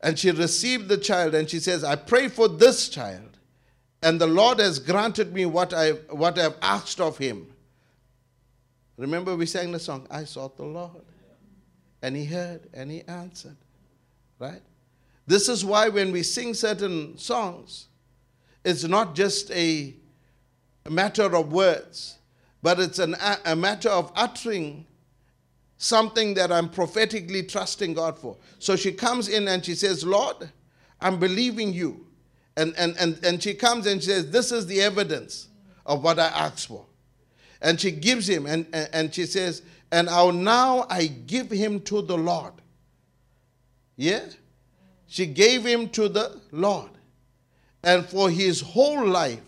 And 0.00 0.18
she 0.18 0.30
received 0.30 0.88
the 0.88 0.96
child 0.96 1.34
and 1.34 1.50
she 1.50 1.58
says, 1.58 1.84
I 1.84 1.96
pray 1.96 2.28
for 2.28 2.48
this 2.48 2.88
child, 2.88 3.36
and 4.02 4.18
the 4.18 4.26
Lord 4.26 4.60
has 4.60 4.78
granted 4.78 5.34
me 5.34 5.44
what 5.44 5.74
I 5.74 5.90
what 5.90 6.38
I've 6.38 6.56
asked 6.62 6.98
of 6.98 7.18
him. 7.18 7.52
Remember, 8.96 9.36
we 9.36 9.44
sang 9.44 9.72
the 9.72 9.78
song, 9.78 10.06
I 10.10 10.24
sought 10.24 10.56
the 10.56 10.64
Lord. 10.64 11.04
And 12.00 12.16
he 12.16 12.24
heard 12.24 12.66
and 12.72 12.90
he 12.90 13.02
answered. 13.02 13.58
Right? 14.38 14.62
This 15.26 15.50
is 15.50 15.66
why 15.66 15.90
when 15.90 16.12
we 16.12 16.22
sing 16.22 16.54
certain 16.54 17.18
songs, 17.18 17.88
it's 18.64 18.84
not 18.84 19.14
just 19.14 19.50
a 19.50 19.94
matter 20.88 21.34
of 21.36 21.52
words, 21.52 22.18
but 22.62 22.78
it's 22.78 22.98
an, 22.98 23.16
a 23.44 23.56
matter 23.56 23.88
of 23.88 24.12
uttering 24.14 24.86
something 25.78 26.34
that 26.34 26.52
I'm 26.52 26.68
prophetically 26.68 27.42
trusting 27.42 27.94
God 27.94 28.16
for. 28.16 28.36
So 28.60 28.76
she 28.76 28.92
comes 28.92 29.28
in 29.28 29.48
and 29.48 29.64
she 29.64 29.74
says, 29.74 30.04
Lord, 30.04 30.50
I'm 31.00 31.18
believing 31.18 31.72
you. 31.72 32.06
And, 32.56 32.74
and, 32.78 32.96
and, 32.98 33.18
and 33.24 33.42
she 33.42 33.54
comes 33.54 33.86
and 33.86 34.00
she 34.00 34.10
says, 34.10 34.30
This 34.30 34.52
is 34.52 34.66
the 34.66 34.80
evidence 34.80 35.48
of 35.84 36.04
what 36.04 36.18
I 36.18 36.26
asked 36.26 36.68
for. 36.68 36.86
And 37.60 37.80
she 37.80 37.90
gives 37.90 38.28
him, 38.28 38.46
and, 38.46 38.66
and, 38.72 38.88
and 38.92 39.14
she 39.14 39.26
says, 39.26 39.62
And 39.90 40.08
I'll 40.08 40.32
now 40.32 40.86
I 40.88 41.06
give 41.06 41.50
him 41.50 41.80
to 41.82 42.02
the 42.02 42.16
Lord. 42.16 42.52
Yeah? 43.96 44.26
She 45.06 45.26
gave 45.26 45.64
him 45.64 45.88
to 45.90 46.08
the 46.08 46.40
Lord. 46.52 46.90
And 47.82 48.06
for 48.06 48.30
his 48.30 48.60
whole 48.60 49.06
life, 49.06 49.40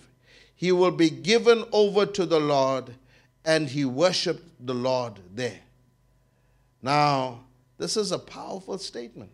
he 0.55 0.73
will 0.73 0.91
be 0.91 1.11
given 1.11 1.65
over 1.73 2.07
to 2.07 2.27
the 2.27 2.41
Lord, 2.41 2.95
and 3.45 3.69
he 3.69 3.85
worshiped 3.85 4.45
the 4.67 4.75
Lord 4.75 5.21
there. 5.35 5.61
Now, 6.83 7.41
this 7.79 7.97
is 7.97 8.13
a 8.13 8.19
powerful 8.19 8.79
statement. 8.79 9.31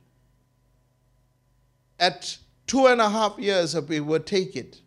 At 1.99 2.37
two 2.67 2.87
and 2.87 3.01
a 3.01 3.09
half 3.09 3.39
years, 3.39 3.75
if 3.75 3.89
we 3.89 4.01
would 4.01 4.27
take 4.27 4.57
it, 4.57 4.81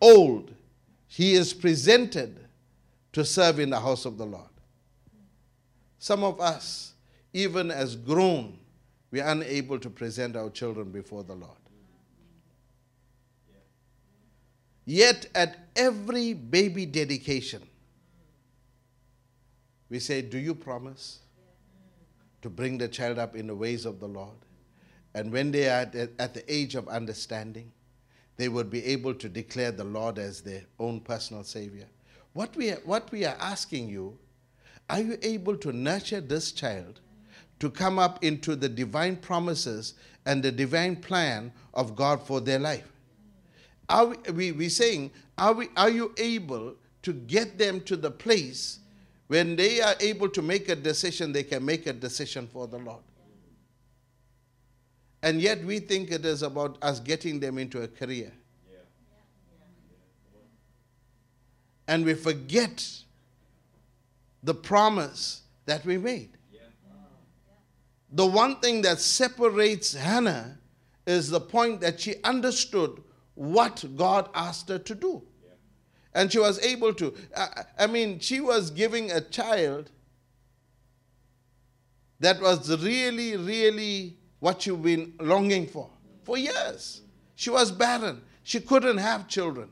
old, 0.00 0.54
he 1.06 1.34
is 1.34 1.54
presented 1.54 2.38
to 3.12 3.24
serve 3.24 3.58
in 3.58 3.70
the 3.70 3.80
house 3.80 4.04
of 4.04 4.18
the 4.18 4.26
Lord. 4.26 4.44
Some 5.98 6.22
of 6.22 6.40
us, 6.40 6.92
even 7.32 7.70
as 7.70 7.96
grown, 7.96 8.58
we 9.10 9.20
are 9.20 9.30
unable 9.30 9.78
to 9.78 9.90
present 9.90 10.36
our 10.36 10.50
children 10.50 10.90
before 10.90 11.24
the 11.24 11.34
Lord. 11.34 11.57
Yet, 14.90 15.26
at 15.34 15.68
every 15.76 16.32
baby 16.32 16.86
dedication, 16.86 17.60
we 19.90 19.98
say, 19.98 20.22
Do 20.22 20.38
you 20.38 20.54
promise 20.54 21.18
to 22.40 22.48
bring 22.48 22.78
the 22.78 22.88
child 22.88 23.18
up 23.18 23.36
in 23.36 23.48
the 23.48 23.54
ways 23.54 23.84
of 23.84 24.00
the 24.00 24.08
Lord? 24.08 24.38
And 25.12 25.30
when 25.30 25.50
they 25.50 25.68
are 25.68 25.82
at 26.18 26.32
the 26.32 26.42
age 26.48 26.74
of 26.74 26.88
understanding, 26.88 27.70
they 28.38 28.48
would 28.48 28.70
be 28.70 28.82
able 28.86 29.12
to 29.12 29.28
declare 29.28 29.72
the 29.72 29.84
Lord 29.84 30.18
as 30.18 30.40
their 30.40 30.62
own 30.80 31.00
personal 31.00 31.44
Savior. 31.44 31.86
What 32.32 32.56
we 32.56 32.70
are, 32.70 32.80
what 32.86 33.12
we 33.12 33.26
are 33.26 33.36
asking 33.40 33.90
you, 33.90 34.18
are 34.88 35.02
you 35.02 35.18
able 35.20 35.58
to 35.58 35.70
nurture 35.70 36.22
this 36.22 36.50
child 36.50 37.00
to 37.60 37.68
come 37.68 37.98
up 37.98 38.24
into 38.24 38.56
the 38.56 38.70
divine 38.70 39.16
promises 39.16 39.92
and 40.24 40.42
the 40.42 40.50
divine 40.50 40.96
plan 40.96 41.52
of 41.74 41.94
God 41.94 42.22
for 42.22 42.40
their 42.40 42.58
life? 42.58 42.90
Are 43.88 44.06
we, 44.06 44.16
we, 44.32 44.52
we 44.52 44.68
saying, 44.68 45.10
are, 45.36 45.52
we, 45.52 45.68
are 45.76 45.90
you 45.90 46.12
able 46.18 46.74
to 47.02 47.12
get 47.12 47.58
them 47.58 47.80
to 47.82 47.96
the 47.96 48.10
place 48.10 48.80
when 49.28 49.56
they 49.56 49.80
are 49.80 49.94
able 50.00 50.28
to 50.28 50.42
make 50.42 50.68
a 50.68 50.76
decision, 50.76 51.32
they 51.32 51.42
can 51.42 51.64
make 51.64 51.86
a 51.86 51.92
decision 51.92 52.46
for 52.46 52.66
the 52.66 52.78
Lord? 52.78 53.02
And 55.22 55.40
yet 55.40 55.64
we 55.64 55.80
think 55.80 56.10
it 56.10 56.24
is 56.24 56.42
about 56.42 56.78
us 56.82 57.00
getting 57.00 57.40
them 57.40 57.58
into 57.58 57.82
a 57.82 57.88
career. 57.88 58.32
And 61.88 62.04
we 62.04 62.14
forget 62.14 62.86
the 64.42 64.54
promise 64.54 65.42
that 65.64 65.84
we 65.84 65.96
made. 65.96 66.30
The 68.12 68.26
one 68.26 68.56
thing 68.60 68.82
that 68.82 69.00
separates 69.00 69.94
Hannah 69.94 70.58
is 71.06 71.30
the 71.30 71.40
point 71.40 71.80
that 71.80 72.00
she 72.00 72.22
understood 72.22 73.02
what 73.38 73.84
God 73.94 74.28
asked 74.34 74.68
her 74.68 74.80
to 74.80 74.94
do. 74.96 75.22
And 76.12 76.32
she 76.32 76.40
was 76.40 76.60
able 76.60 76.92
to. 76.94 77.14
I, 77.36 77.62
I 77.78 77.86
mean, 77.86 78.18
she 78.18 78.40
was 78.40 78.70
giving 78.70 79.12
a 79.12 79.20
child 79.20 79.92
that 82.18 82.40
was 82.40 82.68
really, 82.82 83.36
really 83.36 84.16
what 84.40 84.66
you've 84.66 84.82
been 84.82 85.12
longing 85.20 85.68
for 85.68 85.88
for 86.24 86.36
years. 86.36 87.02
She 87.36 87.50
was 87.50 87.70
barren. 87.70 88.22
She 88.42 88.58
couldn't 88.58 88.98
have 88.98 89.28
children. 89.28 89.70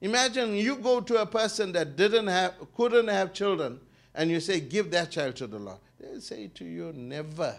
Imagine 0.00 0.56
you 0.56 0.74
go 0.76 1.00
to 1.00 1.20
a 1.22 1.26
person 1.26 1.70
that 1.72 1.94
didn't 1.94 2.26
have, 2.26 2.54
couldn't 2.76 3.06
have 3.06 3.32
children, 3.32 3.78
and 4.16 4.30
you 4.30 4.40
say, 4.40 4.58
"Give 4.58 4.90
that 4.90 5.12
child 5.12 5.36
to 5.36 5.46
the 5.46 5.60
Lord." 5.60 5.78
They 6.00 6.18
say 6.18 6.48
to 6.54 6.64
you, 6.64 6.92
"Never, 6.92 7.56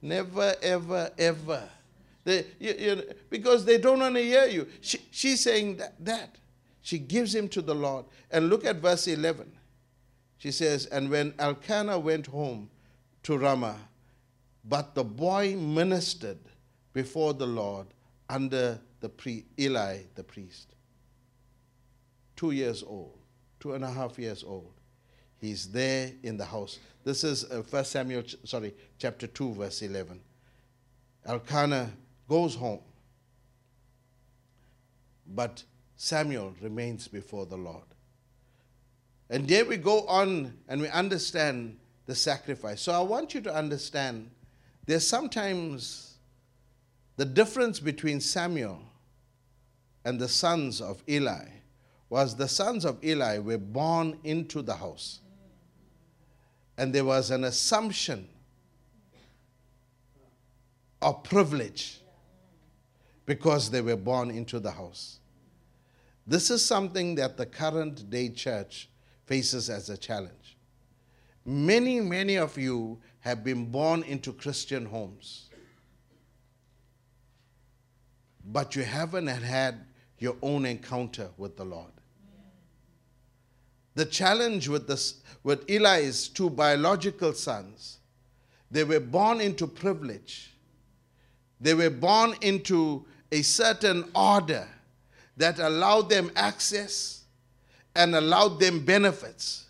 never, 0.00 0.54
ever, 0.62 1.10
ever." 1.18 1.68
They, 2.24 2.46
you, 2.58 2.74
you, 2.78 3.02
because 3.30 3.64
they 3.64 3.78
don't 3.78 4.00
want 4.00 4.14
to 4.14 4.22
hear 4.22 4.46
you. 4.46 4.66
She, 4.80 5.00
she's 5.10 5.40
saying 5.40 5.78
that, 5.78 6.04
that. 6.04 6.36
She 6.82 6.98
gives 6.98 7.34
him 7.34 7.48
to 7.50 7.62
the 7.62 7.74
Lord. 7.74 8.06
And 8.30 8.48
look 8.48 8.64
at 8.64 8.76
verse 8.76 9.06
11. 9.06 9.50
She 10.38 10.50
says, 10.50 10.86
And 10.86 11.10
when 11.10 11.34
Elkanah 11.38 11.98
went 11.98 12.26
home 12.26 12.70
to 13.24 13.36
Ramah, 13.36 13.78
but 14.64 14.94
the 14.94 15.04
boy 15.04 15.56
ministered 15.56 16.38
before 16.92 17.34
the 17.34 17.46
Lord 17.46 17.86
under 18.28 18.80
the 19.00 19.08
pre- 19.08 19.44
Eli 19.58 19.98
the 20.14 20.22
priest. 20.22 20.74
Two 22.36 22.52
years 22.52 22.82
old, 22.82 23.18
two 23.58 23.74
and 23.74 23.84
a 23.84 23.90
half 23.90 24.18
years 24.18 24.44
old. 24.44 24.72
He's 25.38 25.70
there 25.70 26.12
in 26.22 26.36
the 26.36 26.44
house. 26.44 26.78
This 27.02 27.24
is 27.24 27.44
uh, 27.50 27.62
1 27.68 27.84
Samuel, 27.84 28.22
sorry, 28.44 28.74
chapter 28.98 29.26
2, 29.26 29.54
verse 29.54 29.82
11. 29.82 30.20
Elkanah 31.24 31.90
goes 32.30 32.54
home. 32.54 32.80
But 35.26 35.64
Samuel 35.96 36.54
remains 36.62 37.08
before 37.08 37.44
the 37.44 37.56
Lord. 37.56 37.82
And 39.28 39.48
there 39.48 39.64
we 39.64 39.76
go 39.76 40.06
on 40.06 40.54
and 40.68 40.80
we 40.80 40.88
understand 40.88 41.76
the 42.06 42.14
sacrifice. 42.14 42.82
So 42.82 42.92
I 42.92 43.00
want 43.00 43.34
you 43.34 43.40
to 43.42 43.54
understand 43.54 44.30
there's 44.86 45.06
sometimes 45.06 46.18
the 47.16 47.24
difference 47.24 47.80
between 47.80 48.20
Samuel 48.20 48.80
and 50.04 50.20
the 50.20 50.28
sons 50.28 50.80
of 50.80 51.02
Eli 51.08 51.46
was 52.08 52.36
the 52.36 52.48
sons 52.48 52.84
of 52.84 53.04
Eli 53.04 53.38
were 53.38 53.58
born 53.58 54.18
into 54.22 54.62
the 54.62 54.76
house. 54.76 55.20
And 56.78 56.94
there 56.94 57.04
was 57.04 57.32
an 57.32 57.42
assumption 57.42 58.28
of 61.02 61.24
privilege 61.24 61.99
because 63.30 63.70
they 63.70 63.80
were 63.80 63.94
born 63.94 64.28
into 64.28 64.58
the 64.58 64.72
house. 64.72 65.20
This 66.26 66.50
is 66.50 66.64
something 66.64 67.14
that 67.14 67.36
the 67.36 67.46
current 67.46 68.10
day 68.10 68.28
church 68.28 68.88
faces 69.24 69.70
as 69.70 69.88
a 69.88 69.96
challenge. 69.96 70.56
Many, 71.44 72.00
many 72.00 72.34
of 72.34 72.58
you 72.58 72.98
have 73.20 73.44
been 73.44 73.66
born 73.66 74.02
into 74.02 74.32
Christian 74.32 74.84
homes, 74.84 75.48
but 78.44 78.74
you 78.74 78.82
haven't 78.82 79.28
had 79.28 79.76
your 80.18 80.34
own 80.42 80.66
encounter 80.66 81.30
with 81.36 81.56
the 81.56 81.64
Lord. 81.64 81.92
The 83.94 84.06
challenge 84.06 84.66
with, 84.66 84.88
this, 84.88 85.20
with 85.44 85.70
Eli's 85.70 86.26
two 86.26 86.50
biological 86.50 87.34
sons, 87.34 87.98
they 88.72 88.82
were 88.82 88.98
born 88.98 89.40
into 89.40 89.68
privilege. 89.68 90.56
They 91.60 91.74
were 91.74 91.90
born 91.90 92.34
into 92.40 93.06
a 93.32 93.42
certain 93.42 94.04
order 94.14 94.66
that 95.36 95.58
allowed 95.58 96.08
them 96.10 96.30
access 96.36 97.22
and 97.94 98.14
allowed 98.14 98.60
them 98.60 98.84
benefits. 98.84 99.66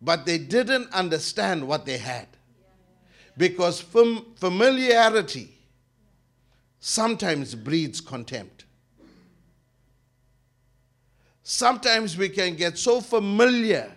but 0.00 0.24
they 0.24 0.38
didn't 0.38 0.92
understand 0.92 1.66
what 1.66 1.84
they 1.84 1.98
had. 1.98 2.28
Because 3.36 3.80
fam- 3.80 4.24
familiarity 4.36 5.50
sometimes 6.80 7.54
breeds 7.54 8.00
contempt. 8.00 8.64
Sometimes 11.42 12.16
we 12.16 12.28
can 12.28 12.54
get 12.56 12.76
so 12.78 13.00
familiar 13.00 13.90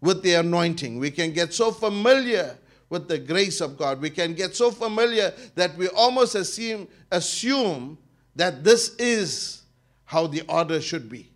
with 0.00 0.22
the 0.22 0.34
anointing, 0.34 0.98
we 0.98 1.10
can 1.10 1.32
get 1.32 1.52
so 1.52 1.70
familiar 1.70 2.56
with 2.88 3.06
the 3.06 3.18
grace 3.18 3.60
of 3.60 3.76
God, 3.76 4.00
we 4.00 4.08
can 4.08 4.34
get 4.34 4.56
so 4.56 4.70
familiar 4.70 5.34
that 5.54 5.76
we 5.76 5.88
almost 5.88 6.34
assume, 6.34 6.88
assume 7.10 7.98
that 8.36 8.64
this 8.64 8.94
is 8.96 9.62
how 10.04 10.26
the 10.26 10.42
order 10.48 10.80
should 10.80 11.08
be, 11.08 11.30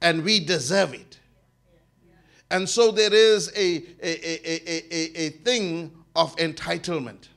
and 0.00 0.24
we 0.24 0.40
deserve 0.40 0.94
it. 0.94 1.18
And 2.50 2.68
so 2.68 2.90
there 2.90 3.12
is 3.12 3.52
a, 3.54 3.76
a, 4.02 4.02
a, 4.02 4.90
a, 4.90 5.26
a, 5.26 5.28
thing 5.30 5.92
of 6.16 6.34
entitlement. 6.36 7.28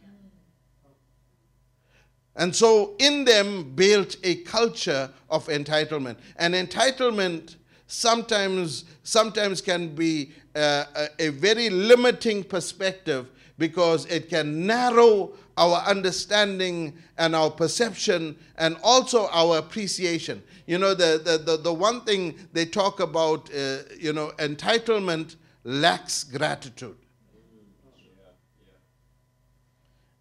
And 2.36 2.56
so 2.56 2.96
in 2.98 3.26
them 3.26 3.74
built 3.76 4.16
a 4.24 4.36
culture 4.36 5.10
of 5.30 5.48
entitlement. 5.48 6.16
And 6.38 6.54
entitlement 6.54 7.58
sometimes 7.88 8.86
sometimes 9.04 9.60
can 9.60 9.94
be 9.94 10.32
uh, 10.56 10.86
a, 10.96 11.28
a 11.28 11.30
very 11.30 11.70
limiting 11.70 12.44
perspective 12.44 13.30
because 13.62 14.08
it 14.08 14.28
can 14.28 14.66
narrow 14.66 15.32
our 15.56 15.82
understanding 15.82 16.98
and 17.20 17.36
our 17.36 17.52
perception 17.52 18.36
and 18.58 18.76
also 18.82 19.28
our 19.28 19.60
appreciation. 19.60 20.42
You 20.66 20.80
know, 20.80 20.96
the, 20.96 21.22
the, 21.24 21.38
the, 21.38 21.58
the 21.58 21.72
one 21.72 22.02
thing 22.02 22.34
they 22.54 22.66
talk 22.66 23.00
about, 23.00 23.52
uh, 23.54 23.84
you 24.00 24.14
know, 24.14 24.32
entitlement 24.40 25.36
lacks 25.64 26.24
gratitude. 26.24 26.98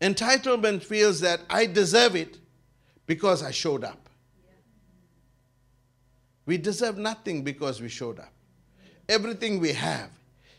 Entitlement 0.03 0.82
feels 0.82 1.20
that 1.20 1.41
I 1.49 1.64
deserve 1.64 2.16
it 2.16 2.36
because 3.07 3.43
I 3.43 3.53
showed 3.53 3.84
up. 3.84 4.11
We 6.45 6.59
deserve 6.59 6.99
nothing 6.99 7.43
because 7.43 7.80
we 7.80 7.88
showed 7.88 8.18
up. 8.18 8.34
Everything 9.09 9.61
we 9.61 9.72
have, 9.72 10.11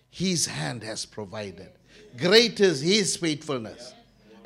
His 0.10 0.48
hand 0.48 0.82
has 0.82 1.06
provided. 1.06 1.70
Great 2.18 2.60
is 2.60 2.82
His 2.82 3.16
faithfulness. 3.16 3.94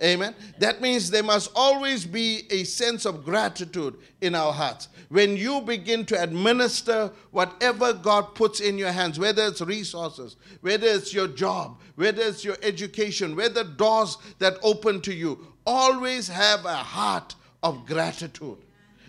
Amen. 0.03 0.35
That 0.59 0.81
means 0.81 1.09
there 1.09 1.23
must 1.23 1.51
always 1.55 2.05
be 2.05 2.43
a 2.49 2.65
sense 2.65 3.05
of 3.05 3.23
gratitude 3.23 3.95
in 4.21 4.35
our 4.35 4.51
hearts. 4.51 4.89
When 5.09 5.37
you 5.37 5.61
begin 5.61 6.05
to 6.07 6.21
administer 6.21 7.11
whatever 7.31 7.93
God 7.93 8.35
puts 8.35 8.59
in 8.59 8.77
your 8.77 8.91
hands, 8.91 9.17
whether 9.17 9.45
it's 9.45 9.61
resources, 9.61 10.35
whether 10.61 10.87
it's 10.87 11.13
your 11.13 11.27
job, 11.27 11.79
whether 11.95 12.23
it's 12.23 12.43
your 12.43 12.57
education, 12.61 13.35
whether 13.35 13.63
doors 13.63 14.17
that 14.39 14.57
open 14.63 14.99
to 15.01 15.13
you, 15.13 15.47
always 15.65 16.27
have 16.27 16.65
a 16.65 16.75
heart 16.75 17.35
of 17.63 17.85
gratitude. 17.85 18.57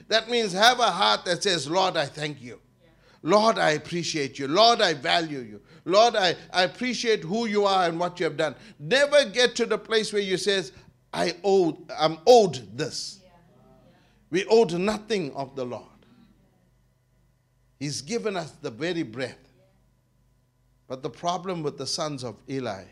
That 0.08 0.30
means 0.30 0.52
have 0.52 0.78
a 0.78 0.90
heart 0.90 1.24
that 1.24 1.42
says, 1.42 1.68
Lord, 1.68 1.96
I 1.96 2.06
thank 2.06 2.40
you. 2.40 2.60
Lord, 3.22 3.58
I 3.58 3.70
appreciate 3.70 4.38
you. 4.38 4.46
Lord, 4.46 4.80
I 4.80 4.94
value 4.94 5.40
you. 5.40 5.60
Lord, 5.86 6.16
I, 6.16 6.34
I 6.52 6.64
appreciate 6.64 7.22
who 7.22 7.46
you 7.46 7.64
are 7.64 7.88
and 7.88 7.98
what 7.98 8.18
you 8.18 8.24
have 8.24 8.36
done. 8.36 8.56
Never 8.80 9.24
get 9.24 9.54
to 9.54 9.66
the 9.66 9.78
place 9.78 10.12
where 10.12 10.20
you 10.20 10.36
says, 10.36 10.72
I 11.12 11.36
owe, 11.44 11.78
I'm 11.96 12.18
owed 12.26 12.76
this. 12.76 13.20
We 14.30 14.44
owed 14.46 14.72
nothing 14.74 15.32
of 15.34 15.54
the 15.54 15.64
Lord. 15.64 15.84
He's 17.78 18.02
given 18.02 18.36
us 18.36 18.50
the 18.50 18.70
very 18.70 19.04
breath. 19.04 19.38
But 20.88 21.04
the 21.04 21.10
problem 21.10 21.62
with 21.62 21.78
the 21.78 21.86
sons 21.86 22.24
of 22.24 22.34
Eli 22.50 22.84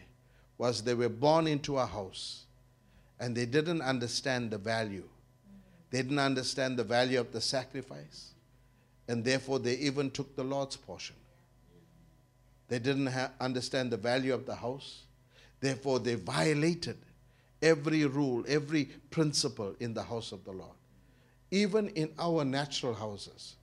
was 0.56 0.82
they 0.82 0.94
were 0.94 1.08
born 1.08 1.48
into 1.48 1.78
a 1.78 1.86
house 1.86 2.44
and 3.18 3.36
they 3.36 3.46
didn't 3.46 3.82
understand 3.82 4.52
the 4.52 4.58
value. 4.58 5.08
They 5.90 6.02
didn't 6.02 6.20
understand 6.20 6.76
the 6.76 6.84
value 6.84 7.18
of 7.18 7.32
the 7.32 7.40
sacrifice 7.40 8.34
and 9.08 9.24
therefore 9.24 9.58
they 9.58 9.74
even 9.74 10.12
took 10.12 10.36
the 10.36 10.44
Lord's 10.44 10.76
portion. 10.76 11.16
They 12.74 12.80
didn't 12.80 13.06
ha- 13.06 13.30
understand 13.40 13.92
the 13.92 13.96
value 13.96 14.34
of 14.34 14.46
the 14.46 14.54
house, 14.56 15.04
therefore 15.60 16.00
they 16.00 16.16
violated 16.16 16.96
every 17.62 18.04
rule, 18.04 18.44
every 18.48 18.86
principle 19.12 19.76
in 19.78 19.94
the 19.94 20.02
house 20.02 20.32
of 20.32 20.44
the 20.44 20.50
Lord. 20.50 20.74
Even 21.52 21.90
in 21.90 22.10
our 22.18 22.44
natural 22.44 22.92
houses, 22.92 23.54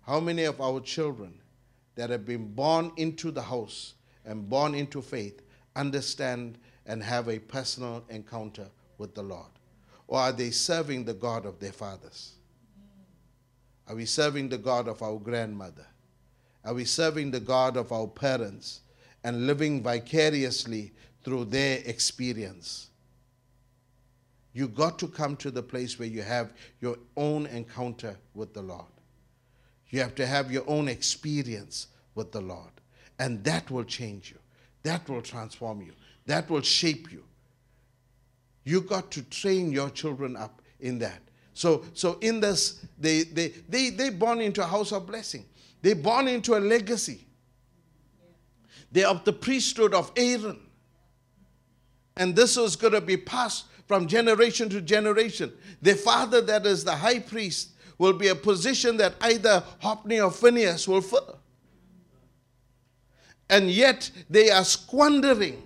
how 0.00 0.18
many 0.18 0.42
of 0.42 0.60
our 0.60 0.80
children 0.80 1.38
that 1.94 2.10
have 2.10 2.26
been 2.26 2.54
born 2.54 2.90
into 2.96 3.30
the 3.30 3.42
house 3.42 3.94
and 4.24 4.50
born 4.50 4.74
into 4.74 5.00
faith 5.00 5.42
understand 5.76 6.58
and 6.86 7.04
have 7.04 7.28
a 7.28 7.38
personal 7.38 8.04
encounter 8.08 8.66
with 8.98 9.14
the 9.14 9.22
Lord? 9.22 9.52
Or 10.08 10.18
are 10.18 10.32
they 10.32 10.50
serving 10.50 11.04
the 11.04 11.14
God 11.14 11.46
of 11.46 11.60
their 11.60 11.70
fathers? 11.70 12.32
Are 13.86 13.94
we 13.94 14.06
serving 14.06 14.48
the 14.48 14.58
God 14.58 14.88
of 14.88 15.04
our 15.04 15.20
grandmother? 15.20 15.86
Are 16.66 16.74
we 16.74 16.84
serving 16.84 17.30
the 17.30 17.38
God 17.38 17.76
of 17.76 17.92
our 17.92 18.08
parents 18.08 18.80
and 19.22 19.46
living 19.46 19.84
vicariously 19.84 20.92
through 21.22 21.44
their 21.44 21.80
experience? 21.86 22.88
You 24.52 24.66
got 24.66 24.98
to 24.98 25.06
come 25.06 25.36
to 25.36 25.52
the 25.52 25.62
place 25.62 25.96
where 25.96 26.08
you 26.08 26.22
have 26.22 26.52
your 26.80 26.98
own 27.16 27.46
encounter 27.46 28.16
with 28.34 28.52
the 28.52 28.62
Lord. 28.62 28.86
You 29.90 30.00
have 30.00 30.16
to 30.16 30.26
have 30.26 30.50
your 30.50 30.64
own 30.66 30.88
experience 30.88 31.86
with 32.16 32.32
the 32.32 32.40
Lord. 32.40 32.72
And 33.20 33.44
that 33.44 33.70
will 33.70 33.84
change 33.84 34.32
you. 34.32 34.38
That 34.82 35.08
will 35.08 35.22
transform 35.22 35.82
you. 35.82 35.92
That 36.26 36.50
will 36.50 36.62
shape 36.62 37.12
you. 37.12 37.22
You 38.64 38.80
got 38.80 39.12
to 39.12 39.22
train 39.22 39.70
your 39.70 39.90
children 39.90 40.36
up 40.36 40.62
in 40.80 40.98
that. 40.98 41.20
So, 41.54 41.84
so 41.94 42.18
in 42.20 42.40
this, 42.40 42.84
they, 42.98 43.22
they, 43.22 43.48
they, 43.68 43.90
they 43.90 44.10
born 44.10 44.40
into 44.40 44.62
a 44.62 44.66
house 44.66 44.90
of 44.90 45.06
blessing. 45.06 45.44
They 45.82 45.94
born 45.94 46.28
into 46.28 46.56
a 46.56 46.58
legacy. 46.60 47.26
They're 48.90 49.08
of 49.08 49.24
the 49.24 49.32
priesthood 49.32 49.94
of 49.94 50.10
Aaron. 50.16 50.58
And 52.16 52.34
this 52.34 52.56
is 52.56 52.76
going 52.76 52.94
to 52.94 53.00
be 53.00 53.16
passed 53.16 53.66
from 53.86 54.06
generation 54.06 54.68
to 54.70 54.80
generation. 54.80 55.52
Their 55.82 55.96
father, 55.96 56.40
that 56.42 56.66
is 56.66 56.84
the 56.84 56.94
high 56.94 57.18
priest, 57.18 57.70
will 57.98 58.14
be 58.14 58.28
a 58.28 58.34
position 58.34 58.96
that 58.96 59.14
either 59.20 59.62
Hophni 59.80 60.20
or 60.20 60.30
Phineas 60.30 60.88
will 60.88 61.02
fill. 61.02 61.38
And 63.48 63.70
yet 63.70 64.10
they 64.28 64.50
are 64.50 64.64
squandering 64.64 65.62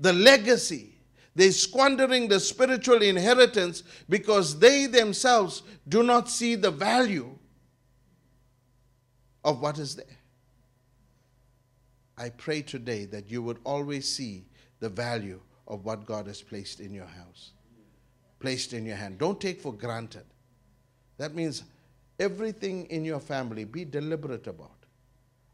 the 0.00 0.12
legacy 0.12 0.94
they're 1.34 1.52
squandering 1.52 2.28
the 2.28 2.38
spiritual 2.38 3.02
inheritance 3.02 3.82
because 4.08 4.58
they 4.58 4.86
themselves 4.86 5.62
do 5.88 6.02
not 6.02 6.30
see 6.30 6.54
the 6.54 6.70
value 6.70 7.33
of 9.44 9.60
what 9.60 9.78
is 9.78 9.96
there. 9.96 10.06
I 12.16 12.30
pray 12.30 12.62
today 12.62 13.04
that 13.06 13.30
you 13.30 13.42
would 13.42 13.58
always 13.64 14.08
see 14.08 14.44
the 14.80 14.88
value 14.88 15.40
of 15.66 15.84
what 15.84 16.06
God 16.06 16.26
has 16.26 16.42
placed 16.42 16.80
in 16.80 16.92
your 16.92 17.06
house, 17.06 17.50
placed 18.40 18.72
in 18.72 18.86
your 18.86 18.96
hand. 18.96 19.18
Don't 19.18 19.40
take 19.40 19.60
for 19.60 19.72
granted. 19.72 20.24
That 21.18 21.34
means 21.34 21.64
everything 22.18 22.86
in 22.86 23.04
your 23.04 23.20
family, 23.20 23.64
be 23.64 23.84
deliberate 23.84 24.46
about. 24.46 24.70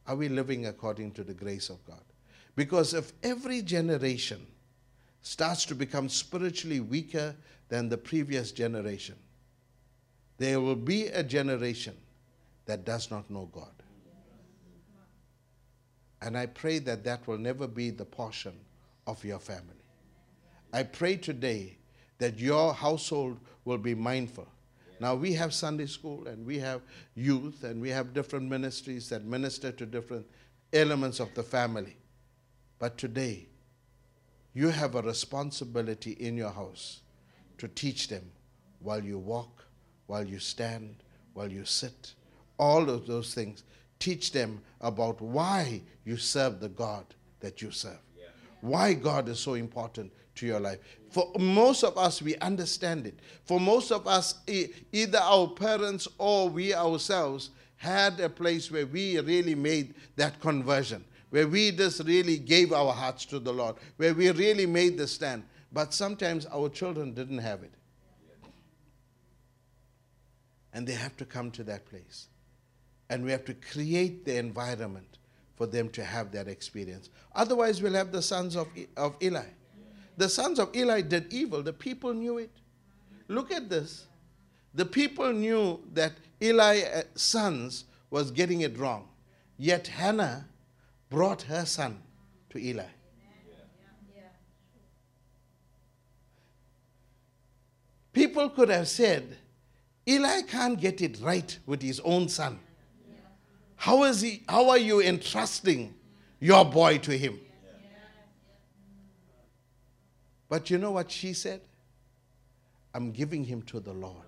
Are 0.07 0.17
we 0.17 0.29
living 0.29 0.67
according 0.67 1.13
to 1.13 1.25
the 1.25 1.35
grace 1.35 1.71
of 1.71 1.85
God? 1.87 2.03
Because 2.57 2.95
if 2.95 3.13
every 3.23 3.63
generation 3.63 4.47
starts 5.23 5.65
to 5.67 5.75
become 5.75 6.09
spiritually 6.09 6.81
weaker 6.81 7.35
than 7.69 7.89
the 7.89 7.97
previous 7.97 8.53
generation, 8.53 9.15
there 10.39 10.61
will 10.61 10.77
be 10.77 11.07
a 11.07 11.23
generation 11.23 11.95
that 12.67 12.85
does 12.85 13.11
not 13.11 13.31
know 13.31 13.49
God. 13.53 13.80
And 16.23 16.37
I 16.37 16.47
pray 16.47 16.79
that 16.81 17.05
that 17.05 17.27
will 17.27 17.39
never 17.39 17.67
be 17.67 17.91
the 17.91 18.05
portion 18.05 18.53
of 19.07 19.25
your 19.25 19.39
family. 19.39 19.83
I 20.73 20.83
pray 20.83 21.17
today 21.17 21.79
that 22.19 22.39
your 22.39 22.75
household 22.75 23.39
will 23.65 23.79
be 23.79 23.95
mindful. 23.95 24.47
Now, 25.01 25.15
we 25.15 25.33
have 25.33 25.55
Sunday 25.55 25.87
school 25.87 26.27
and 26.29 26.47
we 26.47 26.59
have 26.59 26.83
youth 27.15 27.65
and 27.65 27.81
we 27.81 27.89
have 27.89 28.13
different 28.13 28.49
ministries 28.51 29.09
that 29.09 29.25
minister 29.25 29.73
to 29.73 29.87
different 29.87 30.27
elements 30.73 31.21
of 31.21 31.35
the 31.35 31.43
family. 31.43 31.97
But 32.79 32.99
today, 32.99 33.49
you 34.53 34.69
have 34.69 34.95
a 34.95 35.03
responsibility 35.03 36.13
in 36.13 36.37
your 36.37 36.51
house 36.51 37.01
to 37.59 37.69
teach 37.69 38.09
them 38.09 38.31
while 38.81 39.03
you 39.03 39.19
walk, 39.19 39.65
while 40.07 40.27
you 40.27 40.39
stand, 40.39 40.97
while 41.33 41.51
you 41.51 41.65
sit, 41.65 42.15
all 42.59 42.91
of 42.91 43.07
those 43.07 43.33
things. 43.33 43.65
Teach 44.01 44.33
them 44.33 44.61
about 44.81 45.21
why 45.21 45.83
you 46.05 46.17
serve 46.17 46.59
the 46.59 46.69
God 46.69 47.05
that 47.39 47.63
you 47.63 47.71
serve, 47.71 48.01
why 48.61 48.95
God 48.95 49.29
is 49.29 49.39
so 49.39 49.55
important 49.55 50.13
to 50.35 50.47
your 50.47 50.59
life. 50.59 50.79
For 51.11 51.31
most 51.39 51.85
of 51.85 51.97
us, 51.97 52.21
we 52.21 52.37
understand 52.37 53.07
it. 53.07 53.19
For 53.45 53.61
most 53.61 53.93
of 53.93 54.09
us, 54.09 54.41
either 54.93 55.19
our 55.19 55.47
parents 55.49 56.09
or 56.19 56.49
we 56.49 56.75
ourselves 56.75 57.51
had 57.77 58.19
a 58.21 58.29
place 58.29 58.71
where 58.71 58.87
we 58.87 59.19
really 59.21 59.55
made 59.55 59.95
that 60.17 60.41
conversion. 60.41 61.05
where 61.31 61.47
we 61.47 61.71
just 61.71 62.05
really 62.05 62.37
gave 62.37 62.73
our 62.73 62.93
hearts 62.93 63.25
to 63.25 63.39
the 63.39 63.53
Lord, 63.53 63.77
where 63.97 64.13
we 64.13 64.31
really 64.31 64.67
made 64.67 64.99
the 64.99 65.07
stand. 65.07 65.45
But 65.73 65.95
sometimes 65.95 66.47
our 66.47 66.69
children 66.69 67.15
didn't 67.15 67.39
have 67.39 67.63
it. 67.63 67.73
And 70.73 70.87
they 70.87 70.93
have 70.93 71.17
to 71.17 71.25
come 71.25 71.51
to 71.53 71.65
that 71.65 71.87
place. 71.87 72.27
And 73.11 73.23
we 73.25 73.31
have 73.33 73.45
to 73.45 73.55
create 73.55 74.25
the 74.25 74.39
environment 74.39 75.19
for 75.57 75.67
them 75.67 75.91
to 75.91 76.03
have 76.03 76.33
that 76.33 76.49
experience. 76.49 77.11
Otherwise, 77.35 77.83
we'll 77.83 77.93
have 77.93 78.13
the 78.13 78.23
sons 78.23 78.57
of, 78.57 78.69
of 78.97 79.15
Eli. 79.23 79.45
The 80.17 80.29
sons 80.29 80.59
of 80.59 80.75
Eli 80.75 81.03
did 81.03 81.31
evil, 81.33 81.63
the 81.63 81.73
people 81.73 82.15
knew 82.15 82.39
it. 82.39 82.51
Look 83.29 83.53
at 83.53 83.69
this. 83.69 84.07
The 84.75 84.87
people 84.87 85.33
knew 85.33 85.81
that 85.93 86.13
Eli's 86.41 86.85
uh, 86.85 87.03
sons 87.15 87.85
was 88.11 88.31
getting 88.31 88.63
it 88.63 88.79
wrong. 88.79 89.09
Yet 89.59 89.89
Hannah 89.89 90.47
brought 91.11 91.43
her 91.43 91.67
son 91.67 92.01
to 92.51 92.59
Eli. 92.59 92.85
People 98.13 98.51
could 98.51 98.69
have 98.69 98.89
said, 98.89 99.37
Eli 100.09 100.43
can't 100.43 100.81
get 100.81 101.01
it 101.01 101.19
right 101.21 101.59
with 101.67 101.83
his 101.83 102.01
own 102.01 102.29
son. 102.29 102.59
How 103.81 104.05
is 104.05 104.21
he 104.21 104.43
how 104.47 104.69
are 104.69 104.77
you 104.77 105.01
entrusting 105.01 105.95
your 106.39 106.67
boy 106.67 106.99
to 106.99 107.17
him? 107.17 107.41
But 110.51 110.69
you 110.69 110.77
know 110.77 110.91
what 110.91 111.11
she 111.11 111.33
said? 111.33 111.63
I'm 112.93 113.11
giving 113.11 113.43
him 113.43 113.63
to 113.63 113.81
the 113.81 113.95
Lord. 113.95 114.27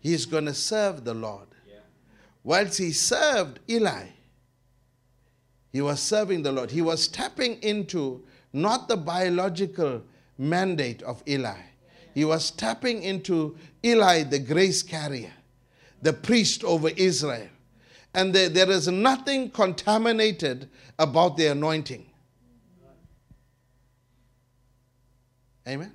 He's 0.00 0.24
going 0.24 0.44
to 0.44 0.54
serve 0.54 1.02
the 1.02 1.14
Lord. 1.14 1.48
Whilst 2.44 2.78
he 2.78 2.92
served 2.92 3.58
Eli, 3.68 4.04
he 5.72 5.80
was 5.80 5.98
serving 5.98 6.44
the 6.44 6.52
Lord. 6.52 6.70
He 6.70 6.80
was 6.80 7.08
tapping 7.08 7.60
into 7.60 8.22
not 8.52 8.86
the 8.86 8.96
biological 8.96 10.04
mandate 10.38 11.02
of 11.02 11.24
Eli, 11.26 11.58
he 12.14 12.24
was 12.24 12.52
tapping 12.52 13.02
into 13.02 13.56
Eli, 13.84 14.22
the 14.22 14.38
grace 14.38 14.84
carrier, 14.84 15.32
the 16.02 16.12
priest 16.12 16.62
over 16.62 16.90
Israel. 16.90 17.48
And 18.18 18.34
there, 18.34 18.48
there 18.48 18.68
is 18.68 18.88
nothing 18.88 19.48
contaminated 19.48 20.68
about 20.98 21.36
the 21.36 21.46
anointing. 21.46 22.04
Amen. 25.68 25.92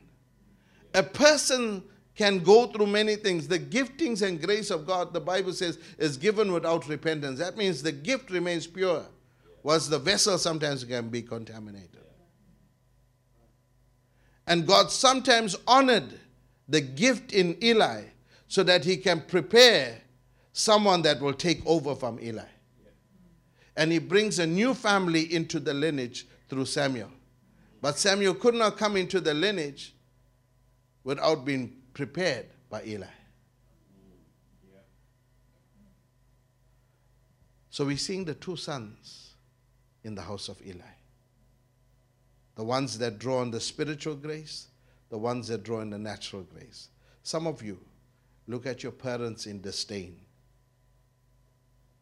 A 0.94 1.04
person 1.04 1.84
can 2.16 2.40
go 2.40 2.68
through 2.68 2.88
many 2.88 3.18
things. 3.18 3.50
The 3.50 3.60
giftings 3.60 4.22
and 4.22 4.42
grace 4.42 4.72
of 4.72 4.88
God, 4.88 5.12
the 5.12 5.20
Bible 5.20 5.52
says, 5.52 5.78
is 5.98 6.16
given 6.16 6.54
without 6.54 6.88
repentance. 6.88 7.40
That 7.40 7.58
means 7.58 7.84
the 7.84 7.92
gift 7.92 8.32
remains 8.32 8.68
pure, 8.68 9.06
whilst 9.62 9.90
the 9.90 10.00
vessel 10.00 10.38
sometimes 10.38 10.86
can 10.86 11.10
be 11.10 11.24
contaminated. 11.24 12.06
And 14.48 14.66
God 14.66 14.92
sometimes 14.92 15.58
honored 15.68 16.22
the 16.70 16.80
gift 16.80 17.34
in 17.34 17.62
Eli 17.62 18.04
so 18.48 18.64
that 18.64 18.86
he 18.86 18.96
can 18.96 19.20
prepare 19.28 20.03
someone 20.54 21.02
that 21.02 21.20
will 21.20 21.34
take 21.34 21.66
over 21.66 21.96
from 21.96 22.20
Eli. 22.22 22.44
And 23.76 23.92
he 23.92 24.00
brings 24.00 24.40
a 24.40 24.48
new 24.48 24.74
family 24.74 25.34
into 25.34 25.60
the 25.60 25.74
lineage 25.74 26.28
through 26.48 26.66
Samuel. 26.66 27.12
But 27.82 27.98
Samuel 27.98 28.36
could 28.36 28.54
not 28.56 28.78
come 28.78 28.96
into 28.96 29.20
the 29.20 29.34
lineage 29.34 29.94
without 31.04 31.44
being 31.44 31.76
prepared 31.94 32.46
by 32.70 32.84
Eli. 32.86 33.08
So 37.70 37.86
we're 37.86 37.98
seeing 37.98 38.24
the 38.24 38.36
two 38.36 38.56
sons 38.56 39.34
in 40.04 40.14
the 40.16 40.22
house 40.22 40.48
of 40.48 40.62
Eli 40.66 40.94
the 42.56 42.64
ones 42.64 42.98
that 43.00 43.20
draw 43.20 43.40
on 43.40 43.52
the 43.52 43.60
spiritual 43.60 44.16
grace, 44.16 44.68
the 45.10 45.18
ones 45.18 45.48
that 45.48 45.64
draw 45.64 45.82
on 45.82 45.90
the 45.90 45.98
natural 45.98 46.44
grace. 46.44 46.90
Some 47.24 47.48
of 47.48 47.64
you 47.64 47.80
look 48.48 48.66
at 48.66 48.84
your 48.84 48.92
parents 48.92 49.48
in 49.48 49.62
disdain. 49.62 50.20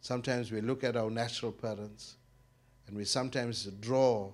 Sometimes 0.02 0.52
we 0.52 0.62
look 0.62 0.84
at 0.84 0.98
our 0.98 1.12
natural 1.12 1.52
parents 1.52 2.16
and 2.88 2.98
we 2.98 3.06
sometimes 3.06 3.66
draw 3.66 4.32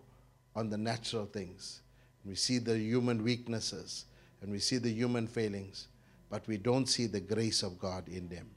on 0.55 0.69
the 0.69 0.77
natural 0.77 1.25
things. 1.25 1.81
We 2.25 2.35
see 2.35 2.57
the 2.57 2.77
human 2.79 3.21
weaknesses 3.21 4.05
and 4.41 4.49
we 4.49 4.59
see 4.59 4.77
the 4.77 4.89
human 4.89 5.27
failings, 5.27 5.89
but 6.29 6.47
we 6.47 6.57
don't 6.57 6.87
see 6.87 7.05
the 7.05 7.19
grace 7.19 7.63
of 7.63 7.77
God 7.79 8.07
in 8.07 8.29
them. 8.29 8.49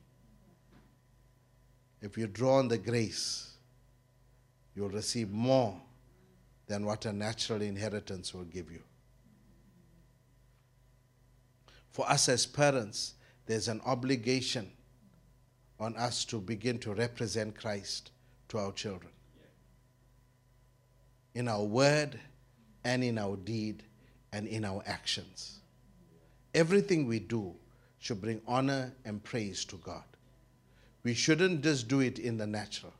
If 2.00 2.16
you 2.16 2.28
draw 2.28 2.58
on 2.58 2.68
the 2.68 2.78
grace, 2.78 3.54
you'll 4.74 4.88
receive 4.88 5.30
more 5.30 5.78
than 6.68 6.86
what 6.86 7.06
a 7.06 7.12
natural 7.12 7.60
inheritance 7.60 8.32
will 8.32 8.44
give 8.44 8.70
you. 8.70 8.82
For 11.90 12.08
us 12.08 12.28
as 12.28 12.46
parents, 12.46 13.14
there's 13.46 13.66
an 13.66 13.80
obligation 13.84 14.70
on 15.80 15.96
us 15.96 16.24
to 16.26 16.38
begin 16.38 16.78
to 16.78 16.94
represent 16.94 17.58
Christ 17.58 18.10
to 18.50 18.58
our 18.58 18.72
children. 18.72 19.10
In 21.34 21.48
our 21.48 21.64
word 21.64 22.20
and 22.84 23.02
in 23.02 23.18
our 23.18 23.36
deed 23.36 23.82
and 24.32 24.46
in 24.46 24.64
our 24.64 24.82
actions. 24.86 25.60
Everything 26.54 27.06
we 27.06 27.18
do 27.18 27.54
should 27.98 28.20
bring 28.20 28.40
honor 28.46 28.92
and 29.04 29.22
praise 29.22 29.64
to 29.66 29.76
God. 29.76 30.04
We 31.02 31.14
shouldn't 31.14 31.62
just 31.62 31.88
do 31.88 32.00
it 32.00 32.18
in 32.18 32.36
the 32.36 32.46
natural. 32.46 32.92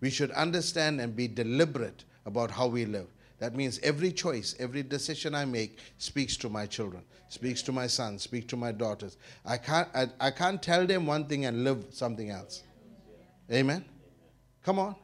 We 0.00 0.10
should 0.10 0.30
understand 0.32 1.00
and 1.00 1.16
be 1.16 1.26
deliberate 1.26 2.04
about 2.26 2.50
how 2.50 2.66
we 2.66 2.84
live. 2.84 3.08
That 3.38 3.54
means 3.54 3.78
every 3.82 4.12
choice, 4.12 4.54
every 4.58 4.82
decision 4.82 5.34
I 5.34 5.44
make 5.44 5.78
speaks 5.98 6.36
to 6.38 6.48
my 6.48 6.66
children, 6.66 7.02
speaks 7.28 7.60
to 7.62 7.72
my 7.72 7.86
sons, 7.86 8.22
speaks 8.22 8.46
to 8.46 8.56
my 8.56 8.72
daughters. 8.72 9.18
I 9.44 9.58
can't, 9.58 9.88
I, 9.94 10.08
I 10.20 10.30
can't 10.30 10.62
tell 10.62 10.86
them 10.86 11.06
one 11.06 11.26
thing 11.26 11.44
and 11.44 11.62
live 11.62 11.84
something 11.90 12.30
else. 12.30 12.62
Amen? 13.52 13.84
Come 14.62 14.78
on. 14.78 14.96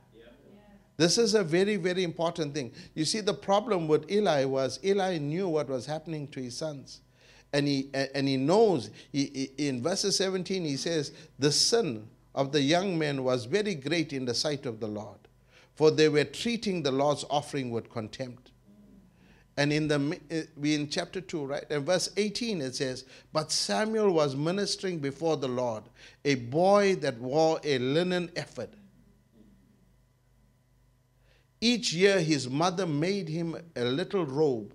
This 0.97 1.19
is 1.19 1.35
a 1.35 1.43
very, 1.43 1.77
very 1.77 2.05
important 2.05 2.55
thing. 2.55 2.73
You 2.95 3.05
see, 3.05 3.21
the 3.21 3.35
problem 3.35 3.89
with 3.89 4.11
Eli 4.11 4.45
was 4.45 4.79
Eli 4.85 5.19
knew 5.19 5.49
what 5.49 5.69
was 5.69 5.85
happening 5.85 6.29
to 6.29 6.41
his 6.41 6.57
sons. 6.57 7.01
And 7.53 7.67
he, 7.67 7.91
and 7.93 8.27
he 8.27 8.37
knows, 8.37 8.91
he, 9.11 9.51
in 9.59 9.83
verses 9.83 10.17
17, 10.17 10.65
he 10.65 10.77
says, 10.77 11.13
The 11.39 11.53
sin 11.53 12.09
of 12.35 12.53
the 12.53 12.61
young 12.61 12.99
men 12.99 13.25
was 13.25 13.45
very 13.45 13.75
great 13.75 14.13
in 14.13 14.25
the 14.25 14.35
sight 14.35 14.65
of 14.65 14.81
the 14.81 14.87
Lord 14.87 15.22
for 15.74 15.90
they 15.90 16.09
were 16.09 16.24
treating 16.24 16.82
the 16.82 16.93
Lord's 16.93 17.24
offering 17.31 17.70
with 17.70 17.90
contempt. 17.90 18.51
And 19.57 19.73
in 19.73 19.89
the 19.89 20.19
eh, 20.31 20.44
we 20.57 20.74
in 20.74 20.89
chapter 20.89 21.20
2, 21.20 21.44
right? 21.44 21.65
And 21.70 21.85
verse 21.85 22.11
18 22.16 22.62
it 22.62 22.74
says, 22.74 23.05
But 23.32 23.53
Samuel 23.53 24.12
was 24.12 24.35
ministering 24.35 24.99
before 24.99 25.36
the 25.36 25.49
Lord, 25.49 25.85
a 26.24 26.36
boy 26.36 26.97
that 26.97 27.19
wore 27.19 27.61
a 27.62 27.78
linen 27.78 28.31
ephod. 28.35 28.77
Each 31.61 31.93
year 31.93 32.20
his 32.20 32.49
mother 32.49 32.86
made 32.86 33.28
him 33.28 33.57
a 33.77 33.85
little 33.85 34.24
robe 34.27 34.74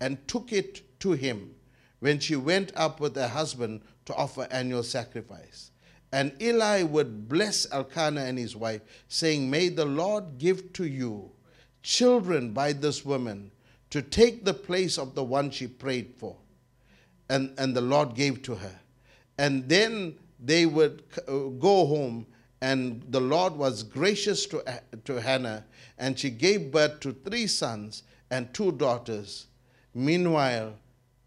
and 0.00 0.26
took 0.28 0.52
it 0.52 1.00
to 1.00 1.12
him 1.12 1.54
when 1.98 2.18
she 2.18 2.36
went 2.36 2.72
up 2.76 3.00
with 3.00 3.16
her 3.16 3.28
husband 3.28 3.82
to 4.04 4.14
offer 4.14 4.46
annual 4.50 4.82
sacrifice. 4.82 5.69
And 6.12 6.32
Eli 6.42 6.82
would 6.82 7.28
bless 7.28 7.70
Elkanah 7.70 8.22
and 8.22 8.36
his 8.36 8.56
wife, 8.56 8.82
saying, 9.08 9.48
May 9.48 9.68
the 9.68 9.84
Lord 9.84 10.38
give 10.38 10.72
to 10.74 10.84
you 10.84 11.30
children 11.82 12.52
by 12.52 12.72
this 12.72 13.04
woman 13.04 13.52
to 13.90 14.02
take 14.02 14.44
the 14.44 14.54
place 14.54 14.98
of 14.98 15.14
the 15.14 15.24
one 15.24 15.50
she 15.50 15.66
prayed 15.66 16.14
for. 16.16 16.36
And, 17.28 17.54
and 17.58 17.76
the 17.76 17.80
Lord 17.80 18.14
gave 18.14 18.42
to 18.42 18.56
her. 18.56 18.74
And 19.38 19.68
then 19.68 20.16
they 20.40 20.66
would 20.66 21.02
uh, 21.28 21.32
go 21.58 21.86
home, 21.86 22.26
and 22.60 23.04
the 23.08 23.20
Lord 23.20 23.54
was 23.54 23.82
gracious 23.82 24.46
to, 24.46 24.68
uh, 24.68 24.78
to 25.04 25.20
Hannah, 25.20 25.64
and 25.98 26.18
she 26.18 26.30
gave 26.30 26.72
birth 26.72 27.00
to 27.00 27.12
three 27.12 27.46
sons 27.46 28.02
and 28.30 28.52
two 28.52 28.72
daughters. 28.72 29.46
Meanwhile, 29.94 30.74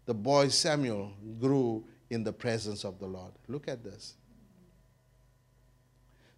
the 0.06 0.14
boy 0.14 0.48
Samuel 0.48 1.12
grew 1.40 1.84
in 2.10 2.22
the 2.22 2.32
presence 2.32 2.84
of 2.84 2.98
the 2.98 3.06
Lord. 3.06 3.32
Look 3.48 3.68
at 3.68 3.82
this. 3.82 4.14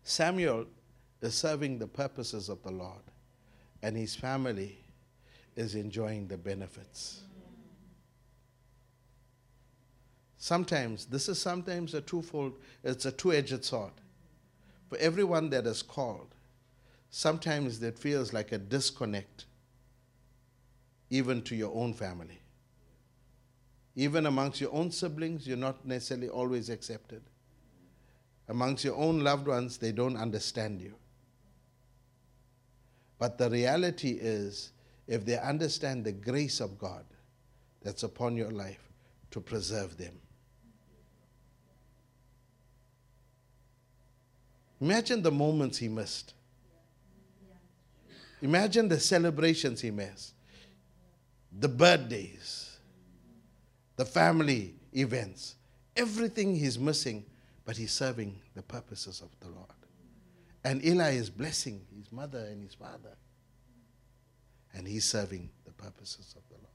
Samuel 0.09 0.66
is 1.20 1.35
serving 1.35 1.81
the 1.81 1.89
purposes 1.89 2.49
of 2.49 2.62
the 2.62 2.70
Lord, 2.70 3.03
and 3.83 3.97
his 3.97 4.15
family 4.15 4.78
is 5.57 5.74
enjoying 5.74 6.28
the 6.28 6.37
benefits. 6.37 7.23
Sometimes, 10.39 11.07
this 11.07 11.28
is 11.28 11.41
sometimes 11.41 11.93
a 11.93 12.01
twofold, 12.01 12.53
it's 12.85 13.05
a 13.05 13.11
two 13.11 13.33
edged 13.33 13.65
sword. 13.65 13.91
For 14.89 14.97
everyone 14.99 15.51
that 15.51 15.66
is 15.66 15.83
called, 15.83 16.37
sometimes 17.11 17.83
it 17.83 17.99
feels 17.99 18.33
like 18.33 18.53
a 18.53 18.59
disconnect, 18.59 19.47
even 21.11 21.43
to 21.43 21.57
your 21.57 21.74
own 21.74 21.93
family. 21.93 22.39
Even 23.97 24.27
amongst 24.27 24.61
your 24.61 24.73
own 24.73 24.93
siblings, 24.93 25.49
you're 25.49 25.57
not 25.57 25.85
necessarily 25.85 26.28
always 26.28 26.70
accepted 26.70 27.23
amongst 28.48 28.85
your 28.85 28.97
own 28.97 29.20
loved 29.20 29.48
ones, 29.48 29.78
they 29.78 29.93
don't 29.93 30.16
understand 30.16 30.81
you. 30.81 30.94
But 33.18 33.39
the 33.39 33.51
reality 33.51 34.18
is, 34.20 34.73
if 35.06 35.24
they 35.24 35.39
understand 35.39 36.05
the 36.05 36.12
grace 36.12 36.60
of 36.60 36.78
God 36.78 37.05
that's 37.82 38.02
upon 38.02 38.36
your 38.36 38.51
life, 38.51 38.86
to 39.31 39.40
preserve 39.40 39.97
them. 39.97 40.14
Imagine 44.81 45.23
the 45.23 45.31
moments 45.31 45.78
he 45.78 45.89
missed. 45.89 46.35
Imagine 48.43 48.89
the 48.89 49.01
celebrations 49.01 49.81
he 49.81 49.90
missed, 49.90 50.35
the 51.59 51.68
birthdays, 51.68 52.78
the 53.97 54.05
family 54.05 54.74
events, 54.94 55.56
everything 55.97 56.55
he's 56.55 56.78
missing, 56.78 57.24
but 57.66 57.76
he's 57.76 57.90
serving 57.90 58.40
the 58.55 58.62
purposes 58.62 59.20
of 59.20 59.28
the 59.40 59.48
Lord. 59.48 59.66
And 60.64 60.82
Eli 60.84 61.14
is 61.14 61.28
blessing 61.28 61.84
his 61.98 62.10
mother 62.12 62.38
and 62.38 62.62
his 62.62 62.74
father, 62.74 63.16
and 64.72 64.86
he's 64.86 65.05
serving 65.05 65.51
the 65.64 65.72
purposes 65.72 66.34
of 66.36 66.48
the 66.48 66.55
Lord. 66.55 66.66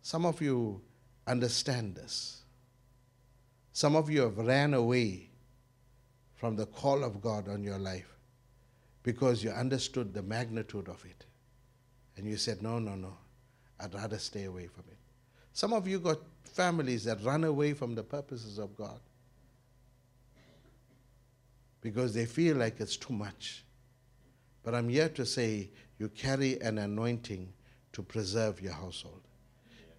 Some 0.00 0.24
of 0.24 0.40
you 0.40 0.80
understand 1.26 1.94
this. 1.94 2.42
Some 3.74 3.94
of 3.94 4.10
you 4.10 4.22
have 4.22 4.38
ran 4.38 4.74
away 4.74 5.28
from 6.34 6.56
the 6.56 6.66
call 6.66 7.04
of 7.04 7.20
God 7.20 7.48
on 7.48 7.62
your 7.62 7.78
life 7.78 8.08
because 9.02 9.44
you 9.44 9.50
understood 9.50 10.14
the 10.14 10.22
magnitude 10.22 10.88
of 10.88 11.04
it. 11.04 11.26
And 12.16 12.26
you 12.26 12.36
said, 12.36 12.62
No, 12.62 12.78
no, 12.78 12.94
no, 12.94 13.16
I'd 13.80 13.94
rather 13.94 14.18
stay 14.18 14.44
away 14.44 14.66
from 14.66 14.84
it. 14.90 14.98
Some 15.52 15.72
of 15.72 15.86
you 15.86 16.00
got 16.00 16.18
families 16.44 17.04
that 17.04 17.22
run 17.22 17.44
away 17.44 17.74
from 17.74 17.94
the 17.94 18.02
purposes 18.02 18.58
of 18.58 18.74
God 18.76 19.00
because 21.82 22.14
they 22.14 22.24
feel 22.24 22.56
like 22.56 22.80
it's 22.80 22.96
too 22.96 23.12
much. 23.12 23.64
But 24.62 24.74
I'm 24.74 24.88
here 24.88 25.10
to 25.10 25.26
say 25.26 25.68
you 25.98 26.08
carry 26.08 26.58
an 26.62 26.78
anointing 26.78 27.52
to 27.92 28.02
preserve 28.02 28.62
your 28.62 28.72
household. 28.72 29.20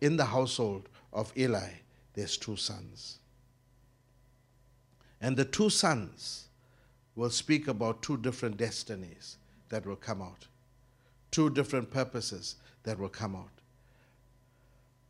In 0.02 0.18
the 0.18 0.26
household 0.26 0.90
of 1.12 1.32
Eli, 1.38 1.70
there's 2.14 2.38
two 2.38 2.56
sons. 2.56 3.20
And 5.22 5.38
the 5.38 5.46
two 5.46 5.70
sons 5.70 6.48
will 7.16 7.30
speak 7.30 7.68
about 7.68 8.02
two 8.02 8.18
different 8.18 8.58
destinies 8.58 9.38
that 9.70 9.86
will 9.86 9.96
come 9.96 10.22
out, 10.22 10.48
two 11.32 11.50
different 11.50 11.92
purposes 11.92 12.56
that 12.84 12.98
will 12.98 13.10
come 13.10 13.36
out. 13.36 13.50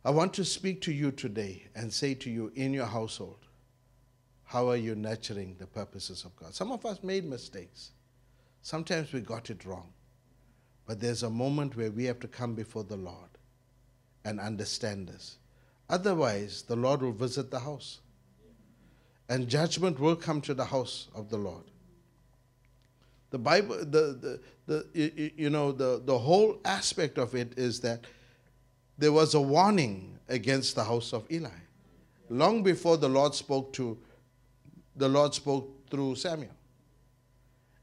I 0.04 0.10
want 0.10 0.34
to 0.34 0.44
speak 0.44 0.82
to 0.82 0.92
you 0.92 1.10
today 1.10 1.64
and 1.74 1.92
say 1.92 2.14
to 2.14 2.30
you 2.30 2.52
in 2.54 2.74
your 2.74 2.86
household, 2.86 3.43
how 4.44 4.68
are 4.68 4.76
you 4.76 4.94
nurturing 4.94 5.56
the 5.58 5.66
purposes 5.66 6.24
of 6.24 6.36
God? 6.36 6.54
Some 6.54 6.70
of 6.70 6.84
us 6.84 7.02
made 7.02 7.24
mistakes. 7.24 7.90
Sometimes 8.62 9.12
we 9.12 9.20
got 9.20 9.50
it 9.50 9.64
wrong. 9.64 9.92
But 10.86 11.00
there's 11.00 11.22
a 11.22 11.30
moment 11.30 11.76
where 11.76 11.90
we 11.90 12.04
have 12.04 12.20
to 12.20 12.28
come 12.28 12.54
before 12.54 12.84
the 12.84 12.96
Lord 12.96 13.30
and 14.24 14.38
understand 14.38 15.08
this. 15.08 15.38
Otherwise, 15.88 16.62
the 16.62 16.76
Lord 16.76 17.02
will 17.02 17.12
visit 17.12 17.50
the 17.50 17.60
house. 17.60 18.00
And 19.28 19.48
judgment 19.48 19.98
will 19.98 20.16
come 20.16 20.40
to 20.42 20.54
the 20.54 20.64
house 20.66 21.08
of 21.14 21.30
the 21.30 21.38
Lord. 21.38 21.64
The 23.30 23.38
Bible, 23.38 23.78
the, 23.78 24.40
the, 24.66 24.84
the, 24.92 25.32
you 25.36 25.50
know, 25.50 25.72
the, 25.72 26.00
the 26.04 26.18
whole 26.18 26.60
aspect 26.64 27.18
of 27.18 27.34
it 27.34 27.58
is 27.58 27.80
that 27.80 28.04
there 28.96 29.12
was 29.12 29.34
a 29.34 29.40
warning 29.40 30.18
against 30.28 30.74
the 30.74 30.84
house 30.84 31.12
of 31.12 31.26
Eli. 31.30 31.48
Long 32.28 32.62
before 32.62 32.96
the 32.96 33.08
Lord 33.08 33.34
spoke 33.34 33.72
to, 33.74 33.98
the 34.96 35.08
Lord 35.08 35.34
spoke 35.34 35.88
through 35.90 36.16
Samuel. 36.16 36.54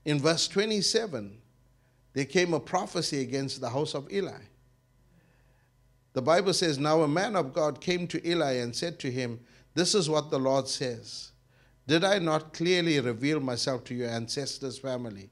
In 0.06 0.20
verse 0.20 0.48
27, 0.48 1.38
there 2.14 2.26
came 2.26 2.54
a 2.54 2.60
prophecy 2.60 3.22
against 3.22 3.62
the 3.62 3.70
house 3.70 3.94
of 3.94 4.12
Eli. 4.12 4.42
The 6.14 6.22
Bible 6.22 6.54
says, 6.54 6.78
Now 6.78 7.02
a 7.02 7.08
man 7.08 7.36
of 7.36 7.54
God 7.54 7.80
came 7.80 8.08
to 8.08 8.28
Eli 8.28 8.54
and 8.54 8.76
said 8.76 9.00
to 9.00 9.12
him, 9.12 9.40
This 9.74 9.96
is 9.96 10.10
what 10.10 10.30
the 10.30 10.40
Lord 10.40 10.68
says. 10.68 11.32
Did 11.88 12.04
I 12.04 12.20
not 12.20 12.54
clearly 12.54 13.00
reveal 13.00 13.40
myself 13.40 13.84
to 13.86 13.96
your 13.96 14.10
ancestors' 14.10 14.78
family 14.78 15.30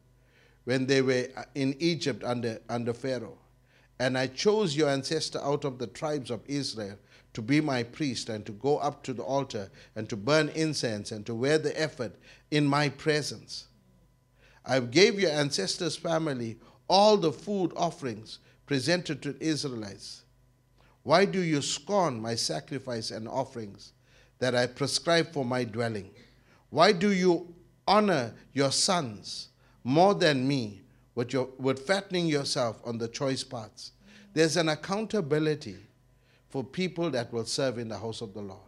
when 0.63 0.85
they 0.85 1.01
were 1.01 1.27
in 1.55 1.75
Egypt 1.79 2.23
under, 2.23 2.59
under 2.69 2.93
Pharaoh? 2.93 3.37
And 3.99 4.17
I 4.17 4.27
chose 4.27 4.75
your 4.77 4.89
ancestor 4.89 5.39
out 5.41 5.65
of 5.65 5.77
the 5.77 5.87
tribes 5.87 6.31
of 6.31 6.41
Israel 6.47 6.97
to 7.33 7.41
be 7.41 7.61
my 7.61 7.83
priest 7.83 8.29
and 8.29 8.45
to 8.45 8.51
go 8.53 8.77
up 8.77 9.03
to 9.03 9.13
the 9.13 9.23
altar 9.23 9.69
and 9.95 10.09
to 10.09 10.15
burn 10.15 10.49
incense 10.49 11.11
and 11.11 11.25
to 11.25 11.35
wear 11.35 11.57
the 11.57 11.81
ephod 11.81 12.13
in 12.51 12.65
my 12.65 12.89
presence. 12.89 13.67
I 14.65 14.79
gave 14.79 15.19
your 15.19 15.31
ancestors' 15.31 15.95
family 15.95 16.57
all 16.87 17.17
the 17.17 17.31
food 17.31 17.71
offerings 17.75 18.39
presented 18.65 19.21
to 19.21 19.35
Israelites. 19.39 20.23
Why 21.03 21.25
do 21.25 21.41
you 21.41 21.61
scorn 21.61 22.21
my 22.21 22.35
sacrifice 22.35 23.11
and 23.11 23.27
offerings 23.27 23.93
that 24.39 24.55
I 24.55 24.67
prescribe 24.67 25.31
for 25.31 25.45
my 25.45 25.63
dwelling? 25.63 26.11
Why 26.69 26.91
do 26.91 27.11
you 27.11 27.53
honor 27.87 28.33
your 28.53 28.71
sons 28.71 29.49
more 29.83 30.13
than 30.13 30.47
me 30.47 30.81
with, 31.15 31.33
your, 31.33 31.49
with 31.57 31.87
fattening 31.87 32.27
yourself 32.27 32.81
on 32.85 32.97
the 32.97 33.07
choice 33.07 33.43
parts? 33.43 33.91
There's 34.33 34.57
an 34.57 34.69
accountability 34.69 35.77
for 36.49 36.63
people 36.63 37.09
that 37.11 37.31
will 37.31 37.45
serve 37.45 37.77
in 37.77 37.87
the 37.87 37.97
house 37.97 38.21
of 38.21 38.33
the 38.33 38.41
Lord. 38.41 38.59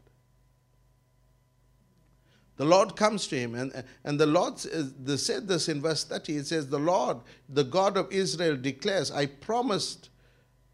The 2.57 2.65
Lord 2.65 2.95
comes 2.95 3.27
to 3.27 3.39
him, 3.39 3.55
and, 3.55 3.83
and 4.03 4.19
the 4.19 4.27
Lord 4.27 4.59
said 4.59 5.47
this 5.47 5.67
in 5.67 5.81
verse 5.81 6.03
30. 6.03 6.37
It 6.37 6.47
says, 6.47 6.67
The 6.67 6.77
Lord, 6.77 7.17
the 7.49 7.63
God 7.63 7.97
of 7.97 8.11
Israel, 8.11 8.55
declares, 8.55 9.09
I 9.09 9.25
promised 9.25 10.09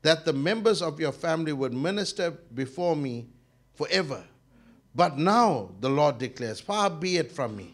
that 0.02 0.26
the 0.26 0.34
members 0.34 0.82
of 0.82 1.00
your 1.00 1.14
family 1.14 1.54
would 1.54 1.74
minister 1.74 2.32
before 2.54 2.96
me 2.96 3.28
forever. 3.74 4.24
But 4.94 5.18
now, 5.18 5.72
the 5.80 5.90
Lord 5.90 6.18
declares, 6.18 6.60
Far 6.60 6.90
be 6.90 7.18
it 7.18 7.32
from 7.32 7.56
me. 7.56 7.74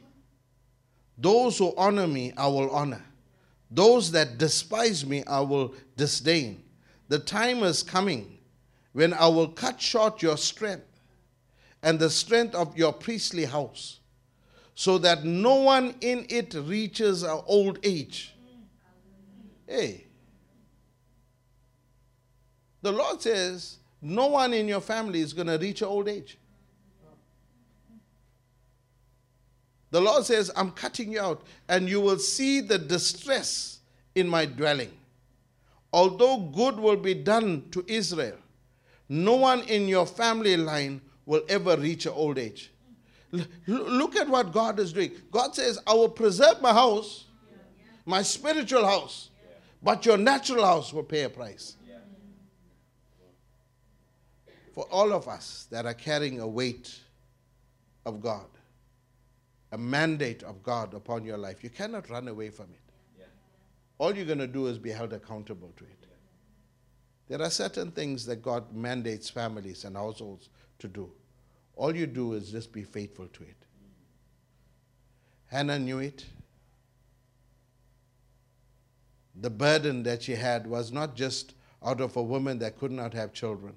Those 1.18 1.58
who 1.58 1.74
honor 1.76 2.06
me, 2.08 2.34
I 2.38 2.48
will 2.48 2.70
honor. 2.70 3.04
Those 3.72 4.12
that 4.12 4.38
despise 4.38 5.06
me, 5.06 5.24
I 5.26 5.40
will 5.40 5.74
disdain. 5.98 6.64
The 7.08 7.18
time 7.18 7.64
is 7.64 7.82
coming 7.82 8.38
when 8.94 9.14
I 9.14 9.28
will 9.28 9.50
cut 9.50 9.82
short 9.82 10.22
your 10.22 10.38
strength 10.38 10.86
and 11.82 12.00
the 12.00 12.10
strength 12.10 12.56
of 12.56 12.78
your 12.78 12.94
priestly 12.94 13.46
house, 13.46 14.00
so 14.76 14.98
that 15.00 15.24
no 15.24 15.56
one 15.56 15.96
in 16.02 16.26
it 16.30 16.54
reaches 16.54 17.24
old 17.24 17.80
age. 17.84 18.34
Hey. 19.68 20.06
The 22.82 22.92
Lord 22.92 23.22
says, 23.22 23.78
no 24.02 24.28
one 24.28 24.54
in 24.54 24.68
your 24.68 24.82
family 24.82 25.22
is 25.22 25.34
going 25.34 25.48
to 25.48 25.58
reach 25.58 25.82
old 25.82 26.08
age. 26.08 26.38
The 29.92 30.02
Lord 30.02 30.26
says, 30.26 30.52
I'm 30.56 30.72
cutting 30.72 31.12
you 31.12 31.22
out, 31.22 31.44
and 31.70 31.88
you 31.88 32.02
will 32.02 32.18
see 32.18 32.62
the 32.62 32.80
distress 32.80 33.80
in 34.16 34.28
my 34.28 34.46
dwelling. 34.46 34.92
Although 35.92 36.38
good 36.38 36.80
will 36.80 36.98
be 36.98 37.14
done 37.14 37.66
to 37.72 37.86
Israel, 37.88 38.38
no 39.10 39.36
one 39.36 39.62
in 39.62 39.88
your 39.88 40.06
family 40.06 40.58
line 40.58 41.02
will 41.26 41.44
ever 41.50 41.78
reach 41.78 42.06
an 42.06 42.14
old 42.14 42.38
age. 42.38 42.72
L- 43.34 43.46
look 43.68 44.16
at 44.16 44.28
what 44.28 44.52
God 44.52 44.80
is 44.80 44.94
doing. 44.94 45.12
God 45.32 45.56
says, 45.56 45.80
I 45.88 45.94
will 45.94 46.10
preserve 46.10 46.62
my 46.62 46.74
house, 46.74 47.26
my 48.06 48.22
spiritual 48.22 48.86
house, 48.86 49.30
but 49.82 50.06
your 50.06 50.18
natural 50.18 50.66
house 50.66 50.94
will 50.94 51.04
pay 51.04 51.24
a 51.24 51.30
price. 51.30 51.76
For 54.74 54.86
all 54.92 55.14
of 55.14 55.28
us 55.28 55.68
that 55.70 55.86
are 55.86 55.94
carrying 55.94 56.40
a 56.40 56.48
weight 56.48 57.00
of 58.06 58.22
God, 58.22 58.48
a 59.72 59.78
mandate 59.78 60.44
of 60.44 60.64
God 60.64 60.94
upon 60.94 61.26
your 61.26 61.38
life, 61.38 61.64
you 61.64 61.70
cannot 61.70 62.10
run 62.10 62.28
away 62.28 62.50
from 62.50 62.66
it. 62.74 62.80
All 64.00 64.16
you're 64.16 64.26
going 64.26 64.40
to 64.40 64.48
do 64.48 64.68
is 64.68 64.78
be 64.78 64.90
held 64.90 65.14
accountable 65.14 65.72
to 65.78 65.84
it. 65.84 66.03
There 67.30 67.42
are 67.42 67.50
certain 67.50 67.92
things 67.92 68.26
that 68.26 68.42
God 68.42 68.74
mandates 68.76 69.30
families 69.30 69.86
and 69.86 69.96
households 69.96 70.50
to 70.80 70.88
do. 70.88 71.12
All 71.76 71.96
you 71.96 72.06
do 72.06 72.34
is 72.34 72.52
just 72.52 72.72
be 72.72 72.84
faithful 72.84 73.28
to 73.28 73.44
it. 73.44 73.56
Hannah 75.48 75.80
knew 75.80 76.00
it. 76.00 76.26
The 79.36 79.50
burden 79.50 80.04
that 80.04 80.24
she 80.24 80.36
had 80.36 80.68
was 80.68 80.92
not 80.92 81.16
just 81.16 81.56
out 81.84 82.02
of 82.02 82.16
a 82.16 82.24
woman 82.24 82.60
that 82.60 82.78
could 82.78 82.92
not 82.92 83.14
have 83.14 83.34
children, 83.34 83.74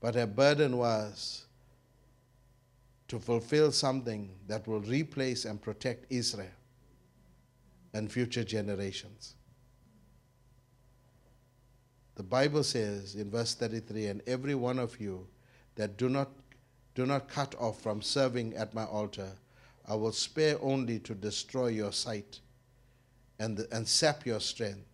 but 0.00 0.14
her 0.14 0.26
burden 0.26 0.76
was 0.76 1.44
to 3.08 3.18
fulfill 3.18 3.72
something 3.72 4.30
that 4.46 4.66
will 4.66 4.80
replace 4.80 5.44
and 5.44 5.60
protect 5.60 6.10
Israel 6.10 6.46
and 7.94 8.10
future 8.10 8.44
generations. 8.44 9.34
The 12.18 12.24
Bible 12.24 12.64
says 12.64 13.14
in 13.14 13.30
verse 13.30 13.54
33 13.54 14.06
and 14.06 14.22
every 14.26 14.56
one 14.56 14.80
of 14.80 15.00
you 15.00 15.28
that 15.76 15.96
do 15.96 16.08
not 16.08 16.28
do 16.96 17.06
not 17.06 17.28
cut 17.28 17.54
off 17.60 17.80
from 17.80 18.02
serving 18.02 18.56
at 18.56 18.74
my 18.74 18.84
altar, 18.84 19.30
I 19.86 19.94
will 19.94 20.10
spare 20.10 20.56
only 20.60 20.98
to 20.98 21.14
destroy 21.14 21.68
your 21.68 21.92
sight 21.92 22.40
and, 23.38 23.56
the, 23.56 23.68
and 23.70 23.86
sap 23.86 24.26
your 24.26 24.40
strength, 24.40 24.84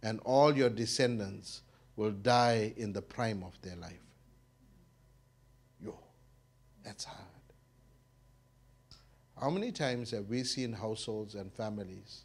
and 0.00 0.20
all 0.24 0.56
your 0.56 0.70
descendants 0.70 1.62
will 1.96 2.12
die 2.12 2.72
in 2.76 2.92
the 2.92 3.02
prime 3.02 3.42
of 3.42 3.60
their 3.60 3.74
life. 3.74 4.06
Yo, 5.82 5.98
that's 6.84 7.02
hard. 7.02 7.18
How 9.40 9.50
many 9.50 9.72
times 9.72 10.12
have 10.12 10.28
we 10.28 10.44
seen 10.44 10.72
households 10.72 11.34
and 11.34 11.52
families 11.52 12.22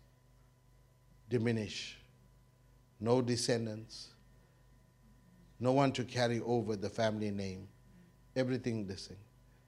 diminish? 1.29 1.97
No 2.99 3.23
descendants, 3.23 4.09
no 5.59 5.71
one 5.71 5.91
to 5.93 6.03
carry 6.03 6.39
over 6.41 6.75
the 6.75 6.89
family 6.89 7.31
name, 7.31 7.67
everything 8.35 8.87
missing. 8.87 9.17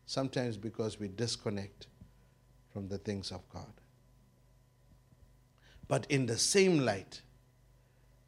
Sometimes 0.05 0.57
because 0.57 0.99
we 0.99 1.07
disconnect 1.07 1.88
from 2.72 2.88
the 2.88 2.97
things 2.97 3.31
of 3.31 3.47
God. 3.49 3.72
But 5.88 6.07
in 6.09 6.26
the 6.26 6.38
same 6.38 6.80
light, 6.80 7.22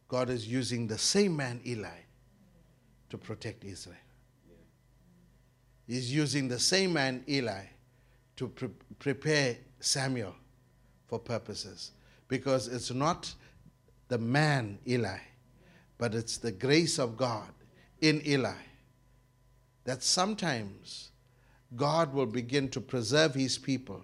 God 0.10 0.30
is 0.30 0.48
using 0.48 0.88
the 0.88 0.98
same 0.98 1.35
man, 1.35 1.61
Eli, 1.65 2.02
to 3.10 3.18
protect 3.18 3.64
Israel. 3.64 3.95
He's 5.88 6.14
using 6.14 6.48
the 6.48 6.60
same 6.60 6.94
man, 6.94 7.23
Eli, 7.27 7.64
to 8.38 8.48
pre- 8.48 8.69
prepare 8.99 9.57
Samuel 9.80 10.35
for 11.07 11.19
purposes. 11.19 11.91
Because 12.27 12.68
it's 12.68 12.91
not 12.91 13.34
the 14.07 14.18
man, 14.18 14.80
Eli, 14.88 15.18
but 16.03 16.13
it's 16.13 16.35
the 16.35 16.51
grace 16.51 16.99
of 16.99 17.15
God 17.15 17.47
in 18.01 18.21
Eli 18.27 18.61
that 19.85 20.03
sometimes 20.03 21.11
God 21.77 22.13
will 22.13 22.25
begin 22.25 22.67
to 22.71 22.81
preserve 22.81 23.34
his 23.34 23.57
people 23.57 24.03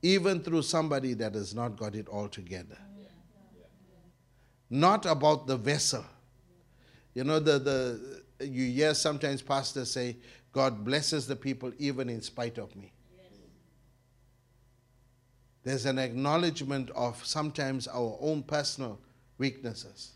even 0.00 0.40
through 0.40 0.62
somebody 0.62 1.12
that 1.12 1.34
has 1.34 1.54
not 1.54 1.76
got 1.76 1.94
it 1.94 2.08
all 2.08 2.28
together. 2.28 2.78
Not 4.70 5.04
about 5.04 5.46
the 5.46 5.58
vessel. 5.58 6.06
You 7.12 7.24
know, 7.24 7.38
the, 7.38 7.58
the 7.58 8.46
you 8.46 8.70
hear 8.70 8.94
sometimes 8.94 9.42
pastors 9.42 9.90
say, 9.90 10.16
God 10.52 10.86
blesses 10.86 11.26
the 11.26 11.36
people 11.36 11.70
even 11.78 12.08
in 12.08 12.22
spite 12.22 12.56
of 12.56 12.74
me. 12.74 12.94
There's 15.64 15.84
an 15.84 15.98
acknowledgement 15.98 16.88
of 16.92 17.22
sometimes 17.26 17.86
our 17.86 18.16
own 18.22 18.42
personal 18.42 18.98
weaknesses. 19.38 20.12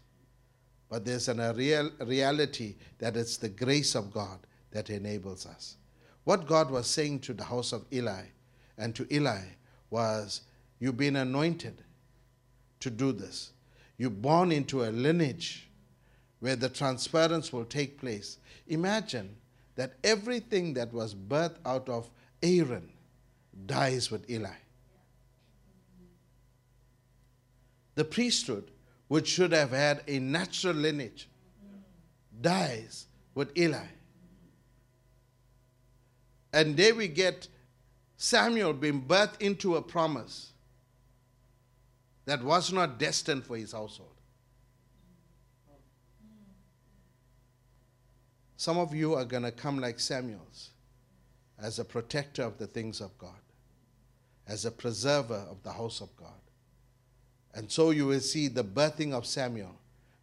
But 0.89 1.05
there's 1.05 1.29
a 1.29 1.55
real 1.55 1.91
reality 2.01 2.77
that 2.99 3.17
it's 3.17 3.37
the 3.37 3.49
grace 3.49 3.95
of 3.95 4.13
God 4.13 4.39
that 4.71 4.91
enables 4.91 5.47
us. 5.47 5.77
What 6.25 6.47
God 6.47 6.71
was 6.71 6.87
saying 6.87 7.21
to 7.21 7.35
the 7.35 7.45
house 7.45 7.73
of 7.73 7.85
Eli 7.93 8.25
and 8.77 8.95
to 8.95 9.07
Eli 9.13 9.43
was, 9.91 10.43
You've 10.81 10.97
been 10.97 11.17
anointed 11.17 11.83
to 12.81 12.91
do 12.91 13.13
this. 13.13 13.51
You're 13.97 14.11
born 14.11 14.53
into 14.53 14.85
a 14.85 14.91
lineage 14.91 15.69
where 16.41 16.57
the 16.57 16.69
transference 16.69 17.53
will 17.53 17.65
take 17.65 17.99
place. 17.99 18.39
Imagine 18.69 19.37
that 19.75 19.95
everything 20.05 20.75
that 20.75 20.93
was 20.93 21.15
birthed 21.15 21.57
out 21.67 21.89
of 21.89 22.09
Aaron 22.43 22.91
dies 23.67 24.11
with 24.11 24.29
Eli. 24.31 24.55
The 27.97 28.05
priesthood, 28.05 28.71
which 29.09 29.27
should 29.27 29.53
have 29.53 29.71
had 29.71 30.03
a 30.07 30.19
natural 30.19 30.75
lineage, 30.75 31.29
dies 32.41 33.07
with 33.35 33.57
Eli. 33.57 33.87
And 36.53 36.77
there 36.77 36.95
we 36.95 37.09
get 37.09 37.49
Samuel 38.17 38.73
being 38.73 39.03
birthed 39.03 39.41
into 39.41 39.77
a 39.77 39.83
promise 39.83 40.53
that 42.27 42.43
was 42.43 42.73
not 42.73 42.99
destined 42.99 43.45
for 43.45 43.57
his 43.57 43.73
household. 43.73 44.11
Some 48.57 48.77
of 48.77 48.93
you 48.93 49.15
are 49.15 49.25
going 49.25 49.45
to 49.45 49.53
come 49.53 49.79
like 49.79 50.01
Samuel's 50.01 50.71
as 51.61 51.79
a 51.79 51.85
protector 51.85 52.43
of 52.43 52.59
the 52.59 52.67
things 52.67 53.01
of 53.01 53.17
God, 53.17 53.41
as 54.47 54.65
a 54.65 54.71
preserver 54.71 55.47
of 55.51 55.63
the 55.63 55.73
house 55.73 56.01
of 56.01 56.15
God. 56.17 56.41
And 57.55 57.71
so 57.71 57.91
you 57.91 58.07
will 58.07 58.21
see 58.21 58.49
the 58.49 58.65
birthing 58.65 59.13
of 59.13 59.27
Samuel, 59.27 59.75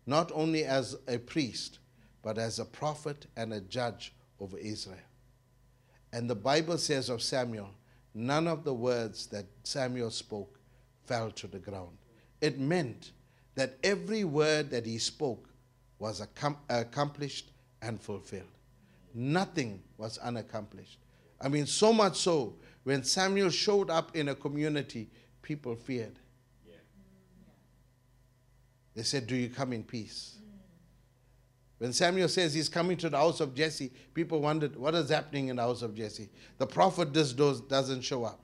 not 0.06 0.32
only 0.34 0.64
as 0.64 0.96
a 1.08 1.18
priest, 1.18 1.80
but 2.22 2.38
as 2.38 2.60
a 2.60 2.66
prophet 2.66 3.28
and 3.36 3.54
a 3.54 3.62
judge 3.62 4.14
over 4.40 4.58
Israel. 4.58 4.98
And 6.14 6.30
the 6.30 6.36
Bible 6.36 6.78
says 6.78 7.10
of 7.10 7.22
Samuel, 7.22 7.70
none 8.14 8.48
of 8.48 8.64
the 8.64 8.74
words 8.74 9.28
that 9.28 9.46
Samuel 9.64 10.12
spoke 10.12 10.60
fell 11.06 11.32
to 11.32 11.48
the 11.48 11.60
ground. 11.60 11.98
It 12.42 12.60
meant 12.60 13.12
that 13.56 13.78
every 13.84 14.24
word 14.24 14.70
that 14.70 14.86
he 14.86 14.98
spoke 14.98 15.50
was 16.00 16.22
accom- 16.22 16.58
accomplished 16.70 17.52
and 17.82 18.00
fulfilled. 18.00 18.44
Nothing 19.14 19.82
was 19.98 20.18
unaccomplished. 20.18 21.00
I 21.40 21.48
mean, 21.48 21.66
so 21.66 21.94
much 21.94 22.18
so, 22.18 22.56
when 22.84 23.04
Samuel 23.04 23.50
showed 23.50 23.90
up 23.90 24.16
in 24.16 24.30
a 24.30 24.36
community, 24.36 25.10
people 25.42 25.76
feared. 25.76 26.20
They 28.96 29.04
said, 29.04 29.28
Do 29.28 29.36
you 29.36 29.50
come 29.50 29.74
in 29.74 29.84
peace? 29.84 30.38
When 31.78 31.92
Samuel 31.92 32.30
says 32.30 32.54
he's 32.54 32.70
coming 32.70 32.96
to 32.98 33.10
the 33.10 33.18
house 33.18 33.42
of 33.42 33.54
Jesse, 33.54 33.92
people 34.14 34.40
wondered, 34.42 34.76
What 34.76 34.96
is 34.96 35.10
happening 35.10 35.50
in 35.50 35.58
the 35.58 35.62
house 35.62 35.82
of 35.82 35.94
Jesse? 35.94 36.30
The 36.58 36.66
prophet 36.66 37.14
just 37.14 37.36
does, 37.36 37.62
doesn't 37.62 38.02
show 38.02 38.24
up. 38.24 38.40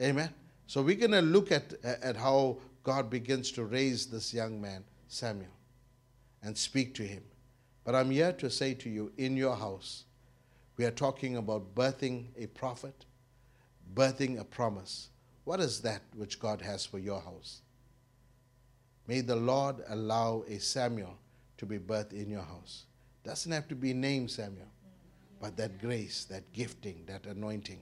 Amen. 0.00 0.30
So 0.66 0.82
we're 0.82 0.96
going 0.96 1.12
to 1.12 1.22
look 1.22 1.52
at, 1.52 1.74
at 1.84 2.16
how 2.16 2.58
God 2.82 3.08
begins 3.08 3.52
to 3.52 3.64
raise 3.64 4.06
this 4.06 4.34
young 4.34 4.60
man, 4.60 4.82
Samuel, 5.08 5.52
and 6.42 6.56
speak 6.56 6.94
to 6.94 7.02
him. 7.02 7.22
But 7.84 7.94
I'm 7.94 8.10
here 8.10 8.32
to 8.32 8.50
say 8.50 8.74
to 8.74 8.90
you, 8.90 9.12
in 9.18 9.36
your 9.36 9.54
house, 9.54 10.04
we 10.76 10.84
are 10.84 10.90
talking 10.90 11.36
about 11.36 11.74
birthing 11.74 12.26
a 12.36 12.46
prophet, 12.48 13.04
birthing 13.94 14.40
a 14.40 14.44
promise. 14.44 15.10
What 15.44 15.60
is 15.60 15.80
that 15.82 16.02
which 16.16 16.40
God 16.40 16.62
has 16.62 16.84
for 16.84 16.98
your 16.98 17.20
house? 17.20 17.60
May 19.06 19.20
the 19.20 19.36
Lord 19.36 19.76
allow 19.88 20.44
a 20.48 20.58
Samuel 20.58 21.16
to 21.58 21.66
be 21.66 21.78
birthed 21.78 22.12
in 22.12 22.30
your 22.30 22.42
house. 22.42 22.84
Doesn't 23.22 23.52
have 23.52 23.68
to 23.68 23.74
be 23.74 23.92
named 23.92 24.30
Samuel, 24.30 24.68
but 25.40 25.56
that 25.56 25.80
grace, 25.80 26.24
that 26.24 26.52
gifting, 26.52 27.04
that 27.06 27.26
anointing, 27.26 27.80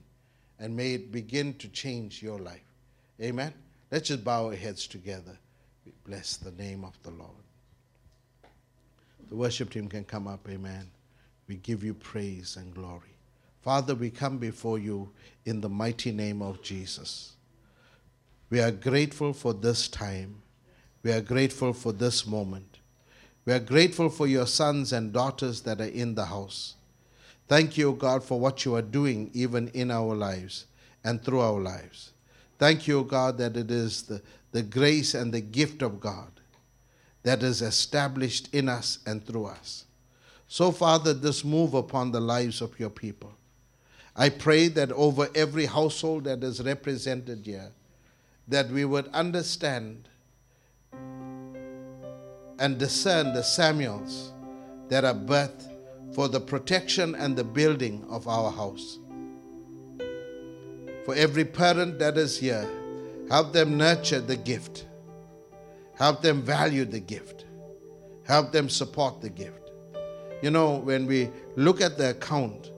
and 0.59 0.75
may 0.75 0.93
it 0.93 1.11
begin 1.11 1.53
to 1.55 1.67
change 1.69 2.21
your 2.21 2.39
life. 2.39 2.61
Amen. 3.21 3.53
Let's 3.91 4.09
just 4.09 4.23
bow 4.23 4.47
our 4.47 4.55
heads 4.55 4.87
together. 4.87 5.37
We 5.85 5.91
bless 6.05 6.37
the 6.37 6.51
name 6.51 6.83
of 6.83 6.97
the 7.03 7.11
Lord. 7.11 7.31
The 9.29 9.35
worship 9.35 9.71
team 9.71 9.87
can 9.87 10.03
come 10.03 10.27
up. 10.27 10.47
Amen. 10.49 10.89
We 11.47 11.55
give 11.55 11.83
you 11.83 11.93
praise 11.93 12.55
and 12.57 12.73
glory. 12.73 13.17
Father, 13.61 13.95
we 13.95 14.09
come 14.09 14.37
before 14.37 14.77
you 14.77 15.09
in 15.45 15.61
the 15.61 15.69
mighty 15.69 16.11
name 16.11 16.41
of 16.41 16.61
Jesus. 16.61 17.33
We 18.49 18.59
are 18.59 18.71
grateful 18.71 19.33
for 19.33 19.53
this 19.53 19.87
time. 19.87 20.42
We 21.03 21.11
are 21.11 21.21
grateful 21.21 21.73
for 21.73 21.91
this 21.91 22.25
moment. 22.25 22.79
We 23.45 23.51
are 23.53 23.59
grateful 23.59 24.09
for 24.09 24.25
your 24.25 24.47
sons 24.47 24.93
and 24.93 25.11
daughters 25.11 25.61
that 25.61 25.81
are 25.81 25.85
in 25.85 26.15
the 26.15 26.25
house. 26.25 26.75
Thank 27.49 27.77
you, 27.77 27.93
God, 27.93 28.23
for 28.23 28.39
what 28.39 28.63
you 28.63 28.75
are 28.75 28.81
doing 28.81 29.29
even 29.33 29.67
in 29.69 29.91
our 29.91 30.15
lives 30.15 30.65
and 31.03 31.21
through 31.21 31.41
our 31.41 31.59
lives. 31.59 32.13
Thank 32.57 32.87
you, 32.87 33.03
God, 33.03 33.37
that 33.39 33.57
it 33.57 33.69
is 33.69 34.03
the, 34.03 34.21
the 34.53 34.63
grace 34.63 35.13
and 35.13 35.33
the 35.33 35.41
gift 35.41 35.81
of 35.81 35.99
God 35.99 36.31
that 37.23 37.43
is 37.43 37.61
established 37.61 38.53
in 38.53 38.69
us 38.69 38.99
and 39.05 39.25
through 39.25 39.45
us. 39.45 39.85
So, 40.47 40.71
Father, 40.71 41.13
this 41.13 41.43
move 41.43 41.73
upon 41.73 42.11
the 42.11 42.21
lives 42.21 42.61
of 42.61 42.79
your 42.79 42.89
people. 42.89 43.33
I 44.15 44.29
pray 44.29 44.67
that 44.69 44.91
over 44.91 45.27
every 45.35 45.65
household 45.65 46.25
that 46.25 46.43
is 46.43 46.61
represented 46.61 47.45
here, 47.45 47.71
that 48.47 48.69
we 48.69 48.85
would 48.85 49.07
understand 49.07 50.07
and 52.59 52.77
discern 52.77 53.33
the 53.33 53.43
Samuels 53.43 54.33
that 54.89 55.05
are 55.05 55.13
birthed 55.13 55.69
for 56.13 56.27
the 56.27 56.39
protection 56.39 57.15
and 57.15 57.35
the 57.35 57.43
building 57.43 58.05
of 58.09 58.27
our 58.27 58.51
house. 58.51 58.99
For 61.05 61.15
every 61.15 61.45
parent 61.45 61.99
that 61.99 62.17
is 62.17 62.37
here, 62.37 62.69
help 63.29 63.51
them 63.51 63.77
nurture 63.77 64.21
the 64.21 64.35
gift, 64.35 64.87
help 65.95 66.21
them 66.21 66.41
value 66.41 66.85
the 66.85 66.99
gift, 66.99 67.45
help 68.25 68.51
them 68.51 68.69
support 68.69 69.21
the 69.21 69.29
gift. 69.29 69.71
You 70.41 70.51
know, 70.51 70.77
when 70.77 71.07
we 71.07 71.29
look 71.55 71.81
at 71.81 71.97
the 71.97 72.11
account, 72.11 72.71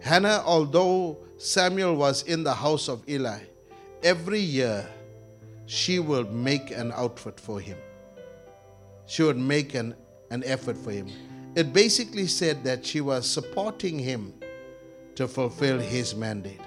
Hannah, 0.00 0.42
although 0.44 1.18
Samuel 1.36 1.94
was 1.94 2.22
in 2.22 2.42
the 2.42 2.54
house 2.54 2.88
of 2.88 3.06
Eli, 3.08 3.40
every 4.02 4.40
year 4.40 4.88
she 5.66 5.98
will 5.98 6.24
make 6.24 6.70
an 6.70 6.92
outfit 6.92 7.38
for 7.38 7.60
him. 7.60 7.76
She 9.10 9.24
would 9.24 9.38
make 9.38 9.74
an, 9.74 9.96
an 10.30 10.44
effort 10.44 10.78
for 10.78 10.92
him. 10.92 11.08
It 11.56 11.72
basically 11.72 12.28
said 12.28 12.62
that 12.62 12.86
she 12.86 13.00
was 13.00 13.28
supporting 13.28 13.98
him 13.98 14.32
to 15.16 15.26
fulfill 15.26 15.80
his 15.80 16.14
mandate. 16.14 16.60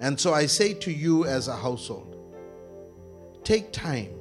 And 0.00 0.18
so 0.18 0.32
I 0.32 0.46
say 0.46 0.72
to 0.72 0.90
you 0.90 1.26
as 1.26 1.48
a 1.48 1.54
household, 1.54 2.16
take 3.44 3.70
time 3.70 4.14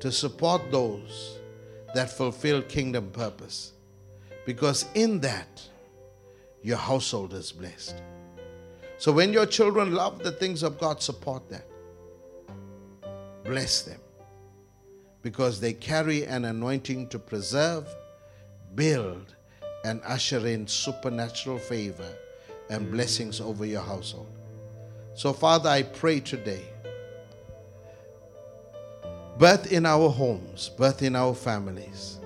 to 0.00 0.10
support 0.10 0.72
those 0.72 1.38
that 1.94 2.10
fulfill 2.10 2.62
kingdom 2.62 3.10
purpose. 3.10 3.74
Because 4.46 4.86
in 4.94 5.20
that, 5.20 5.60
your 6.62 6.78
household 6.78 7.34
is 7.34 7.52
blessed. 7.52 8.00
So 8.96 9.12
when 9.12 9.34
your 9.34 9.44
children 9.44 9.92
love 9.92 10.20
the 10.20 10.32
things 10.32 10.62
of 10.62 10.78
God, 10.80 11.02
support 11.02 11.46
that. 11.50 11.66
Bless 13.44 13.82
them. 13.82 14.00
Because 15.24 15.58
they 15.58 15.72
carry 15.72 16.24
an 16.24 16.44
anointing 16.44 17.08
to 17.08 17.18
preserve, 17.18 17.88
build, 18.76 19.34
and 19.84 20.00
usher 20.06 20.46
in 20.46 20.68
supernatural 20.68 21.58
favor 21.58 22.08
and 22.70 22.86
mm. 22.86 22.90
blessings 22.92 23.40
over 23.40 23.66
your 23.66 23.82
household. 23.82 24.28
So, 25.14 25.32
Father, 25.32 25.70
I 25.70 25.82
pray 25.82 26.20
today 26.20 26.64
birth 29.38 29.72
in 29.72 29.86
our 29.86 30.08
homes, 30.08 30.68
birth 30.76 31.02
in 31.02 31.16
our 31.16 31.34
families, 31.34 32.20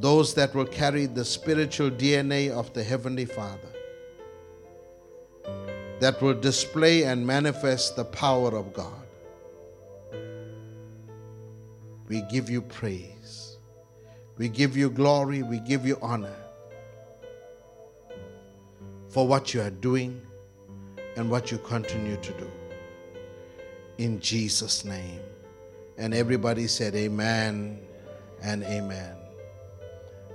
those 0.00 0.34
that 0.34 0.54
will 0.54 0.66
carry 0.66 1.06
the 1.06 1.24
spiritual 1.24 1.90
DNA 1.90 2.50
of 2.50 2.72
the 2.72 2.82
Heavenly 2.82 3.24
Father, 3.24 3.72
that 6.00 6.20
will 6.22 6.34
display 6.34 7.04
and 7.04 7.26
manifest 7.26 7.96
the 7.96 8.04
power 8.04 8.56
of 8.56 8.72
God. 8.72 9.07
We 12.08 12.22
give 12.22 12.48
you 12.48 12.62
praise. 12.62 13.58
We 14.38 14.48
give 14.48 14.76
you 14.76 14.88
glory. 14.88 15.42
We 15.42 15.60
give 15.60 15.84
you 15.86 15.98
honor 16.00 16.34
for 19.08 19.26
what 19.26 19.52
you 19.52 19.60
are 19.60 19.70
doing 19.70 20.20
and 21.16 21.30
what 21.30 21.50
you 21.50 21.58
continue 21.58 22.16
to 22.16 22.32
do. 22.32 22.50
In 23.98 24.20
Jesus' 24.20 24.84
name. 24.84 25.20
And 25.96 26.14
everybody 26.14 26.66
said, 26.68 26.94
Amen 26.94 27.80
and 28.42 28.62
Amen. 28.62 29.16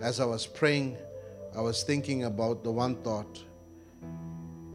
As 0.01 0.19
I 0.19 0.25
was 0.25 0.45
praying, 0.45 0.97
I 1.55 1.61
was 1.61 1.83
thinking 1.83 2.25
about 2.25 2.63
the 2.63 2.71
one 2.71 2.95
thought 2.97 3.39